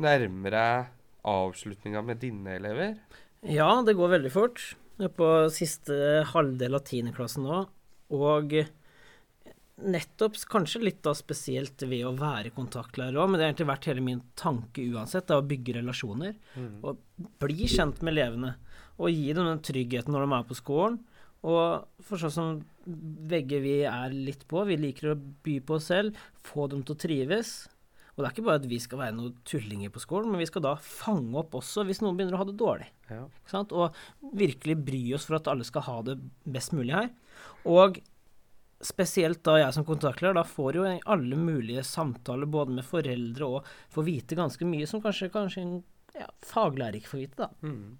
nærmer 0.00 0.54
deg 0.54 0.94
avslutninga 1.28 2.00
med 2.06 2.22
dine 2.22 2.56
elever. 2.56 2.96
Ja, 3.44 3.82
det 3.84 3.98
går 3.98 4.14
veldig 4.16 4.32
fort. 4.32 4.62
Jeg 4.98 5.10
er 5.10 5.14
på 5.18 5.28
siste 5.54 6.24
halvdel 6.32 6.78
av 6.78 6.86
tiendeklassen 6.88 7.44
nå, 7.46 7.60
og 8.16 8.54
nettopp 9.78 10.38
kanskje 10.50 10.82
litt 10.82 11.02
da 11.06 11.12
spesielt 11.16 11.82
ved 11.86 12.06
å 12.08 12.14
være 12.18 12.50
kontaktlærer 12.56 13.18
òg, 13.18 13.30
men 13.30 13.38
det 13.38 13.46
har 13.46 13.52
egentlig 13.52 13.70
vært 13.70 13.88
hele 13.90 14.04
min 14.04 14.24
tanke 14.38 14.82
uansett, 14.90 15.28
det 15.28 15.36
er 15.36 15.42
å 15.42 15.50
bygge 15.50 15.76
relasjoner. 15.78 16.34
Og 16.82 16.98
bli 17.42 17.68
kjent 17.70 18.02
med 18.02 18.16
elevene, 18.16 18.56
og 18.98 19.14
gi 19.14 19.32
dem 19.32 19.46
den 19.46 19.62
tryggheten 19.62 20.14
når 20.14 20.26
de 20.26 20.36
er 20.38 20.48
på 20.48 20.58
skolen. 20.58 20.98
Og 21.46 22.02
for 22.02 22.18
sånn 22.18 22.34
som 22.34 22.60
begge 23.30 23.60
vi 23.62 23.80
er 23.86 24.14
litt 24.14 24.42
på, 24.50 24.64
vi 24.66 24.78
liker 24.80 25.12
å 25.12 25.18
by 25.18 25.58
på 25.62 25.76
oss 25.78 25.90
selv, 25.92 26.18
få 26.42 26.66
dem 26.72 26.82
til 26.82 26.96
å 26.96 27.02
trives. 27.06 27.52
Og 28.16 28.24
det 28.24 28.26
er 28.26 28.34
ikke 28.34 28.46
bare 28.48 28.58
at 28.58 28.66
vi 28.66 28.80
skal 28.82 28.98
være 28.98 29.14
noen 29.14 29.34
tullinger 29.46 29.92
på 29.94 30.02
skolen, 30.02 30.32
men 30.32 30.42
vi 30.42 30.48
skal 30.50 30.64
da 30.64 30.74
fange 30.82 31.38
opp 31.38 31.54
også 31.54 31.84
hvis 31.86 32.00
noen 32.02 32.18
begynner 32.18 32.34
å 32.34 32.40
ha 32.40 32.48
det 32.48 32.56
dårlig. 32.58 32.88
Ja. 33.06 33.22
Og 33.62 34.34
virkelig 34.34 34.74
bry 34.82 35.02
oss 35.14 35.28
for 35.28 35.38
at 35.38 35.46
alle 35.52 35.66
skal 35.68 35.86
ha 35.86 36.00
det 36.08 36.16
best 36.42 36.74
mulig 36.74 36.96
her. 36.96 37.12
Og 37.70 38.00
spesielt 38.84 39.40
da 39.46 39.56
jeg 39.58 39.74
som 39.74 39.86
kontaktlærer, 39.86 40.36
da 40.38 40.44
får 40.46 40.78
jo 40.78 40.86
alle 40.86 41.38
mulige 41.38 41.82
samtaler 41.86 42.46
både 42.50 42.76
med 42.76 42.86
foreldre 42.86 43.46
og 43.58 43.70
får 43.94 44.06
vite 44.06 44.38
ganske 44.38 44.68
mye 44.68 44.86
som 44.86 45.02
kanskje, 45.02 45.30
kanskje 45.34 45.64
en 45.64 45.78
ja, 46.14 46.28
faglærer 46.46 46.98
ikke 46.98 47.12
får 47.12 47.22
vite, 47.24 47.46
da. 47.46 47.48
Mm. 47.62 47.96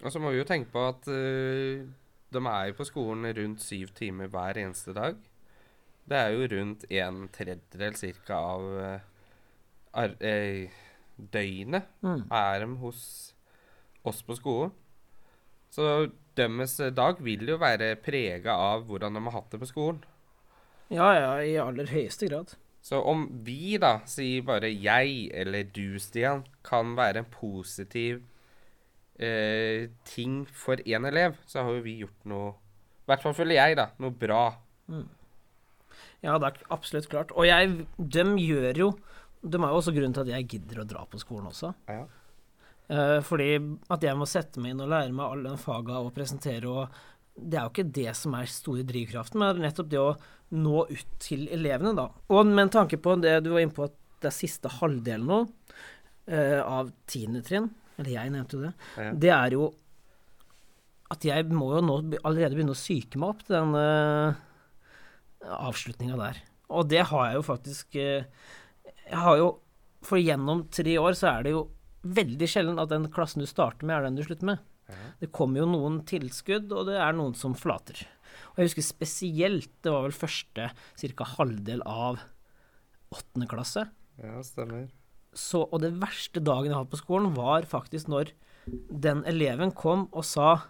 Og 0.00 0.12
så 0.12 0.22
må 0.22 0.32
vi 0.32 0.40
jo 0.40 0.46
tenke 0.48 0.72
på 0.72 0.84
at 0.88 1.08
uh, 1.12 1.84
de 2.30 2.44
er 2.52 2.70
jo 2.70 2.78
på 2.78 2.86
skolen 2.88 3.28
rundt 3.36 3.64
syv 3.64 3.92
timer 3.96 4.30
hver 4.32 4.60
eneste 4.62 4.94
dag. 4.96 5.18
Det 6.08 6.16
er 6.16 6.32
jo 6.32 6.48
rundt 6.54 6.86
en 6.88 7.26
tredjedel 7.34 7.98
cirka 8.00 8.38
av 8.54 8.64
uh, 8.80 10.06
eh, 10.20 10.70
døgnet 11.16 11.84
Mm. 12.00 12.24
er 12.32 12.64
de 12.64 12.76
hos 12.80 13.34
oss 14.04 14.22
på 14.24 14.36
skolen. 14.38 14.72
Så 15.70 16.10
deres 16.40 16.78
dag 16.96 17.20
vil 17.24 17.46
jo 17.52 17.60
være 17.60 17.92
prega 18.02 18.56
av 18.72 18.88
hvordan 18.88 19.16
de 19.16 19.22
har 19.28 19.36
hatt 19.36 19.54
det 19.54 19.60
på 19.62 19.70
skolen. 19.70 20.00
Ja, 20.90 21.12
ja, 21.14 21.30
i 21.44 21.54
aller 21.62 21.86
høyeste 21.92 22.26
grad. 22.26 22.56
Så 22.82 22.98
om 23.04 23.26
vi, 23.44 23.76
da, 23.80 23.98
sier 24.08 24.42
bare 24.48 24.70
jeg 24.72 25.28
eller 25.36 25.68
du, 25.68 26.00
Stian, 26.00 26.42
kan 26.66 26.96
være 26.98 27.22
en 27.22 27.30
positiv 27.30 28.22
eh, 29.20 29.90
ting 30.08 30.42
for 30.48 30.80
én 30.88 31.06
elev, 31.06 31.36
så 31.46 31.66
har 31.66 31.76
jo 31.76 31.84
vi 31.84 31.98
gjort 32.00 32.28
noe 32.30 32.54
I 32.56 33.12
hvert 33.12 33.26
fall 33.26 33.36
føler 33.36 33.58
jeg, 33.58 33.76
da. 33.78 33.90
Noe 34.00 34.16
bra. 34.16 34.44
Ja, 36.24 36.38
det 36.40 36.48
er 36.48 36.64
absolutt 36.72 37.08
klart. 37.12 37.34
Og 37.36 37.46
jeg, 37.48 37.84
dem 37.96 38.36
gjør 38.40 38.84
jo 38.84 38.90
De 39.40 39.56
er 39.56 39.70
jo 39.72 39.76
også 39.80 39.94
grunnen 39.96 40.12
til 40.16 40.26
at 40.26 40.34
jeg 40.34 40.48
gidder 40.52 40.82
å 40.82 40.88
dra 40.88 41.04
på 41.08 41.20
skolen 41.20 41.48
også. 41.48 41.72
Ja. 41.88 42.04
Eh, 42.90 43.20
fordi 43.22 43.52
at 43.92 44.02
jeg 44.02 44.18
må 44.18 44.26
sette 44.26 44.58
meg 44.62 44.74
inn 44.74 44.82
og 44.82 44.90
lære 44.90 45.14
meg 45.14 45.26
alle 45.28 45.52
de 45.52 45.62
faga 45.62 46.00
og 46.02 46.12
presentere 46.16 46.66
og 46.70 47.00
Det 47.40 47.56
er 47.56 47.62
jo 47.62 47.70
ikke 47.70 47.92
det 47.94 48.12
som 48.18 48.34
er 48.36 48.48
store 48.50 48.82
drivkraften, 48.84 49.38
men 49.40 49.60
nettopp 49.62 49.86
det 49.88 50.00
å 50.02 50.16
nå 50.58 50.80
ut 50.90 51.12
til 51.22 51.46
elevene, 51.54 51.94
da. 51.96 52.08
Og 52.28 52.42
med 52.48 52.66
en 52.66 52.72
tanke 52.74 52.98
på 53.00 53.14
det 53.22 53.36
du 53.46 53.52
var 53.54 53.62
inne 53.62 53.72
på, 53.72 53.86
at 53.86 53.94
det 54.20 54.28
er 54.28 54.34
siste 54.34 54.68
halvdelen 54.74 55.30
nå 55.30 55.38
eh, 56.26 56.58
av 56.60 56.90
tiende 57.08 57.40
trinn, 57.46 57.70
eller 57.96 58.10
jeg 58.10 58.34
nevnte 58.34 58.58
jo 58.58 58.64
det, 58.66 58.72
Ja. 58.98 59.12
det 59.24 59.32
er 59.38 59.56
jo 59.56 59.70
at 61.14 61.24
jeg 61.26 61.48
må 61.54 61.70
jo 61.78 61.80
nå 61.86 61.96
allerede 62.20 62.58
begynne 62.58 62.74
å 62.74 62.78
psyke 62.78 63.18
meg 63.18 63.32
opp 63.32 63.40
til 63.46 63.56
den 63.56 63.72
uh, 63.78 64.36
avslutninga 65.70 66.18
der. 66.20 66.42
Og 66.68 66.86
det 66.90 67.06
har 67.08 67.24
jeg 67.30 67.38
jo 67.38 67.46
faktisk 67.46 67.96
uh, 67.98 68.26
Jeg 69.08 69.18
har 69.18 69.40
jo 69.40 69.48
For 70.06 70.20
gjennom 70.22 70.68
tre 70.70 70.92
år 71.02 71.16
så 71.18 71.32
er 71.32 71.48
det 71.48 71.54
jo 71.56 71.64
veldig 72.02 72.48
sjelden 72.48 72.80
at 72.80 72.90
den 72.92 73.08
klassen 73.12 73.42
du 73.42 73.48
starter 73.48 73.86
med, 73.86 73.96
er 73.96 74.08
den 74.08 74.18
du 74.18 74.24
slutter 74.24 74.52
med. 74.52 74.66
Det 75.20 75.30
kommer 75.34 75.62
jo 75.62 75.68
noen 75.70 76.00
tilskudd, 76.08 76.72
og 76.74 76.88
det 76.88 76.96
er 76.98 77.14
noen 77.16 77.36
som 77.38 77.54
flater. 77.58 78.02
Og 78.52 78.60
jeg 78.60 78.70
husker 78.70 78.86
spesielt, 78.86 79.72
det 79.84 79.92
var 79.92 80.06
vel 80.06 80.16
første 80.16 80.70
ca. 80.74 81.28
halvdel 81.36 81.84
av 81.86 82.22
åttende 83.14 83.48
klasse. 83.50 83.86
ja, 84.22 84.40
stemmer. 84.46 84.88
Så, 85.30 85.62
og 85.70 85.78
det 85.84 85.92
verste 86.00 86.42
dagen 86.42 86.72
jeg 86.72 86.78
hadde 86.78 86.90
på 86.90 86.98
skolen, 86.98 87.34
var 87.36 87.66
faktisk 87.70 88.10
når 88.10 88.32
den 88.90 89.22
eleven 89.30 89.70
kom 89.74 90.08
og 90.10 90.26
sa 90.26 90.66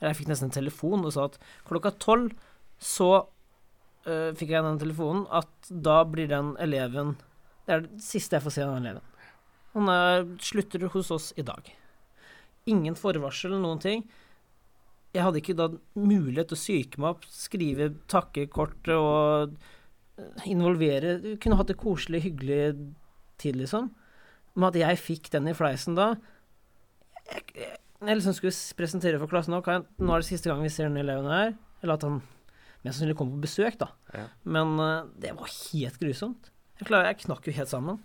Eller 0.00 0.10
jeg 0.10 0.22
fikk 0.22 0.30
nesten 0.30 0.48
en 0.48 0.54
telefon 0.56 1.04
og 1.04 1.12
sa 1.12 1.26
at 1.28 1.36
klokka 1.68 1.92
tolv 2.00 2.32
så 2.80 3.26
øh, 4.08 4.32
fikk 4.36 4.54
jeg 4.54 4.64
den 4.64 4.80
telefonen 4.80 5.26
at 5.28 5.68
da 5.68 6.00
blir 6.08 6.28
den 6.28 6.54
eleven 6.56 7.18
Det 7.66 7.74
er 7.74 7.84
det 7.84 8.00
siste 8.04 8.38
jeg 8.38 8.46
får 8.46 8.54
se 8.56 8.64
av 8.64 8.72
den 8.72 8.88
eleven. 8.88 9.09
Han 9.76 9.90
er, 9.92 10.24
slutter 10.42 10.88
hos 10.92 11.12
oss 11.14 11.30
i 11.38 11.44
dag. 11.46 11.68
Ingen 12.70 12.96
forvarsel, 12.98 13.54
noen 13.60 13.82
ting. 13.82 14.04
Jeg 15.14 15.26
hadde 15.26 15.40
ikke 15.40 15.58
da 15.58 15.68
mulighet 15.98 16.50
til 16.50 16.58
å 16.58 16.60
psyke 16.60 17.02
meg 17.02 17.16
opp, 17.16 17.24
skrive 17.34 17.90
takkekort 18.10 18.90
og 18.94 19.54
øh, 20.20 20.44
involvere 20.46 21.16
Kunne 21.42 21.56
hatt 21.58 21.72
det 21.72 21.80
koselig, 21.80 22.20
hyggelig 22.28 22.60
tid, 23.42 23.58
liksom. 23.58 23.88
Men 24.54 24.68
at 24.68 24.78
jeg 24.78 25.00
fikk 25.02 25.32
den 25.34 25.50
i 25.50 25.56
fleisen 25.56 25.98
da 25.98 26.12
Jeg, 27.26 27.42
jeg, 27.56 27.72
jeg 28.06 28.20
liksom 28.20 28.36
skulle 28.38 28.76
presentere 28.78 29.18
for 29.18 29.30
klassen 29.32 29.56
nå, 29.56 29.62
jeg, 29.66 29.82
nå 29.98 30.14
er 30.14 30.22
det 30.22 30.30
siste 30.30 30.50
gang 30.50 30.62
vi 30.62 30.70
ser 30.72 30.86
den 30.88 31.02
eleven 31.02 31.26
her. 31.30 31.56
Eller 31.82 31.96
at 31.96 32.06
han 32.06 32.20
mest 32.80 32.96
sannsynlig 32.96 33.16
kommer 33.18 33.36
på 33.36 33.48
besøk, 33.48 33.76
da. 33.80 33.90
Ja. 34.14 34.26
Men 34.48 34.78
uh, 34.80 35.08
det 35.20 35.34
var 35.36 35.50
helt 35.50 35.98
grusomt. 36.00 36.48
Jeg, 36.78 36.86
klarer, 36.88 37.10
jeg 37.10 37.26
knakk 37.26 37.48
jo 37.48 37.56
helt 37.58 37.72
sammen. 37.72 38.00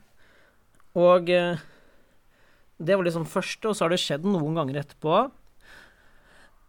Og 0.96 1.32
eh, 1.34 1.64
det 2.78 2.96
var 2.96 3.08
liksom 3.08 3.28
første, 3.30 3.70
og 3.70 3.76
så 3.76 3.86
har 3.86 3.94
det 3.94 4.02
skjedd 4.04 4.28
noen 4.28 4.58
ganger 4.60 4.82
etterpå. 4.84 5.26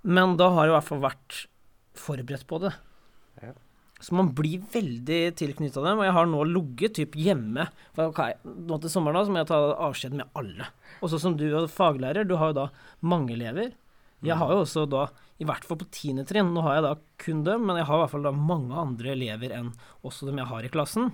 Men 0.07 0.37
da 0.39 0.51
har 0.55 0.67
jeg 0.67 0.75
i 0.75 0.77
hvert 0.77 0.91
fall 0.91 1.05
vært 1.05 1.39
forberedt 1.99 2.47
på 2.47 2.61
det. 2.63 2.75
Ja. 3.43 3.55
Så 4.03 4.13
man 4.15 4.29
blir 4.37 4.61
veldig 4.75 5.21
tilknytta 5.41 5.83
dem, 5.83 6.03
og 6.03 6.07
jeg 6.07 6.15
har 6.15 6.29
nå 6.29 6.43
ligget 6.51 6.99
typ 6.99 7.17
hjemme. 7.19 7.65
For 7.97 8.13
okay, 8.13 8.37
nå 8.45 8.79
til 8.83 8.93
sommeren 8.93 9.19
da, 9.19 9.25
så 9.25 9.33
må 9.33 9.41
jeg 9.41 9.51
ta 9.51 9.61
avskjed 9.89 10.19
med 10.19 10.39
alle. 10.39 10.69
Og 11.01 11.11
så 11.11 11.21
som 11.23 11.39
du 11.39 11.47
er 11.49 11.71
faglærer, 11.73 12.29
du 12.29 12.37
har 12.39 12.53
jo 12.53 12.59
da 12.61 12.67
mange 13.01 13.35
elever. 13.35 13.73
Jeg 14.25 14.39
har 14.41 14.53
jo 14.53 14.63
også 14.63 14.87
da, 14.91 15.07
i 15.41 15.47
hvert 15.49 15.65
fall 15.67 15.79
på 15.81 15.89
tiende 15.93 16.25
trinn, 16.29 16.53
nå 16.55 16.63
har 16.65 16.79
jeg 16.79 16.87
da 16.87 16.93
kun 17.21 17.43
dem, 17.47 17.67
men 17.69 17.81
jeg 17.81 17.89
har 17.89 17.99
i 17.99 18.05
hvert 18.05 18.15
fall 18.15 18.27
da 18.27 18.33
mange 18.33 18.79
andre 18.81 19.13
elever 19.13 19.53
enn 19.55 19.73
også 20.07 20.29
dem 20.29 20.41
jeg 20.41 20.51
har 20.53 20.67
i 20.67 20.73
klassen. 20.73 21.11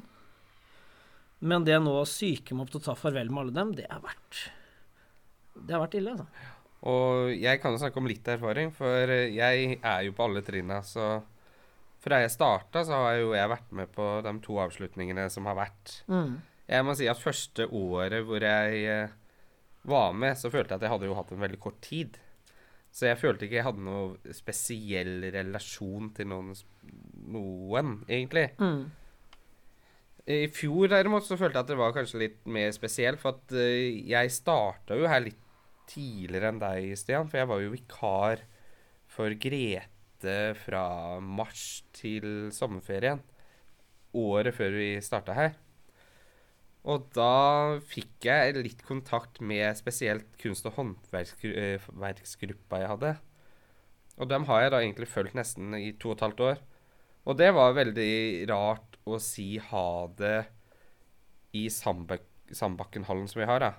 Men 1.42 1.66
det 1.66 1.78
nå 1.82 1.94
å 1.98 2.06
psyke 2.06 2.54
meg 2.54 2.66
opp 2.66 2.72
til 2.74 2.82
å 2.82 2.86
ta 2.86 2.96
farvel 2.98 3.30
med 3.32 3.44
alle 3.44 3.56
dem, 3.56 3.72
det 3.78 3.88
har 3.90 4.02
vært 4.04 4.44
Det 5.56 5.74
har 5.74 5.82
vært 5.82 5.96
ille, 5.98 6.14
altså. 6.14 6.48
Og 6.92 7.32
jeg 7.38 7.60
kan 7.62 7.74
jo 7.74 7.78
snakke 7.78 8.00
om 8.00 8.08
litt 8.10 8.28
erfaring, 8.30 8.72
for 8.74 9.10
jeg 9.10 9.76
er 9.78 10.00
jo 10.06 10.14
på 10.18 10.24
alle 10.26 10.42
trinna, 10.42 10.80
så 10.82 11.20
fra 12.02 12.18
jeg 12.24 12.32
starta, 12.34 12.82
så 12.82 12.98
har 13.04 13.20
jo 13.20 13.34
jeg 13.36 13.50
vært 13.52 13.74
med 13.78 13.92
på 13.94 14.06
de 14.26 14.32
to 14.42 14.56
avslutningene 14.58 15.28
som 15.30 15.46
har 15.46 15.58
vært. 15.60 16.00
Mm. 16.10 16.40
Jeg 16.72 16.86
må 16.86 16.96
si 16.98 17.06
at 17.10 17.20
første 17.22 17.68
året 17.70 18.26
hvor 18.26 18.42
jeg 18.42 18.80
eh, 18.90 19.14
var 19.86 20.16
med, 20.16 20.34
så 20.38 20.50
følte 20.50 20.74
jeg 20.74 20.80
at 20.80 20.86
jeg 20.86 20.94
hadde 20.94 21.10
jo 21.10 21.18
hatt 21.18 21.30
en 21.34 21.44
veldig 21.44 21.60
kort 21.62 21.78
tid. 21.84 22.18
Så 22.92 23.06
jeg 23.06 23.20
følte 23.20 23.46
ikke 23.46 23.60
jeg 23.60 23.66
hadde 23.68 23.86
noe 23.86 24.34
spesiell 24.36 25.28
relasjon 25.32 26.10
til 26.16 26.28
noen, 26.32 26.50
noen 27.32 27.94
egentlig. 28.08 28.48
Mm. 28.58 28.82
I 30.30 30.46
fjor 30.54 30.86
derimot 30.92 31.26
så 31.26 31.34
følte 31.38 31.58
jeg 31.58 31.64
at 31.64 31.70
det 31.72 31.78
var 31.80 31.94
kanskje 31.96 32.20
litt 32.20 32.44
mer 32.46 32.70
spesielt, 32.74 33.18
for 33.18 33.34
at 33.34 33.54
eh, 33.58 34.06
jeg 34.06 34.30
starta 34.30 34.94
jo 34.98 35.08
her 35.10 35.20
litt 35.24 35.40
tidligere 35.90 36.48
enn 36.52 36.60
deg, 36.62 36.92
Stian, 36.98 37.26
for 37.26 37.38
jeg 37.40 37.48
var 37.50 37.60
jo 37.62 37.72
vikar 37.72 38.44
for 39.10 39.34
Grete 39.42 40.54
fra 40.62 40.84
mars 41.18 41.82
til 41.96 42.52
sommerferien. 42.54 43.18
Året 44.14 44.54
før 44.54 44.70
vi 44.76 45.00
starta 45.02 45.34
her. 45.34 45.56
Og 46.82 47.06
da 47.14 47.78
fikk 47.86 48.24
jeg 48.26 48.56
litt 48.58 48.82
kontakt 48.86 49.40
med 49.42 49.76
spesielt 49.78 50.26
kunst- 50.38 50.66
og 50.66 50.72
håndverksgruppa 50.78 52.78
jeg 52.82 52.90
hadde. 52.94 53.12
Og 54.18 54.28
dem 54.30 54.44
har 54.46 54.62
jeg 54.64 54.72
da 54.74 54.80
egentlig 54.82 55.08
fulgt 55.10 55.34
nesten 55.38 55.74
i 55.78 55.92
to 55.98 56.10
og 56.12 56.16
et 56.18 56.24
halvt 56.26 56.40
år. 56.46 56.58
Og 57.26 57.38
det 57.38 57.50
var 57.54 57.78
veldig 57.78 58.12
rart 58.50 58.91
å 59.08 59.18
si 59.22 59.56
ha 59.70 59.86
det 60.18 60.36
i 61.58 61.66
Sandbak 61.72 62.24
Sandbakkenhallen 62.52 63.28
som 63.30 63.40
vi 63.40 63.46
har, 63.48 63.62
da. 63.64 63.70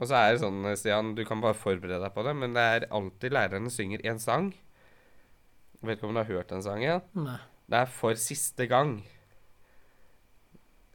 Og 0.00 0.08
så 0.08 0.16
er 0.16 0.32
det 0.32 0.40
sånn, 0.40 0.62
Stian, 0.80 1.10
du 1.18 1.20
kan 1.28 1.42
bare 1.42 1.52
forberede 1.58 1.98
deg 2.00 2.14
på 2.14 2.22
det, 2.24 2.32
men 2.40 2.54
det 2.56 2.62
er 2.76 2.86
alltid 2.88 3.34
lærerne 3.36 3.68
synger 3.70 4.00
en 4.08 4.20
sang. 4.22 4.46
Vet 5.84 5.98
ikke 5.98 6.08
om 6.08 6.14
du 6.16 6.22
har 6.22 6.30
hørt 6.30 6.48
den 6.54 6.62
sangen? 6.64 7.02
Nei. 7.18 7.36
Det 7.68 7.82
er 7.82 7.90
for 7.92 8.16
siste 8.20 8.64
gang. 8.70 9.00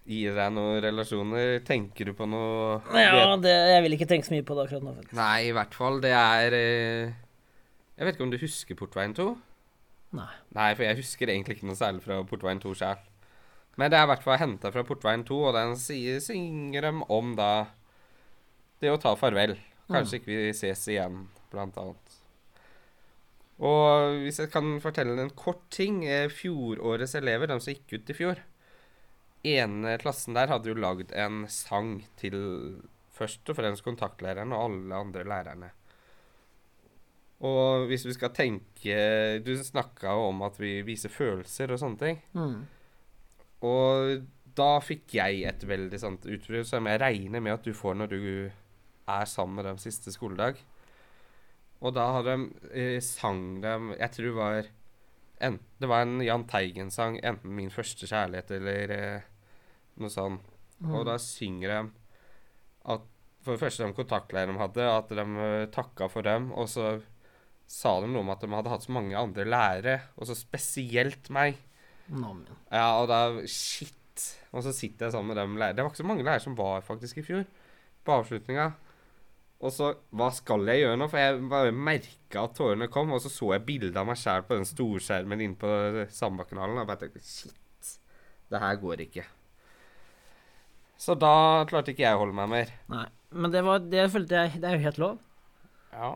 Gir 0.07 0.33
deg 0.37 0.53
noen 0.55 0.79
relasjoner? 0.83 1.57
Tenker 1.67 2.07
du 2.09 2.13
på 2.15 2.25
noe 2.31 2.77
Ja, 2.95 3.35
det, 3.43 3.51
jeg 3.73 3.83
vil 3.83 3.97
ikke 3.97 4.07
tenke 4.09 4.29
så 4.29 4.33
mye 4.33 4.45
på 4.47 4.55
det 4.55 4.63
akkurat 4.65 4.85
nå. 4.87 4.93
faktisk. 4.95 5.17
Nei, 5.19 5.49
i 5.49 5.53
hvert 5.57 5.75
fall. 5.75 5.99
Det 6.03 6.13
er 6.15 6.55
eh, 6.55 7.11
Jeg 7.99 8.07
vet 8.07 8.15
ikke 8.15 8.25
om 8.27 8.31
du 8.31 8.39
husker 8.39 8.79
Portveien 8.79 9.15
2? 9.17 9.27
Nei. 10.17 10.29
Nei, 10.55 10.69
for 10.79 10.87
jeg 10.87 10.99
husker 11.01 11.33
egentlig 11.33 11.57
ikke 11.59 11.67
noe 11.67 11.77
særlig 11.77 12.05
fra 12.05 12.21
Portveien 12.29 12.63
2 12.63 12.73
sjøl. 12.79 13.03
Men 13.77 13.93
det 13.93 13.99
er 13.99 14.07
i 14.07 14.11
hvert 14.11 14.25
fall 14.25 14.39
henta 14.41 14.71
fra 14.73 14.83
Portveien 14.87 15.23
2, 15.27 15.39
og 15.49 15.55
den 15.57 15.75
sier, 15.79 16.19
synger 16.23 16.89
dem 16.89 17.03
om 17.13 17.35
da 17.37 17.51
det 18.81 18.91
å 18.93 18.99
ta 19.01 19.13
farvel. 19.17 19.55
Kanskje 19.87 20.19
ikke 20.19 20.31
vi 20.33 20.53
ses 20.57 20.83
igjen, 20.89 21.27
blant 21.53 21.77
annet. 21.79 22.15
Og 23.57 24.19
hvis 24.21 24.41
jeg 24.41 24.51
kan 24.53 24.75
fortelle 24.83 25.15
en 25.21 25.33
kort 25.33 25.63
ting 25.73 26.03
eh, 26.05 26.27
Fjorårets 26.29 27.15
elever, 27.17 27.49
de 27.49 27.57
som 27.57 27.73
gikk 27.73 27.95
ut 27.95 28.11
i 28.13 28.17
fjor 28.17 28.43
ene 29.47 29.97
klassen 30.01 30.37
der 30.37 30.51
hadde 30.51 30.71
jo 30.71 30.77
lagd 30.77 31.11
en 31.15 31.45
sang 31.51 32.01
til 32.19 32.37
først 33.17 33.49
og 33.49 33.57
fremst 33.57 33.85
kontaktlæreren 33.85 34.53
og 34.53 34.63
alle 34.67 35.01
andre 35.01 35.25
lærerne. 35.27 35.69
Og 37.47 37.85
hvis 37.85 38.01
vi 38.07 38.15
skal 38.15 38.31
tenke 38.33 38.95
Du 39.45 39.51
snakka 39.61 40.09
jo 40.09 40.23
om 40.31 40.39
at 40.41 40.55
vi 40.57 40.79
viser 40.81 41.13
følelser 41.13 41.69
og 41.69 41.81
sånne 41.81 42.01
ting. 42.01 42.21
Mm. 42.33 42.63
Og 43.65 44.23
da 44.57 44.71
fikk 44.83 45.17
jeg 45.17 45.43
et 45.49 45.65
veldig 45.69 45.99
sånt 46.01 46.25
utbrudd 46.29 46.67
som 46.69 46.89
jeg 46.89 47.01
regner 47.01 47.43
med 47.43 47.57
at 47.57 47.65
du 47.65 47.73
får 47.77 47.97
når 47.97 48.13
du 48.13 48.21
er 49.07 49.29
sammen 49.29 49.59
med 49.59 49.69
dem 49.69 49.79
siste 49.81 50.13
skoledag. 50.13 50.59
Og 51.81 51.93
da 51.93 52.07
hadde 52.15 52.33
de 52.33 52.71
eh, 52.73 52.99
sang 53.05 53.59
dem 53.61 53.91
Jeg 53.93 54.09
tror 54.15 54.25
det 54.25 54.37
var 54.37 54.69
en, 55.45 55.59
Det 55.77 55.89
var 55.91 56.01
en 56.01 56.23
Jahn 56.25 56.47
Teigen-sang, 56.49 57.19
enten 57.21 57.53
'Min 57.53 57.69
første 57.69 58.09
kjærlighet' 58.09 58.55
eller 58.57 58.93
eh, 58.95 59.27
noe 60.01 60.09
sånt. 60.09 60.41
Og 60.85 61.05
da 61.05 61.17
synger 61.21 61.69
de 61.69 61.79
at 62.93 63.05
for 63.47 63.55
det 63.55 63.63
første 63.63 63.85
de 63.85 63.95
kontaktlærerne 63.95 64.57
de 64.57 64.61
hadde, 64.61 64.89
at 64.91 65.13
de 65.15 65.23
uh, 65.23 65.69
takka 65.71 66.09
for 66.11 66.25
dem, 66.27 66.51
og 66.51 66.67
så 66.69 66.97
sa 67.67 67.93
de 68.03 68.09
noe 68.11 68.23
om 68.25 68.33
at 68.33 68.43
de 68.43 68.49
hadde 68.51 68.71
hatt 68.73 68.83
så 68.85 68.93
mange 68.95 69.15
andre 69.17 69.45
lærere, 69.47 69.95
og 70.17 70.27
så 70.27 70.35
spesielt 70.35 71.31
meg. 71.33 71.55
Ja, 72.71 72.89
og 73.01 73.07
da 73.11 73.21
Shit. 73.47 73.93
Og 74.55 74.63
så 74.65 74.73
sitter 74.73 75.07
jeg 75.07 75.13
sammen 75.13 75.33
med 75.33 75.37
dem 75.37 75.57
lærere. 75.59 75.75
Det 75.77 75.83
var 75.85 75.91
ikke 75.91 76.01
så 76.01 76.07
mange 76.09 76.25
lærere 76.25 76.41
som 76.41 76.57
var 76.57 76.85
faktisk 76.85 77.19
i 77.21 77.25
fjor, 77.27 77.43
på 78.05 78.15
avslutninga. 78.15 78.71
Og 79.57 79.73
så 79.73 79.91
Hva 80.13 80.29
skal 80.33 80.65
jeg 80.69 80.83
gjøre 80.83 80.97
nå? 81.01 81.07
For 81.09 81.21
jeg 81.21 81.49
bare 81.49 81.73
merka 81.73 82.43
at 82.43 82.55
tårene 82.57 82.89
kom, 82.93 83.13
og 83.13 83.21
så 83.23 83.31
så 83.33 83.51
jeg 83.55 83.65
bilde 83.67 83.97
av 83.97 84.07
meg 84.09 84.19
sjæl 84.21 84.45
på 84.45 84.57
den 84.57 84.67
storskjermen 84.69 85.41
inne 85.43 85.59
på 85.59 85.71
Sandbakkenhallen, 86.13 86.81
og 86.81 86.89
bare 86.89 87.05
tenkte 87.05 87.23
Shit. 87.25 87.93
Det 88.47 88.61
her 88.63 88.79
går 88.81 89.03
ikke. 89.07 89.25
Så 90.97 91.13
da 91.19 91.65
klarte 91.69 91.93
ikke 91.93 92.05
jeg 92.05 92.17
å 92.17 92.23
holde 92.23 92.37
meg 92.37 92.51
mer. 92.53 92.73
Nei. 92.89 93.05
Men 93.37 93.51
det 93.51 93.59
var 93.67 93.81
Det 93.83 94.05
følte 94.07 94.39
jeg 94.39 94.61
Det 94.61 94.69
er 94.69 94.77
jo 94.77 94.85
helt 94.85 94.99
lov. 95.03 95.17
Ja. 95.91 96.13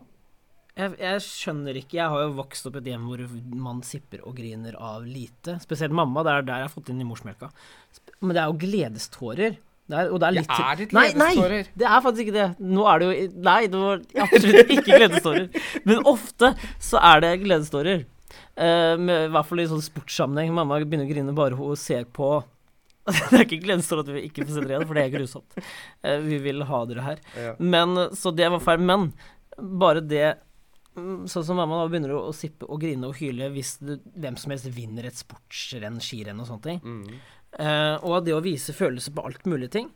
Jeg, 0.80 0.94
jeg 1.02 1.24
skjønner 1.26 1.78
ikke 1.82 1.98
Jeg 1.98 2.12
har 2.14 2.22
jo 2.24 2.36
vokst 2.38 2.68
opp 2.70 2.78
i 2.78 2.80
et 2.80 2.94
hjem 2.94 3.10
hvor 3.10 3.24
man 3.60 3.82
sipper 3.84 4.22
og 4.24 4.38
griner 4.38 4.78
av 4.80 5.04
lite. 5.08 5.58
Spesielt 5.64 5.96
mamma. 5.96 6.24
Det 6.24 6.32
er 6.32 6.48
der 6.48 6.64
jeg 6.64 6.70
har 6.70 6.74
fått 6.74 6.94
inn 6.94 7.02
i 7.04 7.08
morsmelka. 7.08 7.52
Men 8.22 8.38
det 8.38 8.44
er 8.44 8.54
jo 8.54 8.62
gledestårer. 8.62 9.58
Det 9.92 9.98
er, 9.98 10.12
og 10.14 10.22
det 10.22 10.28
er 10.30 10.36
litt 10.38 10.54
Ja, 10.54 10.70
er 10.72 10.80
det 10.80 10.88
Nei, 10.96 11.08
nei! 11.20 11.64
Det 11.76 11.88
er 11.88 12.04
faktisk 12.06 12.28
ikke 12.28 12.38
det. 12.38 12.48
Nå 12.64 12.86
er 12.88 13.02
det 13.02 13.10
jo 13.10 13.26
Nei, 13.50 13.60
det 13.72 13.82
var 13.82 14.06
absolutt 14.26 14.74
ikke 14.78 15.00
gledestårer. 15.02 15.50
Men 15.90 16.08
ofte 16.08 16.54
så 16.80 17.02
er 17.12 17.26
det 17.26 17.34
gledestårer. 17.44 18.06
Uh, 18.56 18.96
med, 19.02 19.28
I 19.28 19.34
hvert 19.34 19.50
fall 19.50 19.64
i 19.64 19.68
sånn 19.68 19.84
sportssammenheng. 19.84 20.54
Mamma 20.56 20.80
begynner 20.84 21.10
å 21.10 21.12
grine 21.12 21.36
bare 21.36 21.60
hun 21.60 21.76
ser 21.80 22.08
på 22.08 22.38
Det 23.12 23.34
er 23.34 23.44
ikke 23.44 23.64
gledestårer 23.66 24.06
at 24.06 24.14
vi 24.14 24.24
ikke 24.28 24.46
får 24.46 24.54
se 24.54 24.62
dere 24.62 24.76
igjen, 24.76 24.88
for 24.88 25.00
det 25.00 25.04
er 25.04 25.14
grusomt. 25.18 25.60
Uh, 26.06 26.18
vi 26.24 26.40
vil 26.46 26.64
ha 26.70 26.82
dere 26.88 27.06
her. 27.10 27.22
Ja. 27.36 27.54
Men, 27.60 27.98
Så 28.16 28.32
det 28.38 28.48
var 28.54 28.64
feil. 28.64 28.86
Men 28.88 29.10
bare 29.82 30.06
det 30.06 30.38
Sånn 30.92 31.46
som 31.48 31.56
mamma 31.56 31.78
da 31.80 31.88
begynner 31.88 32.12
å, 32.18 32.26
å 32.28 32.36
sippe 32.36 32.68
og 32.68 32.82
grine 32.84 33.08
og 33.08 33.16
hyle 33.22 33.48
hvis 33.54 33.78
du, 33.80 33.94
hvem 34.20 34.36
som 34.40 34.52
helst 34.52 34.68
vinner 34.76 35.08
et 35.08 35.16
sportsrenn, 35.16 36.02
skirenn 36.04 36.42
og 36.44 36.50
sånne 36.50 36.66
ting. 36.66 36.82
Mm. 36.84 37.22
Eh, 37.64 37.96
og 38.04 38.26
det 38.26 38.36
å 38.36 38.44
vise 38.44 38.76
følelser 38.76 39.16
på 39.16 39.24
alt 39.28 39.48
mulig 39.48 39.72
ting 39.72 39.88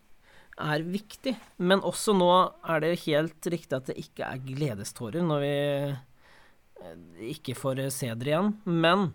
er 0.55 0.85
viktig. 0.87 1.35
Men 1.57 1.83
også 1.83 2.15
nå 2.15 2.29
er 2.63 2.83
det 2.83 2.93
helt 3.05 3.51
riktig 3.51 3.75
at 3.75 3.91
det 3.91 3.99
ikke 4.05 4.29
er 4.29 4.47
gledestårer 4.47 5.25
når 5.25 5.43
vi 5.43 5.53
eh, 5.83 7.05
ikke 7.35 7.57
får 7.59 7.85
se 7.91 8.13
dere 8.13 8.31
igjen. 8.31 8.55
Men 8.63 9.09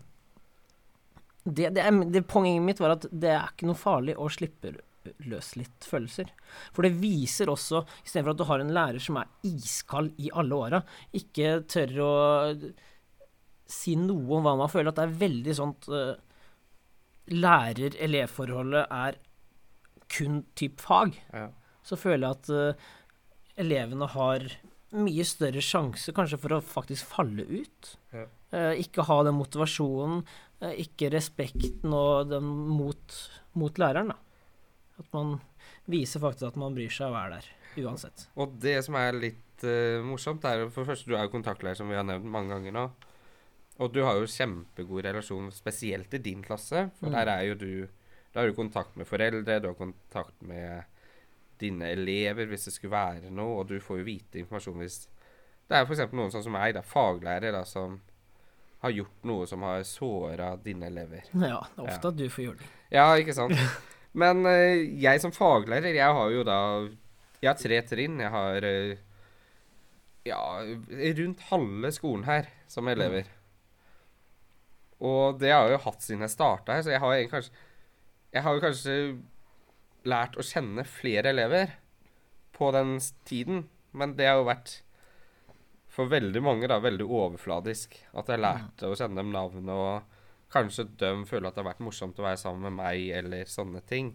det, 1.44 1.72
det, 1.72 1.80
er, 1.80 2.04
det 2.12 2.26
poenget 2.28 2.64
mitt 2.66 2.82
var 2.82 2.98
at 2.98 3.08
det 3.08 3.32
er 3.32 3.48
ikke 3.48 3.70
noe 3.70 3.80
farlig 3.80 4.18
å 4.20 4.28
slippe 4.32 4.76
løs 5.30 5.54
litt 5.58 5.86
følelser. 5.86 6.30
For 6.74 6.86
det 6.86 6.96
viser 7.00 7.50
også, 7.52 7.84
istedenfor 8.04 8.34
at 8.34 8.40
du 8.40 8.46
har 8.48 8.62
en 8.62 8.72
lærer 8.76 9.02
som 9.02 9.18
er 9.20 9.30
iskald 9.48 10.14
i 10.20 10.32
alle 10.32 10.58
åra, 10.58 10.82
ikke 11.16 11.60
tør 11.70 11.96
å 12.04 12.14
si 13.70 13.94
noe 13.98 14.38
om 14.38 14.46
hva 14.46 14.56
man 14.58 14.70
føler, 14.70 14.90
at 14.90 14.98
det 14.98 15.06
er 15.06 15.20
veldig 15.20 15.56
sånt 15.56 15.88
eh, 15.94 16.18
Lærer-elev-forholdet 17.30 18.88
er 18.90 19.18
kun 20.10 20.40
typ 20.58 20.80
fag 20.82 21.14
Ja. 21.30 21.50
så 21.86 21.94
føler 21.94 22.26
jeg 22.26 22.38
at 22.38 22.48
uh, 22.50 22.88
elevene 23.60 24.08
har 24.10 24.46
mye 24.98 25.26
større 25.28 25.62
sjanse 25.62 26.10
kanskje 26.16 26.40
for 26.42 26.56
å 26.56 26.64
faktisk 26.64 27.12
falle 27.12 27.44
ut. 27.46 27.92
Ja. 28.10 28.24
Uh, 28.50 28.72
ikke 28.82 29.06
ha 29.06 29.20
den 29.26 29.38
motivasjonen, 29.38 30.24
uh, 30.64 30.72
ikke 30.74 31.12
respekten 31.14 31.94
og 31.94 32.32
den 32.32 32.50
mot, 32.50 33.20
mot 33.54 33.78
læreren. 33.78 34.10
Da. 34.10 34.18
At 35.00 35.08
man 35.16 35.38
viser 35.90 36.20
faktisk 36.22 36.50
at 36.52 36.58
man 36.60 36.74
bryr 36.76 36.92
seg 36.92 37.10
og 37.10 37.16
er 37.22 37.36
der, 37.38 37.46
uansett. 37.84 38.26
Og 38.36 38.52
det 38.60 38.76
som 38.86 38.98
er 39.00 39.16
litt 39.16 39.64
uh, 39.64 40.00
morsomt, 40.06 40.44
er 40.44 40.66
for 40.68 40.84
det 40.84 40.90
første 40.92 41.08
du 41.10 41.16
er 41.16 41.24
jo 41.26 41.32
kontaktlærer, 41.32 41.78
som 41.78 41.88
vi 41.90 41.96
har 41.98 42.04
nevnt 42.06 42.28
mange 42.30 42.52
ganger 42.54 42.76
nå. 42.76 42.84
Og 43.80 43.88
du 43.94 44.02
har 44.04 44.18
jo 44.20 44.28
kjempegod 44.28 45.06
relasjon, 45.06 45.48
spesielt 45.56 46.12
i 46.14 46.20
din 46.20 46.42
klasse. 46.44 46.90
For 47.00 47.08
Mm. 47.08 47.14
der 47.16 47.30
er 47.32 47.42
jo 47.48 47.54
du 47.54 47.88
Da 48.32 48.40
har 48.40 48.46
du 48.46 48.54
kontakt 48.54 48.94
med 48.96 49.08
foreldre, 49.08 49.56
du 49.58 49.66
har 49.66 49.74
kontakt 49.74 50.36
med 50.46 50.84
dine 51.58 51.88
elever 51.90 52.46
hvis 52.46 52.64
det 52.68 52.72
skulle 52.76 52.92
være 52.92 53.30
noe, 53.30 53.56
og 53.60 53.66
du 53.68 53.80
får 53.82 53.98
jo 53.98 54.04
vite 54.06 54.38
informasjon 54.38 54.78
hvis 54.78 55.08
Det 55.68 55.76
er 55.76 55.82
f.eks. 55.86 56.12
noen 56.12 56.30
sånn 56.30 56.44
som 56.44 56.52
meg, 56.54 56.74
da, 56.76 56.82
faglærer, 56.82 57.50
da, 57.52 57.64
som 57.64 58.00
har 58.82 58.90
gjort 58.94 59.24
noe 59.28 59.46
som 59.46 59.62
har 59.62 59.82
såra 59.82 60.56
dine 60.62 60.86
elever. 60.86 61.26
Ja, 61.34 61.58
det 61.74 61.82
er 61.82 61.90
ofte 61.90 62.08
at 62.08 62.16
du 62.16 62.28
får 62.30 62.44
gjøre 62.44 62.58
det. 62.62 62.68
Ja, 62.94 63.08
ikke 63.18 63.34
sant? 63.34 63.52
Men 64.18 64.42
eh, 64.48 64.86
jeg 65.02 65.22
som 65.22 65.34
faglærer, 65.34 65.94
jeg 65.94 66.16
har 66.16 66.32
jo 66.34 66.42
da 66.46 66.58
Jeg 67.40 67.48
har 67.52 67.60
tre 67.60 67.80
trinn. 67.86 68.18
Jeg 68.20 68.32
har 68.34 68.66
eh, 68.66 68.98
ja, 70.28 70.40
rundt 71.20 71.44
halve 71.50 71.92
skolen 71.94 72.26
her 72.26 72.50
som 72.68 72.88
elever. 72.90 73.28
Og 75.00 75.38
det 75.40 75.52
har 75.54 75.64
jeg 75.64 75.78
jo 75.78 75.84
hatt 75.86 76.04
siden 76.04 76.26
jeg 76.26 76.34
starta 76.34 76.76
her, 76.76 76.84
så 76.84 76.92
jeg 76.92 77.00
har 77.00 77.14
jo 77.16 77.28
kanskje 77.32 77.54
Jeg 78.30 78.44
har 78.44 78.54
jo 78.54 78.62
kanskje 78.62 78.96
lært 80.06 80.36
å 80.38 80.44
kjenne 80.46 80.84
flere 80.86 81.32
elever 81.32 81.72
på 82.56 82.70
den 82.72 82.94
tiden, 83.26 83.64
men 83.92 84.14
det 84.16 84.28
har 84.28 84.38
jo 84.38 84.46
vært 84.48 84.76
for 85.90 86.08
veldig 86.08 86.42
mange 86.44 86.68
da 86.70 86.78
veldig 86.80 87.04
overfladisk. 87.04 87.96
At 88.14 88.30
jeg 88.30 88.40
lærte 88.40 88.88
å 88.88 88.96
kjenne 88.96 89.18
dem 89.18 89.32
navn, 89.34 89.66
og 89.74 90.09
kanskje 90.52 90.88
de 91.00 91.12
føler 91.28 91.48
at 91.48 91.56
det 91.56 91.62
har 91.62 91.70
vært 91.70 91.84
morsomt 91.84 92.18
å 92.20 92.26
være 92.26 92.40
sammen 92.40 92.66
med 92.68 92.78
meg, 92.80 93.06
eller 93.20 93.48
sånne 93.50 93.82
ting. 93.86 94.12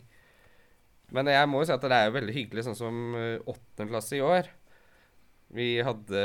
Men 1.13 1.29
jeg 1.29 1.49
må 1.49 1.61
jo 1.61 1.69
si 1.69 1.75
at 1.75 1.83
det 1.85 1.95
er 1.95 2.07
jo 2.09 2.15
veldig 2.17 2.35
hyggelig, 2.35 2.65
sånn 2.65 2.79
som 2.79 3.17
eh, 3.19 3.41
åttende 3.45 3.91
klasse 3.91 4.17
i 4.17 4.23
år. 4.25 4.49
Vi 5.55 5.67
hadde 5.85 6.21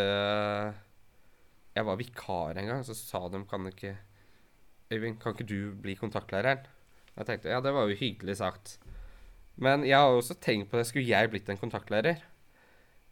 Jeg 1.76 1.86
var 1.86 1.98
vikar 2.00 2.58
en 2.58 2.70
gang, 2.70 2.84
så 2.86 2.96
sa 2.96 3.26
de 3.28 3.42
kan 3.46 3.68
ikke 3.68 3.92
Øyvind, 4.90 5.20
kan 5.22 5.36
ikke 5.36 5.46
du 5.46 5.70
bli 5.78 5.94
kontaktlæreren? 5.94 6.64
Jeg 7.14 7.26
tenkte 7.28 7.52
ja, 7.52 7.60
det 7.62 7.70
var 7.76 7.86
jo 7.86 7.98
hyggelig 8.00 8.40
sagt. 8.40 8.78
Men 9.60 9.84
jeg 9.86 9.94
har 9.94 10.10
også 10.10 10.34
tenkt 10.42 10.70
på 10.70 10.80
det. 10.80 10.88
Skulle 10.88 11.06
jeg 11.06 11.30
blitt 11.30 11.50
en 11.52 11.60
kontaktlærer? 11.60 12.24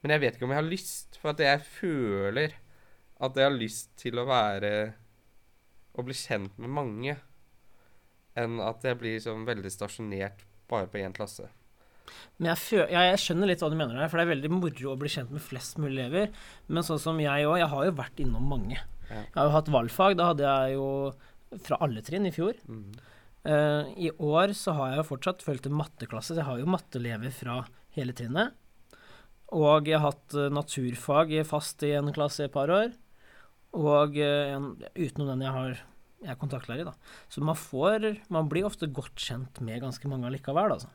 Men 0.03 0.14
jeg 0.14 0.22
vet 0.22 0.34
ikke 0.34 0.49
om 0.49 0.55
jeg 0.55 0.59
har 0.62 0.72
lyst, 0.72 1.18
for 1.20 1.30
at 1.30 1.42
jeg 1.44 1.62
føler 1.62 2.57
at 3.18 3.38
jeg 3.38 3.46
har 3.46 3.55
lyst 3.55 3.92
til 3.99 4.18
å 4.18 4.26
være 4.26 4.72
Å 5.99 6.05
bli 6.07 6.14
kjent 6.14 6.55
med 6.62 6.70
mange, 6.70 7.16
enn 8.38 8.61
at 8.62 8.84
jeg 8.86 8.99
blir 9.01 9.18
sånn 9.22 9.46
veldig 9.49 9.70
stasjonert 9.74 10.44
bare 10.70 10.86
på 10.90 11.01
én 11.03 11.16
klasse. 11.16 11.49
Men 12.38 12.53
jeg, 12.53 12.61
føl 12.62 12.84
ja, 12.92 13.03
jeg 13.11 13.20
skjønner 13.22 13.51
litt 13.51 13.62
hva 13.64 13.70
du 13.72 13.76
mener 13.76 13.99
der, 13.99 14.11
for 14.11 14.20
det 14.20 14.26
er 14.26 14.34
veldig 14.36 14.51
moro 14.53 14.92
å 14.92 14.99
bli 15.01 15.11
kjent 15.12 15.32
med 15.34 15.42
flest 15.44 15.80
mulig 15.82 15.99
elever. 16.05 16.30
Men 16.70 16.86
sånn 16.86 17.03
som 17.03 17.18
jeg 17.20 17.49
òg, 17.49 17.59
jeg 17.61 17.70
har 17.72 17.88
jo 17.88 17.96
vært 17.99 18.22
innom 18.22 18.46
mange. 18.49 18.78
Ja. 19.09 19.24
Jeg 19.24 19.34
har 19.40 19.49
jo 19.49 19.57
hatt 19.57 19.72
valgfag, 19.74 20.16
da 20.20 20.30
hadde 20.30 20.46
jeg 20.46 20.76
jo 20.78 20.88
fra 21.64 21.80
alle 21.84 22.05
trinn 22.05 22.28
i 22.28 22.32
fjor. 22.34 22.57
Mm. 22.68 22.86
Uh, 23.49 23.90
I 23.96 24.12
år 24.12 24.55
så 24.57 24.74
har 24.76 24.92
jeg 24.92 25.03
jo 25.03 25.09
fortsatt 25.11 25.44
fulgt 25.44 25.68
en 25.68 25.76
matteklasse, 25.78 26.32
så 26.32 26.40
jeg 26.42 26.49
har 26.49 26.62
jo 26.62 26.70
matteelever 26.70 27.34
fra 27.34 27.61
hele 27.96 28.14
trinnet. 28.16 28.57
Og 29.57 29.88
jeg 29.88 29.96
har 29.96 30.11
hatt 30.11 30.34
eh, 30.36 30.51
naturfag 30.53 31.30
fast 31.49 31.80
i 31.86 31.94
en 31.96 32.11
klasse 32.12 32.42
i 32.42 32.49
et 32.51 32.53
par 32.53 32.68
år. 32.68 32.90
Og 33.77 34.16
eh, 34.16 34.55
en, 34.55 34.73
utenom 34.97 35.33
den 35.35 35.45
jeg 35.47 35.57
har 35.59 35.85
jeg 36.19 36.33
er 36.33 36.39
kontaktlærer, 36.41 36.89
da. 36.89 36.95
Så 37.31 37.43
man 37.47 37.55
får 37.55 38.25
Man 38.29 38.49
blir 38.51 38.66
ofte 38.66 38.89
godt 38.91 39.14
kjent 39.23 39.61
med 39.62 39.85
ganske 39.85 40.09
mange 40.11 40.27
allikevel, 40.27 40.73
altså. 40.75 40.89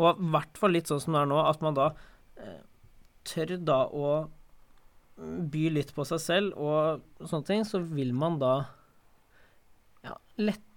Og 0.00 0.16
i 0.16 0.30
hvert 0.32 0.56
fall 0.56 0.72
litt 0.72 0.88
sånn 0.88 1.02
som 1.02 1.16
det 1.16 1.20
er 1.20 1.28
nå, 1.28 1.40
at 1.44 1.60
man 1.60 1.76
da 1.76 1.90
eh, 2.40 2.62
tør 3.28 3.58
da 3.60 3.82
å 3.92 4.30
by 5.20 5.66
litt 5.74 5.92
på 5.92 6.06
seg 6.08 6.20
selv 6.22 6.56
og 6.56 7.02
sånne 7.20 7.44
ting, 7.48 7.64
så 7.68 7.82
vil 7.84 8.14
man 8.16 8.38
da 8.40 8.54
ja, 10.06 10.14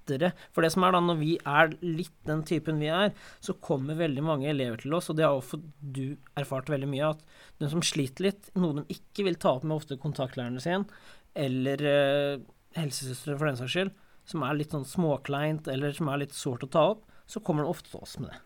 lettere 0.03 0.31
For 0.51 0.63
det 0.63 0.71
som 0.73 0.83
er 0.83 0.93
da, 0.95 1.01
når 1.03 1.19
vi 1.19 1.37
er 1.39 1.73
litt 1.81 2.15
den 2.27 2.43
typen 2.43 2.79
vi 2.79 2.89
er, 2.91 3.13
så 3.39 3.53
kommer 3.53 3.95
veldig 3.95 4.23
mange 4.23 4.49
elever 4.49 4.77
til 4.77 4.93
oss, 4.93 5.09
og 5.09 5.17
det 5.17 5.25
har 5.25 5.35
også 5.35 5.59
du 5.79 6.15
erfart 6.35 6.69
veldig 6.69 6.89
mye, 6.89 7.13
at 7.13 7.23
de 7.59 7.69
som 7.71 7.83
sliter 7.83 8.29
litt, 8.29 8.51
noe 8.55 8.81
de 8.81 8.85
ikke 8.97 9.23
vil 9.27 9.39
ta 9.39 9.55
opp 9.55 9.63
med 9.63 9.77
ofte 9.77 9.99
kontaktlærerne 10.01 10.61
sine, 10.63 10.85
eller 11.33 11.83
eh, 11.89 12.43
helsesøstre 12.77 13.37
for 13.37 13.49
den 13.49 13.59
saks 13.59 13.73
skyld, 13.73 13.93
som 14.29 14.43
er 14.45 14.55
litt 14.57 14.73
sånn 14.75 14.87
småkleint, 14.87 15.67
eller 15.67 15.95
som 15.95 16.11
er 16.11 16.23
litt 16.23 16.35
sårt 16.35 16.63
å 16.63 16.71
ta 16.71 16.87
opp, 16.93 17.03
så 17.27 17.41
kommer 17.43 17.63
de 17.63 17.73
ofte 17.73 17.91
til 17.91 18.03
oss 18.03 18.17
med 18.19 18.31
det. 18.31 18.39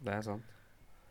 Det 0.00 0.16
er 0.16 0.24
sant. 0.24 0.46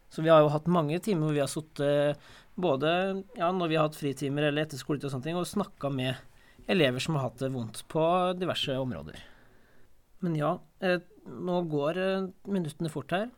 Så 0.09 0.23
vi 0.25 0.31
har 0.31 0.41
jo 0.41 0.49
hatt 0.49 0.65
mange 0.65 0.97
timer 1.05 1.27
hvor 1.27 1.35
vi 1.35 1.41
har 1.43 1.51
sittet 1.51 2.29
både 2.59 2.89
ja, 3.37 3.51
når 3.53 3.69
vi 3.69 3.77
har 3.77 3.85
hatt 3.85 3.99
fritimer 3.99 4.47
eller 4.47 4.65
etter 4.65 4.79
skoletid 4.81 5.05
og 5.05 5.13
sånne 5.13 5.27
ting, 5.27 5.37
og 5.37 5.45
snakka 5.47 5.91
med 5.93 6.17
elever 6.69 7.03
som 7.03 7.17
har 7.17 7.27
hatt 7.27 7.41
det 7.41 7.51
vondt 7.53 7.83
på 7.91 8.01
diverse 8.37 8.73
områder. 8.77 9.19
Men 10.26 10.36
ja, 10.36 10.53
eh, 10.84 10.99
nå 11.30 11.61
går 11.72 11.99
eh, 12.03 12.30
minuttene 12.51 12.91
fort 12.91 13.13
her. 13.15 13.30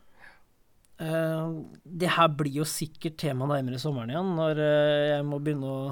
Eh, 1.02 1.50
det 1.84 2.14
her 2.16 2.30
blir 2.38 2.62
jo 2.62 2.68
sikkert 2.68 3.18
tema 3.22 3.48
nærmere 3.50 3.80
sommeren 3.82 4.12
igjen, 4.12 4.32
når 4.38 4.62
eh, 4.62 5.10
jeg 5.16 5.26
må 5.28 5.40
begynne 5.42 5.70
å 5.70 5.82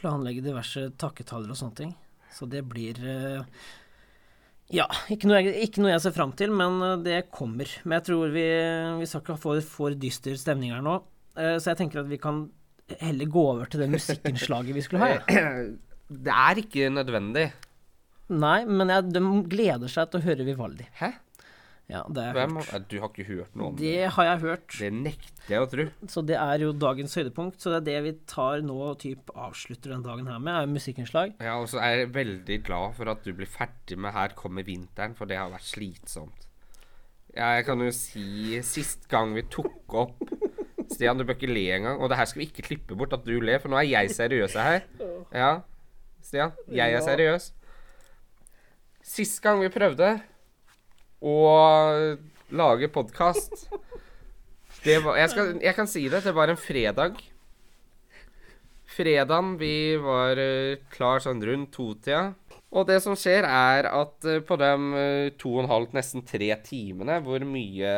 planlegge 0.00 0.44
diverse 0.44 0.88
takketaler 1.00 1.52
og 1.52 1.58
sånne 1.58 1.78
ting. 1.82 1.94
Så 2.34 2.46
det 2.50 2.62
blir 2.70 2.98
eh, 3.02 3.62
ja, 4.70 4.86
ikke 5.10 5.30
noe, 5.30 5.40
jeg, 5.42 5.56
ikke 5.66 5.82
noe 5.82 5.94
jeg 5.94 6.04
ser 6.06 6.14
fram 6.14 6.34
til, 6.38 6.54
men 6.54 6.78
eh, 6.86 6.96
det 7.06 7.18
kommer. 7.34 7.70
Men 7.84 7.98
jeg 7.98 8.08
tror 8.10 8.34
vi, 8.34 8.46
vi 9.00 9.10
skal 9.10 9.24
ikke 9.24 9.40
få 9.42 9.58
for 9.66 9.98
dyster 9.98 10.38
stemning 10.40 10.74
her 10.74 10.84
nå, 10.84 11.00
så 11.40 11.70
jeg 11.70 11.78
tenker 11.78 12.02
at 12.02 12.08
vi 12.10 12.18
kan 12.20 12.42
heller 13.00 13.28
gå 13.30 13.42
over 13.52 13.68
til 13.70 13.80
det 13.80 13.86
musikkinnslaget 13.92 14.74
vi 14.76 14.82
skulle 14.84 15.06
ha. 15.06 15.20
Ja. 15.30 15.54
Det 16.10 16.32
er 16.34 16.58
ikke 16.58 16.88
nødvendig. 16.90 17.44
Nei, 18.30 18.60
men 18.64 18.92
jeg, 18.92 19.10
de 19.12 19.20
gleder 19.50 19.90
seg 19.90 20.10
til 20.12 20.20
å 20.20 20.24
høre 20.28 20.46
Vivaldi. 20.46 20.86
Hæ? 21.00 21.10
Ja, 21.90 22.04
det 22.06 22.22
har 22.22 22.36
jeg 22.36 22.36
Hvem? 22.38 22.58
hørt. 22.62 22.84
Du 22.86 22.96
har 23.02 23.08
ikke 23.10 23.24
hørt 23.26 23.56
noe 23.58 23.68
om 23.72 23.78
det? 23.78 23.82
Det 23.82 24.10
har 24.14 24.26
jeg 24.28 24.40
hørt, 24.44 24.66
Det 24.78 24.90
nekter 24.94 25.48
jeg 25.50 25.62
å 25.64 25.70
tro. 25.72 25.86
så 26.06 26.22
det 26.22 26.36
er 26.38 26.62
jo 26.62 26.68
dagens 26.72 27.16
høydepunkt. 27.18 27.58
Så 27.58 27.72
det 27.72 27.80
er 27.80 27.86
det 27.88 28.02
vi 28.04 28.12
tar 28.30 28.62
nå 28.62 28.76
og 28.92 29.00
typ 29.02 29.32
avslutter 29.34 29.90
den 29.96 30.04
dagen 30.06 30.28
her 30.30 30.38
med, 30.38 30.54
er 30.54 30.70
musikkinnslag. 30.70 31.34
Ja, 31.42 31.56
og 31.58 31.66
så 31.72 31.80
er 31.82 32.04
jeg 32.04 32.12
veldig 32.14 32.60
glad 32.68 32.94
for 32.94 33.10
at 33.10 33.24
du 33.26 33.32
blir 33.34 33.50
ferdig 33.50 33.98
med 33.98 34.14
'Her 34.14 34.36
kommer 34.38 34.62
vinteren', 34.62 35.16
for 35.16 35.26
det 35.26 35.36
har 35.36 35.50
vært 35.50 35.66
slitsomt. 35.66 36.46
Ja, 37.34 37.56
jeg 37.56 37.66
kan 37.66 37.78
jo 37.78 37.90
si 37.90 38.60
sist 38.62 39.08
gang 39.08 39.34
vi 39.34 39.42
tok 39.42 39.94
opp 39.94 40.14
Stian, 40.90 41.16
du 41.18 41.24
bør 41.24 41.36
ikke 41.38 41.52
le 41.52 41.70
engang. 41.70 42.00
Og 42.00 42.08
det 42.10 42.16
her 42.18 42.24
skal 42.26 42.40
vi 42.40 42.46
ikke 42.50 42.66
klippe 42.66 42.96
bort 42.98 43.12
at 43.12 43.24
du 43.24 43.38
ler, 43.40 43.58
for 43.58 43.68
nå 43.68 43.76
er 43.78 43.86
jeg 43.88 44.10
seriøs 44.10 44.54
her. 44.54 44.82
Ja, 45.32 45.60
Stian. 46.22 46.52
Jeg 46.68 46.92
er 46.92 47.00
seriøs. 47.00 47.52
Sist 49.10 49.40
gang 49.42 49.58
vi 49.58 49.70
prøvde 49.74 50.12
å 51.26 51.36
lage 52.54 52.88
podkast. 52.94 53.64
Jeg, 54.86 55.02
jeg 55.02 55.74
kan 55.74 55.88
si 55.90 56.04
det. 56.12 56.20
Det 56.22 56.34
var 56.36 56.52
en 56.52 56.60
fredag. 56.60 57.18
Fredagen 58.90 59.56
vi 59.58 59.96
var 60.02 60.38
eh, 60.38 60.78
klar 60.94 61.22
sånn 61.24 61.42
rundt 61.42 61.72
totida. 61.74 62.36
Og 62.70 62.86
det 62.86 63.00
som 63.02 63.16
skjer, 63.18 63.46
er 63.50 63.88
at 63.90 64.30
eh, 64.30 64.38
på 64.46 64.58
de 64.62 64.70
eh, 65.02 65.32
to 65.42 65.56
og 65.56 65.64
en 65.64 65.72
halv, 65.72 65.90
nesten 65.96 66.22
tre 66.26 66.52
timene, 66.62 67.18
hvor 67.26 67.42
mye 67.46 67.96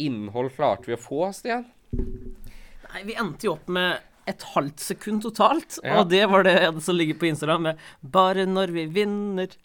innhold 0.00 0.54
klarte 0.56 0.88
vi 0.88 0.96
å 0.96 1.02
få, 1.02 1.26
Stian? 1.36 1.68
Nei, 1.92 3.04
vi 3.04 3.20
endte 3.20 3.50
jo 3.50 3.58
opp 3.58 3.68
med 3.72 4.00
et 4.32 4.48
halvt 4.54 4.80
sekund 4.80 5.24
totalt, 5.26 5.76
Ja. 5.84 6.00
og 6.00 6.08
det 6.12 6.24
var 6.30 6.48
det 6.48 6.56
som 6.80 6.96
ligger 6.96 7.20
på 7.20 7.28
Instagram 7.28 7.68
med 7.68 7.88
'Bare 8.00 8.46
når 8.48 8.72
vi 8.72 8.86
vinner'. 8.96 9.56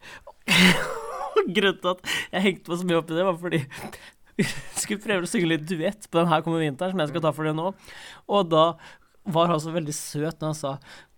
Grunnen 1.55 1.81
til 1.81 1.91
at 1.93 2.01
jeg 2.33 2.45
hengte 2.45 2.71
meg 2.71 2.79
så 2.79 2.87
mye 2.87 2.99
opp 3.01 3.11
i 3.11 3.17
det, 3.17 3.25
var 3.27 3.37
fordi 3.41 3.59
vi 4.37 4.45
skulle 4.77 5.01
prøve 5.01 5.25
å 5.25 5.29
synge 5.29 5.49
litt 5.49 5.69
duett 5.69 6.03
på 6.11 6.19
den 6.19 6.29
her 6.29 6.43
kommer 6.45 6.61
vinteren, 6.61 6.91
som 6.93 7.01
jeg 7.01 7.11
skal 7.13 7.23
ta 7.25 7.31
for 7.33 7.43
det 7.47 7.55
nå. 7.57 7.67
Og 8.29 8.41
da 8.51 8.65
var 9.27 9.45
han 9.51 9.63
så 9.63 9.71
veldig 9.73 9.95
søt 9.95 10.37
når 10.39 10.47
han 10.53 10.61
sa 10.61 10.71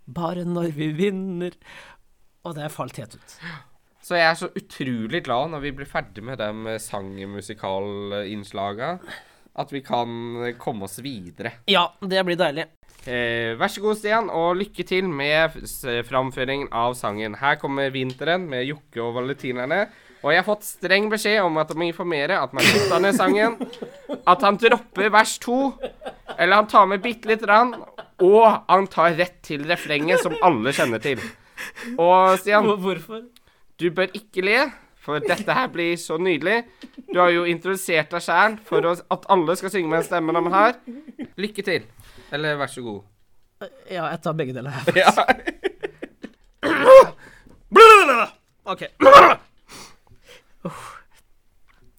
'Bare 0.09 0.43
når 0.45 0.71
vi 0.73 0.87
vinner'. 0.97 1.57
Og 2.47 2.55
det 2.55 2.71
falt 2.71 2.97
helt 2.97 3.15
ut. 3.15 3.39
Så 4.01 4.15
jeg 4.15 4.25
er 4.25 4.35
så 4.39 4.49
utrolig 4.55 5.23
glad 5.23 5.49
når 5.51 5.59
vi 5.59 5.71
blir 5.71 5.85
ferdig 5.85 6.23
med 6.23 6.37
de 6.39 6.79
sangmusikalinnslaga, 6.79 8.99
at 9.55 9.71
vi 9.71 9.81
kan 9.81 10.07
komme 10.57 10.83
oss 10.87 10.99
videre. 11.03 11.51
Ja, 11.67 11.91
det 12.01 12.25
blir 12.25 12.35
deilig. 12.39 12.65
Eh, 13.07 13.55
vær 13.59 13.71
så 13.71 13.81
god, 13.81 13.95
Stian, 13.97 14.27
og 14.29 14.57
lykke 14.59 14.83
til 14.87 15.07
med 15.07 15.55
framføringen 16.09 16.67
av 16.75 16.93
sangen. 16.99 17.37
Her 17.39 17.55
kommer 17.61 17.89
vinteren 17.93 18.47
med 18.51 18.65
Jokke 18.67 19.01
og 19.03 19.15
Valentinerne. 19.15 19.85
Og 20.19 20.33
jeg 20.33 20.41
har 20.41 20.47
fått 20.49 20.65
streng 20.67 21.05
beskjed 21.11 21.39
om 21.45 21.55
at 21.61 21.69
de 21.71 21.77
må 21.79 21.85
informere 21.87 22.35
at 22.43 22.51
man 22.53 22.65
kutter 22.67 22.99
ned 22.99 23.15
sangen. 23.15 23.55
At 24.27 24.43
han 24.43 24.57
dropper 24.59 25.07
vers 25.15 25.37
to. 25.39 25.71
Eller 26.35 26.59
han 26.59 26.67
tar 26.67 26.89
med 26.91 26.99
bitte 27.05 27.29
lite 27.31 27.47
grann. 27.47 27.71
Og 28.19 28.43
han 28.67 28.89
tar 28.91 29.15
rett 29.15 29.37
til 29.47 29.63
refrenget, 29.69 30.19
som 30.19 30.35
alle 30.43 30.75
kjenner 30.75 30.99
til. 30.99 31.23
Og 31.95 32.35
Stian, 32.41 32.67
Hvorfor? 32.67 33.23
du 33.79 33.87
bør 33.95 34.11
ikke 34.11 34.43
le, 34.43 34.57
for 34.99 35.23
dette 35.23 35.55
her 35.55 35.71
blir 35.71 35.95
så 35.99 36.17
nydelig. 36.19 36.65
Du 37.13 37.15
har 37.21 37.31
jo 37.31 37.45
introdusert 37.47 38.11
deg 38.11 38.21
sjæl 38.27 38.57
for 38.67 38.83
at 38.91 39.25
alle 39.31 39.55
skal 39.55 39.71
synge 39.71 39.87
med 39.89 40.01
en 40.03 40.07
stemme 40.09 40.35
de 40.35 40.51
har. 40.51 40.75
Lykke 41.39 41.63
til. 41.63 41.87
Eller 42.31 42.59
vær 42.59 42.69
så 42.71 42.81
god. 42.85 43.01
Ja, 43.91 44.05
jeg 44.13 44.21
tar 44.23 44.33
begge 44.39 44.53
deler 44.55 44.71
her. 44.71 44.83
Ja. 44.95 45.11
Ok. 48.69 48.81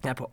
Jeg 0.01 0.11
er 0.11 0.17
på. 0.17 0.27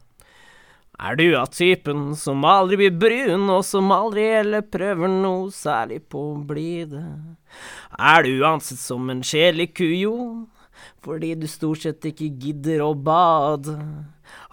Er 0.99 1.15
du 1.15 1.27
av 1.39 1.51
typen 1.55 2.17
som 2.19 2.43
aldri 2.49 2.77
blir 2.81 2.95
brun, 2.99 3.45
og 3.55 3.63
som 3.67 3.93
aldri 3.95 4.25
eller 4.41 4.65
prøver 4.67 5.11
noe 5.13 5.51
særlig 5.55 6.01
på 6.11 6.19
å 6.33 6.39
bli 6.49 6.85
det? 6.91 7.05
Er 7.95 8.27
du 8.27 8.43
ansett 8.47 8.81
som 8.83 9.07
en 9.13 9.23
kjedelig 9.23 9.69
kujon, 9.79 10.49
fordi 11.07 11.35
du 11.39 11.47
stort 11.51 11.85
sett 11.85 12.09
ikke 12.11 12.33
gidder 12.43 12.83
å 12.89 12.95
bade? 12.99 13.77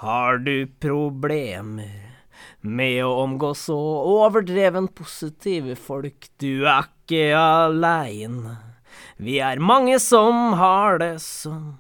Har 0.04 0.38
du 0.46 0.68
problemer 0.82 2.05
med 2.66 3.00
å 3.06 3.14
omgås 3.24 3.68
så 3.70 3.78
overdreven 4.10 4.90
positive 4.92 5.78
folk? 5.78 6.30
Du 6.42 6.66
er 6.66 6.90
ikke 6.90 7.32
aleine. 7.38 8.58
Vi 9.18 9.40
er 9.40 9.62
mange 9.64 10.00
som 10.04 10.56
har 10.60 11.00
det 11.00 11.18
sånn. 11.24 11.76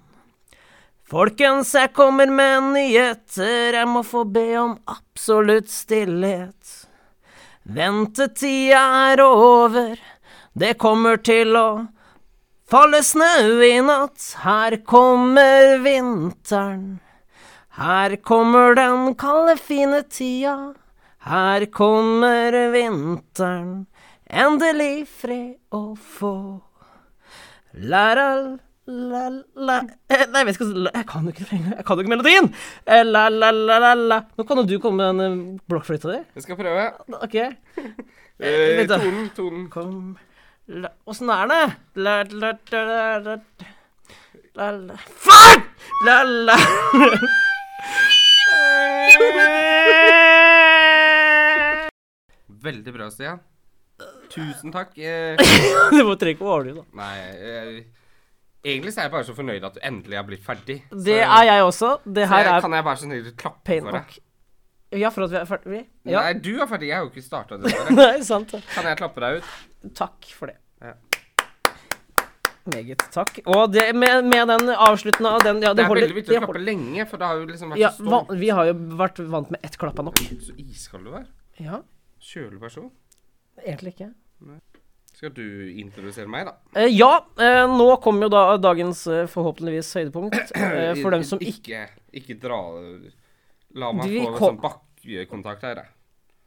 Folkens, 1.06 1.76
jeg 1.78 1.92
kommer 1.94 2.32
med 2.34 2.72
nyheter, 2.74 3.76
jeg 3.78 3.88
må 3.92 4.02
få 4.02 4.24
be 4.26 4.48
om 4.58 4.72
absolutt 4.90 5.70
stillhet. 5.70 6.88
Ventetida 7.62 8.82
er 9.12 9.22
over, 9.22 10.00
det 10.58 10.74
kommer 10.82 11.22
til 11.22 11.54
å 11.60 11.68
falle 12.70 13.04
snø 13.06 13.62
i 13.68 13.78
natt. 13.86 14.32
Her 14.42 14.80
kommer 14.88 15.78
vinteren, 15.86 16.98
her 17.78 18.16
kommer 18.24 18.76
den 18.78 19.16
kalde, 19.20 19.58
fine 19.60 20.02
tida. 20.10 20.74
Her 21.26 21.66
kommer 21.74 22.54
vinteren, 22.74 23.86
endelig 24.30 25.08
fred 25.10 25.56
å 25.74 25.96
få. 25.98 26.62
La-la, 27.76 28.28
la-la 28.88 29.78
eh, 30.08 30.22
Nei, 30.32 30.44
jeg 30.48 30.62
la- 30.62 30.92
Jeg 30.96 31.08
kan 31.10 31.26
jo 31.26 31.34
ikke. 31.34 31.48
Jeg 31.52 31.84
kan 31.86 31.98
jo 31.98 32.04
ikke 32.06 32.14
melodien! 32.14 32.46
Eh, 32.88 33.02
La-la-la-la-la 33.04 34.20
Nå 34.38 34.46
kan 34.48 34.62
jo 34.62 34.64
du 34.70 34.78
komme 34.80 35.10
med 35.12 35.20
den 35.20 35.34
eh, 35.58 35.60
blokkfløyta 35.68 36.14
di. 36.14 36.22
Jeg 36.38 36.46
skal 36.46 36.60
prøve. 36.62 36.86
OK? 37.22 37.36
Eh, 38.36 38.82
tonen, 38.88 39.30
tonen. 39.32 39.68
Kom 39.72 40.18
la, 40.68 40.90
Åssen 41.08 41.30
er 41.32 41.46
det? 41.48 41.60
La, 42.04 42.16
la, 42.28 42.50
la, 42.72 42.82
la, 42.84 43.06
la, 43.24 43.36
la, 44.60 44.72
la. 44.76 44.98
Faen! 45.24 45.64
La, 46.04 46.18
la 46.28 46.58
Veldig 52.66 52.94
bra, 52.96 53.10
Stian. 53.14 53.40
Tusen 54.34 54.74
takk. 54.74 54.96
Eh, 54.98 55.38
Du 55.94 56.02
må 56.08 56.16
trenger 56.20 56.36
ikke 56.36 56.46
å 56.48 56.52
overdrive, 56.58 56.82
da. 56.82 57.00
nei 57.00 57.16
eh, 57.22 57.78
Egentlig 58.66 58.92
så 58.96 59.04
er 59.04 59.08
jeg 59.08 59.14
bare 59.14 59.28
så 59.28 59.36
fornøyd 59.38 59.66
at 59.68 59.76
du 59.78 59.82
endelig 59.86 60.18
har 60.18 60.26
blitt 60.26 60.42
ferdig. 60.44 60.80
Det 61.06 61.20
er 61.22 61.44
jeg 61.52 61.66
også. 61.68 61.92
Det 62.18 62.26
her 62.32 62.48
er 62.56 62.64
kan 62.66 62.74
jeg 62.74 62.86
bare 62.88 62.98
så 62.98 63.06
snill 63.06 63.28
klappe 63.38 63.78
for 63.86 63.98
deg? 64.00 64.16
Ja, 64.96 65.12
for 65.14 65.26
at 65.28 65.34
vi 65.36 65.38
er 65.38 65.46
ferdige? 65.50 65.84
Ja. 66.10 66.24
Nei, 66.26 66.34
du 66.42 66.50
er 66.58 66.70
ferdig. 66.72 66.90
Jeg 66.90 66.98
har 66.98 67.06
jo 67.06 67.12
ikke 67.14 67.24
starta 67.26 67.60
det. 67.62 67.74
Nei, 68.00 68.16
sant. 68.26 68.56
Kan 68.74 68.90
jeg 68.90 68.98
klappe 69.04 69.22
deg 69.22 69.38
ut? 69.44 69.52
Takk 70.02 70.32
for 70.34 70.50
det. 70.50 70.58
Ja. 70.82 70.96
Meget 72.66 73.04
takk. 73.14 73.40
Og 73.46 73.72
det, 73.74 73.84
med, 73.94 74.26
med 74.26 74.48
den 74.50 74.70
avslutten 74.74 75.26
av 75.30 75.44
den 75.46 75.60
ja, 75.62 75.70
Det 75.74 75.78
det 75.78 75.84
er 75.84 75.90
holder, 75.92 76.08
veldig 76.08 76.16
viktig 76.18 76.38
å 76.38 76.40
klappe 76.42 76.62
lenge, 76.66 77.06
for 77.10 77.22
det 77.22 77.28
har 77.30 77.42
jo 77.42 77.50
liksom 77.52 77.74
vært 77.76 77.82
Ja, 77.84 77.92
så 77.94 78.06
va, 78.10 78.22
vi 78.42 78.50
har 78.58 78.70
jo 78.72 78.78
vært 79.02 79.20
vant 79.30 79.52
med 79.54 79.68
ett 79.68 79.78
klapp 79.82 80.00
er 80.02 80.08
nok. 80.08 80.18
Så 80.48 80.56
iskald 80.64 81.06
du 81.06 81.14
er. 81.20 81.28
Ja, 81.62 81.82
Kjølig 82.26 82.60
person. 82.64 82.90
egentlig 83.62 83.94
ikke. 83.96 84.10
Skal 85.16 85.32
du 85.32 85.46
introdusere 85.80 86.28
meg, 86.28 86.50
da? 86.50 86.56
Eh, 86.82 86.90
ja, 86.92 87.12
eh, 87.40 87.62
nå 87.72 87.86
kommer 88.04 88.26
jo 88.28 88.34
da 88.34 88.42
dagens 88.60 89.06
eh, 89.08 89.28
forhåpentligvis 89.32 89.94
høydepunkt. 90.02 90.52
Eh, 90.66 90.96
for 91.04 91.14
dem 91.14 91.24
som 91.24 91.40
ikke 91.40 91.86
Ikke 92.18 92.36
dra 92.42 92.58
La 93.76 93.92
meg 93.96 94.10
få 94.10 94.34
kom- 94.34 94.42
sånn 94.50 94.60
bakkekontakt 94.64 95.64
her, 95.70 95.84
jeg. 95.84 95.92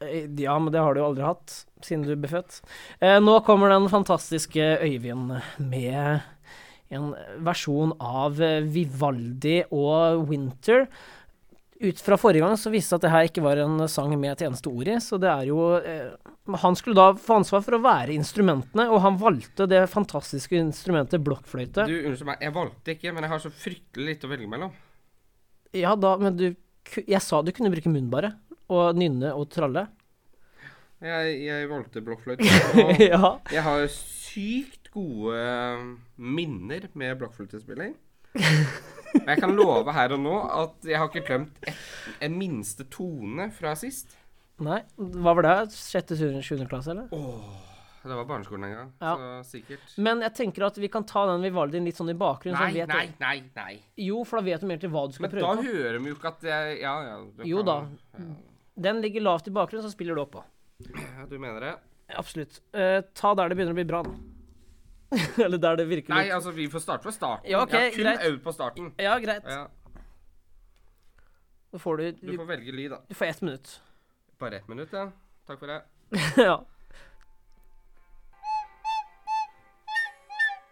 Eh, 0.03 0.25
Ja, 0.41 0.57
men 0.59 0.71
det 0.73 0.81
har 0.83 0.95
du 0.95 1.01
jo 1.01 1.09
aldri 1.09 1.27
hatt 1.27 1.61
siden 1.85 2.07
du 2.07 2.15
ble 2.15 2.31
født. 2.31 2.61
Eh, 2.99 3.19
nå 3.23 3.37
kommer 3.47 3.71
den 3.73 3.87
fantastiske 3.91 4.73
Øyvind 4.83 5.37
med 5.61 6.25
en 6.89 7.11
versjon 7.45 7.93
av 8.01 8.39
Vivaldi 8.73 9.61
og 9.69 10.25
Winter. 10.31 10.87
Ut 11.79 12.01
fra 12.03 12.17
forrige 12.19 12.43
gang 12.43 12.57
så 12.59 12.71
viste 12.73 12.91
det 12.91 12.99
at 12.99 13.03
det 13.05 13.11
her 13.13 13.27
ikke 13.29 13.43
var 13.45 13.59
en 13.63 13.85
sang 13.87 14.11
med 14.19 14.33
et 14.33 14.41
eneste 14.49 14.67
ord 14.67 14.89
i, 14.91 14.97
så 14.99 15.15
det 15.21 15.29
er 15.31 15.45
jo 15.47 15.59
eh, 15.79 16.09
Han 16.59 16.75
skulle 16.75 16.97
da 16.97 17.13
få 17.15 17.37
ansvar 17.39 17.61
for 17.63 17.77
å 17.77 17.83
være 17.83 18.15
instrumentene, 18.17 18.89
og 18.91 18.99
han 19.05 19.19
valgte 19.21 19.67
det 19.69 19.85
fantastiske 19.87 20.57
instrumentet 20.59 21.23
blokkfløyte. 21.23 21.85
Du, 21.87 21.95
Unnskyld 22.09 22.27
meg, 22.33 22.43
jeg 22.43 22.55
valgte 22.57 22.95
ikke, 22.95 23.13
men 23.15 23.23
jeg 23.23 23.31
har 23.31 23.43
så 23.45 23.51
fryktelig 23.53 24.09
lite 24.09 24.27
å 24.27 24.33
velge 24.33 24.49
mellom. 24.51 24.73
Ja 25.77 25.93
da, 25.95 26.15
men 26.17 26.35
du 26.35 26.47
Jeg 27.05 27.21
sa 27.21 27.43
du 27.45 27.51
kunne 27.53 27.69
bruke 27.69 27.91
munn 27.93 28.09
bare, 28.09 28.33
og 28.69 28.95
nynne 28.99 29.33
og 29.35 29.49
tralle. 29.53 29.87
Jeg, 30.99 31.35
jeg 31.45 31.69
valgte 31.71 32.01
blokkfløyte. 32.03 32.43
Og 32.83 32.99
ja. 32.99 33.29
jeg 33.55 33.63
har 33.63 33.85
sykt 33.93 34.89
gode 34.91 35.39
minner 36.19 36.89
med 36.99 37.15
blokkfløytespilling. 37.21 37.93
Og 39.15 39.25
jeg 39.31 39.39
kan 39.41 39.55
love 39.57 39.93
her 39.95 40.11
og 40.13 40.19
nå 40.21 40.33
at 40.53 40.85
jeg 40.85 40.99
har 41.01 41.07
ikke 41.09 41.23
glemt 41.25 41.63
et, 41.65 41.77
en 42.27 42.35
minste 42.37 42.85
tone 42.93 43.47
fra 43.55 43.71
sist. 43.79 44.11
Nei, 44.61 44.83
hva 44.99 45.33
var 45.39 45.47
det? 45.47 45.55
Sjette, 45.73 46.13
sjuende 46.19 46.67
klasse, 46.69 46.91
eller? 46.93 47.07
Det 48.03 48.15
var 48.15 48.27
barneskolen 48.29 48.67
en 48.67 48.75
gang, 48.75 48.91
Ja. 49.01 49.15
så 49.15 49.55
sikkert. 49.55 49.95
Men 49.97 50.21
jeg 50.23 50.35
tenker 50.37 50.67
at 50.67 50.77
vi 50.79 50.91
kan 50.93 51.07
ta 51.09 51.23
den 51.31 51.41
Vivaldien 51.47 51.87
litt 51.89 51.97
sånn 51.97 52.11
i 52.13 52.15
bakgrunnen. 52.19 52.59
så 52.59 52.67
Nei, 52.69 52.75
vet 52.83 52.91
nei, 52.93 53.07
nei, 53.23 53.39
nei. 53.57 53.73
Jo, 54.05 54.21
for 54.29 54.39
da 54.39 54.45
vet 54.51 54.61
du 54.61 54.69
mer 54.69 54.77
til 54.83 54.93
hva 54.93 55.07
du 55.09 55.15
skal 55.17 55.25
Men 55.25 55.33
da 55.33 55.39
prøve 55.39 55.57
på. 55.63 55.73
hører 55.73 55.97
de 55.97 56.11
jo 56.13 56.19
ikke 56.19 56.31
at 56.35 56.45
jeg 56.51 56.77
Ja, 56.83 56.93
ja. 57.07 57.17
Jo 57.49 57.63
kan- 57.65 57.97
Den 58.79 59.01
ligger 59.03 59.21
lavt 59.21 59.47
i 59.47 59.51
bakgrunnen, 59.51 59.83
så 59.83 59.91
spiller 59.91 60.15
du 60.15 60.21
oppå. 60.23 60.43
Du 61.29 61.35
mener 61.39 61.59
det? 61.59 61.73
Absolutt. 62.15 62.61
Eh, 62.73 63.01
ta 63.13 63.33
der 63.35 63.51
det 63.51 63.57
begynner 63.59 63.75
å 63.75 63.79
bli 63.79 63.85
bra, 63.89 63.99
da. 64.07 64.13
eller 65.45 65.57
der 65.57 65.75
det 65.81 65.85
virker 65.89 66.13
Nei, 66.13 66.29
altså, 66.31 66.51
vi 66.53 66.67
får 66.69 66.83
starte 66.85 67.03
fra 67.03 67.11
starten. 67.13 67.49
Ja, 67.49 67.63
ok, 67.65 67.73
jeg 67.73 67.91
har 68.05 68.17
kun 68.19 68.25
øvd 68.29 68.41
på 68.45 68.53
starten. 68.55 68.89
Ja, 69.01 69.17
greit. 69.21 69.45
Ja, 69.49 69.67
Da 71.69 71.77
får 71.77 71.97
du 71.97 72.03
du 72.11 72.31
Du, 72.31 72.37
får 72.37 72.47
velge 72.49 72.71
lyd, 72.73 72.91
da. 72.95 73.01
du 73.09 73.13
får 73.17 73.25
ett 73.25 73.41
minutt. 73.45 73.75
Bare 74.39 74.57
ett 74.61 74.67
minutt, 74.71 74.93
ja. 74.93 75.09
Takk 75.49 75.59
for 75.59 75.67
det. 75.67 75.81
ja. 76.49 76.55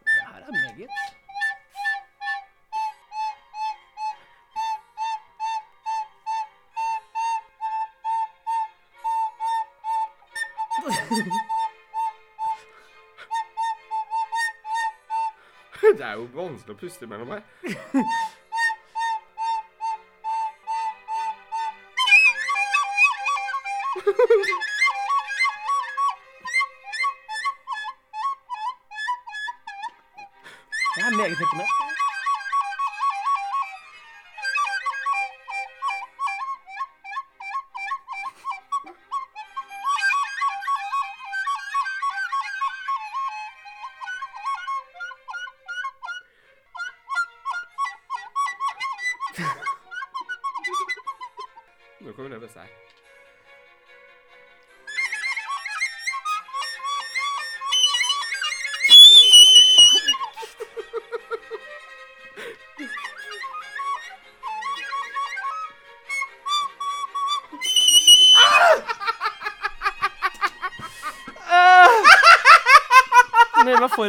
Det 0.08 0.24
her 0.32 0.42
er 0.42 0.52
meget. 0.56 1.17
Er 16.18 16.26
jo 16.26 16.30
vanskelig 16.36 16.76
å 16.76 16.80
puste 16.82 17.10
mellom 17.10 17.36
her. 17.36 17.46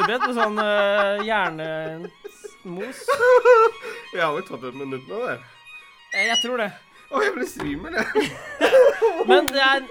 forberedt 0.08 0.28
med 0.28 0.38
sånn 0.38 0.58
uh, 0.62 1.20
hjernemos. 1.26 3.00
Jeg 4.14 4.22
har 4.24 4.36
jo 4.36 4.44
tatt 4.48 4.68
et 4.70 4.76
minutt 4.76 5.08
nå, 5.08 5.24
det. 5.26 5.38
Eh, 6.16 6.28
Jeg 6.30 6.38
tror 6.42 6.62
det. 6.62 6.70
Å, 7.08 7.20
jeg 7.24 7.32
ble 7.32 7.46
svimmel, 7.48 7.94
jeg. 7.96 8.30
Men 9.28 9.46
det 9.48 9.62
er 9.64 9.84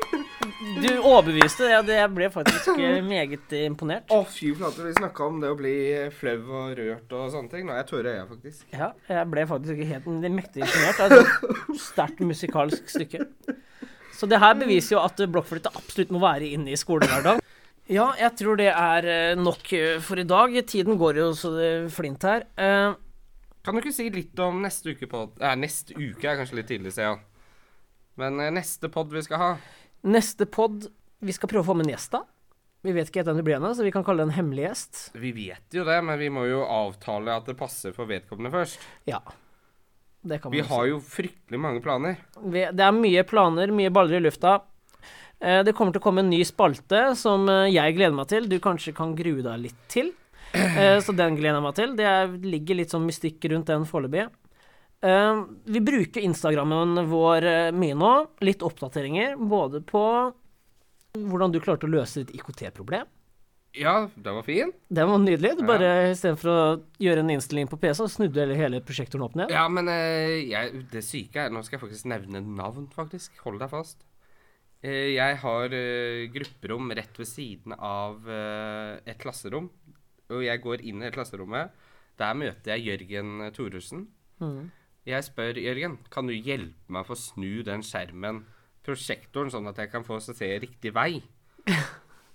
Du 0.77 0.89
overbeviste. 0.99 1.65
Ja, 1.71 1.79
det 1.85 1.97
ble 2.13 2.27
faktisk 2.33 2.69
eh, 2.77 2.99
meget 3.05 3.53
imponert. 3.57 4.05
Å, 4.13 4.19
fy 4.29 4.51
flate, 4.57 4.85
vi 4.85 4.93
snakka 4.97 5.25
om 5.25 5.39
det 5.41 5.49
å 5.49 5.57
bli 5.57 5.73
flau 6.17 6.37
og 6.61 6.75
rørt 6.77 7.15
og 7.17 7.31
sånne 7.33 7.53
ting. 7.53 7.65
Nå 7.65 7.73
er 7.73 7.81
jeg 7.81 7.89
tørr 7.89 8.09
i 8.09 8.13
øya, 8.13 8.27
faktisk. 8.29 8.67
Ja, 8.73 8.91
jeg 9.09 9.31
ble 9.33 9.47
faktisk 9.49 9.81
helt 9.93 10.11
mektig 10.37 10.65
imponert. 10.65 11.01
Er 11.07 11.17
et 11.17 11.81
sterkt 11.81 12.21
musikalsk 12.25 12.93
stykke. 12.93 13.25
Så 14.17 14.29
det 14.29 14.41
her 14.41 14.53
beviser 14.57 14.97
jo 14.97 15.03
at 15.05 15.19
blokkflytte 15.29 15.73
absolutt 15.77 16.13
må 16.13 16.21
være 16.21 16.53
inne 16.53 16.73
i 16.73 16.77
skolehverdagen. 16.79 17.41
Ja, 17.87 18.09
jeg 18.19 18.33
tror 18.41 18.57
det 18.59 18.67
er 18.73 19.05
eh, 19.07 19.39
nok 19.39 19.69
eh, 19.75 19.97
for 20.03 20.19
i 20.19 20.25
dag. 20.27 20.55
Tiden 20.67 20.97
går 20.99 21.21
jo 21.21 21.27
så 21.37 21.53
det 21.55 21.69
flint 21.95 22.23
her. 22.27 22.43
Uh, 22.59 22.97
Kan 23.63 23.77
du 23.77 23.81
ikke 23.81 23.95
si 23.95 24.09
litt 24.11 24.39
om 24.43 24.59
neste 24.63 24.91
uke 24.91 25.07
på 25.07 25.21
eh, 25.39 25.55
Neste 25.59 25.95
uke 25.95 26.27
er 26.27 26.41
kanskje 26.41 26.59
litt 26.59 26.67
tidlig, 26.71 26.91
Stian. 26.95 27.23
Men 28.19 28.39
neste 28.55 28.89
pod 28.91 29.11
vi 29.13 29.21
skal 29.21 29.39
ha 29.39 29.49
Neste 30.09 30.47
pod 30.49 30.87
Vi 31.21 31.35
skal 31.35 31.51
prøve 31.51 31.63
å 31.63 31.69
få 31.69 31.75
med 31.77 31.87
en 31.87 31.93
gjest, 31.95 32.15
da. 32.17 32.23
Vi 32.85 32.93
vet 32.95 33.09
ikke 33.09 33.21
helt 33.21 33.31
hvem 33.31 33.39
det 33.39 33.45
blir 33.47 33.57
ennå, 33.57 33.71
så 33.75 33.85
vi 33.85 33.91
kan 33.91 34.03
kalle 34.05 34.21
det 34.23 34.29
en 34.29 34.37
hemmelig 34.37 34.67
gjest. 34.67 34.99
Vi 35.17 35.31
vet 35.35 35.75
jo 35.75 35.83
det, 35.87 35.97
men 36.05 36.19
vi 36.21 36.27
må 36.31 36.45
jo 36.47 36.61
avtale 36.63 37.33
at 37.33 37.47
det 37.49 37.55
passer 37.59 37.95
for 37.95 38.07
vedkommende 38.09 38.51
først. 38.53 38.83
Ja. 39.09 39.19
Det 40.27 40.37
kan 40.43 40.51
man 40.51 40.55
Vi 40.55 40.61
si. 40.61 40.69
har 40.69 40.85
jo 40.91 40.99
fryktelig 41.03 41.59
mange 41.63 41.81
planer. 41.83 42.19
Det 42.37 42.69
er 42.69 42.95
mye 42.95 43.23
planer, 43.27 43.73
mye 43.75 43.91
baller 43.95 44.19
i 44.19 44.25
lufta. 44.27 44.59
Eh, 45.39 45.61
det 45.63 45.75
kommer 45.77 45.93
til 45.93 46.01
å 46.01 46.05
komme 46.07 46.23
en 46.23 46.31
ny 46.31 46.39
spalte 46.47 47.11
som 47.17 47.45
eh, 47.51 47.67
jeg 47.69 47.97
gleder 47.97 48.15
meg 48.17 48.29
til. 48.31 48.47
Du 48.49 48.57
kanskje 48.63 48.95
kan 48.97 49.13
grue 49.17 49.45
deg 49.45 49.67
litt 49.67 49.83
til. 49.91 50.11
Eh, 50.57 50.97
så 51.03 51.13
den 51.13 51.37
gleder 51.37 51.59
jeg 51.59 51.65
meg 51.67 51.77
til. 51.77 51.95
Det 51.99 52.07
er, 52.09 52.31
ligger 52.55 52.79
litt 52.79 52.93
sånn 52.93 53.05
mystikk 53.05 53.45
rundt 53.51 53.69
den 53.69 53.87
foreløpig. 53.89 54.29
Vi 54.97 55.79
bruker 55.85 56.23
Instagrammen 56.25 57.03
vår 57.05 57.45
mye 57.77 57.93
nå. 57.93 58.13
Litt 58.41 58.63
oppdateringer 58.65 59.35
både 59.37 59.83
på 59.85 60.01
hvordan 61.13 61.53
du 61.53 61.59
klarte 61.61 61.85
å 61.85 61.91
løse 61.91 62.23
ditt 62.23 62.33
IKT-problem. 62.39 63.05
Ja, 63.77 63.93
den 64.15 64.39
var 64.39 64.47
fin. 64.47 64.71
Det 64.89 65.05
var 65.05 65.21
nydelig. 65.21 65.51
Du 65.59 65.67
bare 65.69 65.91
Ja. 65.91 66.09
Istedenfor 66.15 66.49
å 66.49 66.57
gjøre 67.03 67.21
en 67.21 67.29
innstilling 67.35 67.69
på 67.69 67.77
PC, 67.77 68.07
snudde 68.09 68.47
du 68.49 68.55
hele, 68.57 68.81
prosjektoren 68.81 69.27
opp 69.27 69.37
ned. 69.37 69.53
Ja, 69.53 69.67
men 69.69 69.85
jeg, 69.85 70.81
det 70.89 71.05
syke 71.05 71.45
er 71.45 71.53
Nå 71.53 71.61
skal 71.61 71.77
jeg 71.77 71.85
faktisk 71.85 72.09
nevne 72.09 72.41
navn, 72.41 72.89
faktisk. 72.97 73.37
Hold 73.45 73.61
deg 73.61 73.69
fast. 73.77 74.01
Eh, 74.85 75.15
jeg 75.15 75.37
har 75.41 75.73
eh, 75.73 76.27
grupperom 76.29 76.91
rett 76.93 77.15
ved 77.17 77.29
siden 77.29 77.73
av 77.73 78.27
eh, 78.29 78.97
et 79.09 79.17
klasserom. 79.21 79.69
Og 80.33 80.43
jeg 80.43 80.61
går 80.63 80.83
inn 80.85 81.05
i 81.05 81.13
klasserommet. 81.13 81.73
Der 82.17 82.37
møter 82.37 82.75
jeg 82.75 82.91
Jørgen 82.91 83.47
Thoresen. 83.55 84.07
Mm. 84.41 84.69
Jeg 85.07 85.23
spør 85.23 85.57
Jørgen, 85.61 85.97
kan 86.11 86.27
du 86.27 86.35
hjelpe 86.35 86.91
meg 86.91 87.09
å 87.09 87.15
snu 87.17 87.63
den 87.63 87.83
skjermen, 87.85 88.41
prosjektoren, 88.83 89.49
sånn 89.53 89.69
at 89.71 89.79
jeg 89.79 89.91
kan 89.93 90.03
få 90.05 90.19
se 90.23 90.51
riktig 90.63 90.93
vei? 90.97 91.21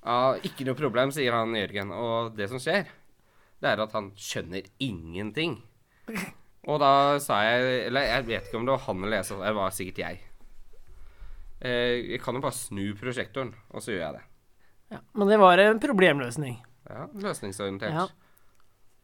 Ja, 0.03 0.35
ikke 0.43 0.65
noe 0.67 0.75
problem, 0.75 1.13
sier 1.15 1.31
han 1.31 1.55
Jørgen. 1.55 1.93
Og 1.95 2.33
det 2.35 2.49
som 2.51 2.59
skjer, 2.59 2.89
det 3.63 3.69
er 3.71 3.83
at 3.85 3.93
han 3.95 4.09
skjønner 4.19 4.67
ingenting. 4.83 5.61
Og 6.71 6.79
da 6.83 7.19
sa 7.23 7.41
jeg 7.43 7.87
Eller 7.89 8.05
jeg 8.07 8.27
vet 8.29 8.45
ikke 8.47 8.59
om 8.61 8.67
det 8.69 8.75
var 8.77 8.83
han 8.85 9.01
eller 9.03 9.19
jeg 9.19 9.39
Det 9.41 9.55
var 9.57 9.73
sikkert 9.75 10.01
jeg. 10.03 10.21
Eh, 11.63 12.15
jeg 12.15 12.21
kan 12.25 12.35
jo 12.37 12.43
bare 12.43 12.57
snu 12.57 12.85
prosjektoren, 12.99 13.53
og 13.71 13.85
så 13.85 13.95
gjør 13.95 14.03
jeg 14.03 14.17
det. 14.19 14.25
Ja. 14.97 15.01
Men 15.17 15.31
det 15.31 15.39
var 15.41 15.63
en 15.63 15.81
problemløsning. 15.83 16.59
Ja, 16.91 17.07
Løsningsorientert. 17.23 17.95
Ja. 17.95 18.09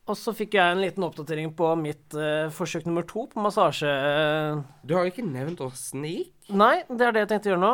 Og 0.09 0.17
så 0.17 0.33
fikk 0.37 0.57
jeg 0.57 0.73
en 0.73 0.81
liten 0.81 1.05
oppdatering 1.05 1.53
på 1.57 1.69
mitt 1.79 2.17
uh, 2.17 2.49
forsøk 2.53 2.87
nummer 2.89 3.05
to 3.09 3.27
på 3.29 3.43
massasje. 3.45 3.91
Du 4.89 4.95
har 4.97 5.05
jo 5.05 5.13
ikke 5.13 5.25
nevnt 5.27 5.61
åssen 5.65 6.05
det 6.07 6.13
gikk. 6.15 6.35
Nei, 6.57 6.75
det 6.89 7.05
er 7.07 7.15
det 7.15 7.23
jeg 7.27 7.31
tenkte 7.35 7.51
å 7.51 7.53
gjøre 7.53 7.63
nå. 7.65 7.73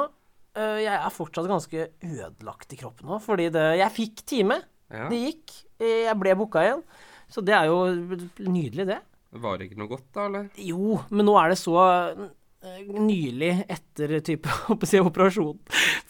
Uh, 0.59 0.79
jeg 0.83 0.95
er 0.99 1.15
fortsatt 1.15 1.49
ganske 1.51 1.87
ødelagt 2.03 2.75
i 2.75 2.79
kroppen 2.79 3.11
nå, 3.11 3.21
fordi 3.23 3.49
det, 3.55 3.65
jeg 3.81 3.95
fikk 3.99 4.25
time. 4.31 4.61
Ja. 4.91 5.09
Det 5.11 5.21
gikk. 5.25 5.55
Eh, 5.81 6.05
Jeg 6.07 6.19
ble 6.21 6.35
booka 6.39 6.63
igjen. 6.63 6.83
Så 7.31 7.43
det 7.43 7.55
er 7.57 7.71
jo 7.71 7.79
nydelig, 7.89 8.87
det. 8.93 9.01
Var 9.43 9.59
det 9.59 9.67
ikke 9.71 9.81
noe 9.81 9.91
godt, 9.91 10.07
da, 10.15 10.27
eller? 10.29 10.51
Jo, 10.63 10.99
men 11.11 11.27
nå 11.27 11.35
er 11.41 11.55
det 11.55 11.59
så 11.59 11.75
eh, 11.83 12.27
nylig 12.65 13.65
etter 13.69 14.21
type 14.25 14.49
si, 14.89 15.01
operasjon. 15.01 15.59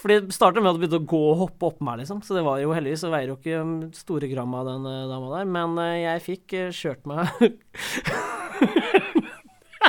Fordi 0.00 0.20
det 0.26 0.34
startet 0.36 0.62
med 0.62 0.70
at 0.70 0.76
det 0.78 0.82
begynte 0.84 1.02
å 1.02 1.10
gå 1.14 1.22
og 1.32 1.40
hoppe 1.44 1.66
opp 1.70 1.80
meg, 1.84 1.98
liksom. 2.02 2.22
Så 2.24 2.36
det 2.36 2.44
var 2.46 2.56
jo 2.62 2.74
heldigvis 2.76 3.02
så 3.04 3.10
veier 3.12 3.28
jo 3.32 3.38
ikke 3.38 3.60
um, 3.62 3.74
store 3.96 4.28
gram 4.30 4.54
av 4.58 4.64
den 4.70 4.82
eh, 4.90 5.08
dama 5.10 5.28
der. 5.36 5.44
Men 5.56 5.70
eh, 5.82 6.02
jeg 6.04 6.24
fikk 6.28 6.44
eh, 6.58 6.74
kjørt 6.74 7.02
meg 7.08 7.24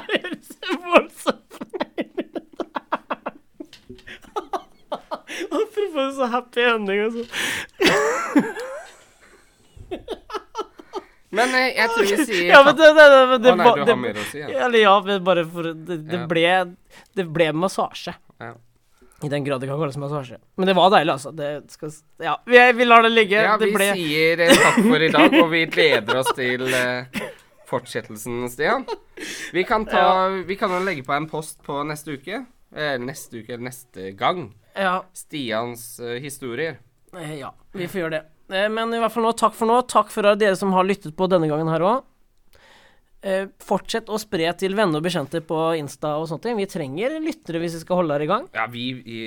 Det 0.05 0.17
høres 0.21 0.49
voldsomt 0.85 1.51
Apropos 5.55 6.15
så 6.17 6.25
happy 6.31 6.61
ending 6.61 6.99
altså. 7.07 7.23
Men 11.35 11.55
eh, 11.59 11.71
jeg 11.75 11.89
tror 11.93 12.05
vi 12.09 12.25
sier 12.29 12.49
Ja, 12.53 12.61
men 12.65 12.75
det, 12.79 12.87
det, 12.97 13.05
det, 13.11 13.39
det, 13.45 13.51
Å 13.51 13.57
nei, 13.59 13.71
du 13.81 13.91
har 13.91 13.99
mer 14.01 14.19
å 14.21 14.25
si, 14.29 14.39
ja. 14.43 14.49
Eller 14.67 14.79
ja, 14.85 14.93
men 15.05 15.23
bare 15.25 15.43
for 15.49 15.71
Det, 15.73 15.97
det, 16.07 16.21
Ja. 16.21 16.27
ble, 16.31 16.53
det 17.19 17.25
ble 17.35 17.49
massasje. 17.65 18.13
Ja. 18.41 18.53
I 19.23 19.29
den 19.31 19.45
grad 19.47 19.61
det 19.63 19.69
kan 19.71 19.79
kalles 19.79 19.95
massasje. 19.97 20.37
Men 20.59 20.67
det 20.69 20.75
var 20.77 20.91
deilig, 20.93 21.13
altså. 21.15 21.31
Det 21.35 21.49
skal, 21.73 21.91
ja, 22.23 22.35
vi, 22.45 22.59
vi 22.77 22.85
lar 22.85 23.05
det 23.07 23.13
ligge. 23.13 23.39
Ja, 23.47 23.55
det 23.57 23.69
vi 23.71 23.77
ble 23.77 23.87
sier 23.95 24.43
eh, 24.45 24.51
takk 24.59 24.81
for 24.85 25.05
i 25.07 25.09
dag, 25.13 25.37
og 25.39 25.49
vi 25.53 25.63
gleder 25.77 26.19
oss 26.21 26.29
til 26.37 26.67
eh, 26.67 27.23
fortsettelsen, 27.69 28.43
Stian. 28.51 28.85
Vi 29.55 29.63
kan, 29.63 29.85
ta, 29.89 30.27
vi 30.45 30.57
kan 30.59 30.71
jo 30.75 30.81
legge 30.85 31.03
på 31.07 31.15
en 31.15 31.29
post 31.31 31.63
på 31.65 31.79
neste 31.87 32.19
uke. 32.19 32.43
Eh, 32.75 32.95
neste 33.01 33.39
uke, 33.41 33.55
eller 33.55 33.69
neste 33.71 34.11
gang. 34.19 34.49
Ja, 34.75 34.97
Stians 35.15 35.99
eh, 36.03 36.19
historier. 36.21 36.77
eh, 37.15 37.37
ja, 37.39 37.53
vi 37.71 37.87
får 37.87 38.01
gjøre 38.03 38.17
det. 38.19 38.23
Eh, 38.51 38.67
Men 38.69 38.93
i 38.93 38.99
hvert 39.01 39.13
fall 39.13 39.25
nå, 39.25 39.31
takk 39.37 39.55
for 39.57 39.69
nå. 39.69 39.79
Takk 39.89 40.11
for 40.13 40.35
dere 40.35 40.57
som 40.59 40.73
har 40.75 40.85
lyttet 40.87 41.15
på 41.17 41.27
denne 41.31 41.49
gangen 41.51 41.71
her 41.71 41.85
òg. 41.85 42.03
Eh, 43.25 43.47
fortsett 43.65 44.09
å 44.13 44.19
spre 44.21 44.51
til 44.59 44.75
venner 44.77 45.01
og 45.01 45.05
bekjente 45.07 45.39
på 45.41 45.57
Insta 45.79 46.11
og 46.19 46.27
sånne 46.29 46.43
ting. 46.43 46.59
Vi 46.59 46.67
trenger 46.69 47.15
lyttere 47.23 47.61
hvis 47.63 47.79
vi 47.79 47.81
skal 47.81 48.03
holde 48.03 48.13
her 48.13 48.25
i 48.25 48.29
gang. 48.29 48.45
Ja, 48.53 48.67
vi, 48.69 48.91
vi, 49.01 49.21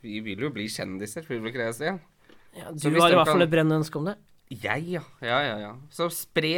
vi 0.00 0.20
vil 0.24 0.46
jo 0.46 0.52
bli 0.54 0.64
kjendiser, 0.72 1.26
vil 1.28 1.42
vi 1.44 1.52
ikke 1.52 1.60
det, 1.60 1.74
Stian? 1.76 1.98
Ja, 2.56 2.70
du 2.72 2.88
har 2.96 3.12
i 3.12 3.18
hvert 3.18 3.28
fall 3.28 3.44
et 3.44 3.52
brennende 3.52 3.82
ønske 3.82 4.00
om 4.00 4.08
det. 4.08 4.16
Jeg, 4.48 4.86
ja. 4.94 5.02
Ja, 5.20 5.42
ja, 5.44 5.56
ja. 5.60 5.72
Så 5.92 6.06
spre 6.08 6.54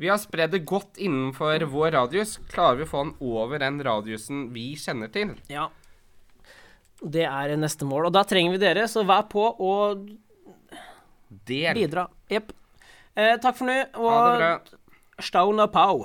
Vi 0.00 0.08
har 0.10 0.18
spredd 0.18 0.50
det 0.56 0.64
godt 0.66 0.98
innenfor 0.98 1.62
vår 1.70 1.92
radius. 1.94 2.38
Klarer 2.50 2.80
vi 2.80 2.88
å 2.88 2.90
få 2.90 3.04
den 3.04 3.12
over 3.22 3.62
den 3.62 3.78
radiusen 3.86 4.48
vi 4.54 4.72
kjenner 4.74 5.12
til? 5.14 5.36
Ja. 5.52 5.68
Det 7.00 7.22
er 7.28 7.54
neste 7.56 7.86
mål. 7.86 8.08
Og 8.10 8.16
da 8.18 8.24
trenger 8.26 8.56
vi 8.56 8.60
dere, 8.64 8.88
så 8.90 9.06
vær 9.06 9.28
på 9.30 9.46
og 9.54 10.02
Del. 11.30 11.74
bidra. 11.74 12.08
Jepp. 12.30 12.52
Eh, 13.16 13.36
takk 13.42 13.56
for 13.58 13.66
nå, 13.68 13.78
og 13.94 15.22
Stauna 15.22 15.66
Pau. 15.70 16.04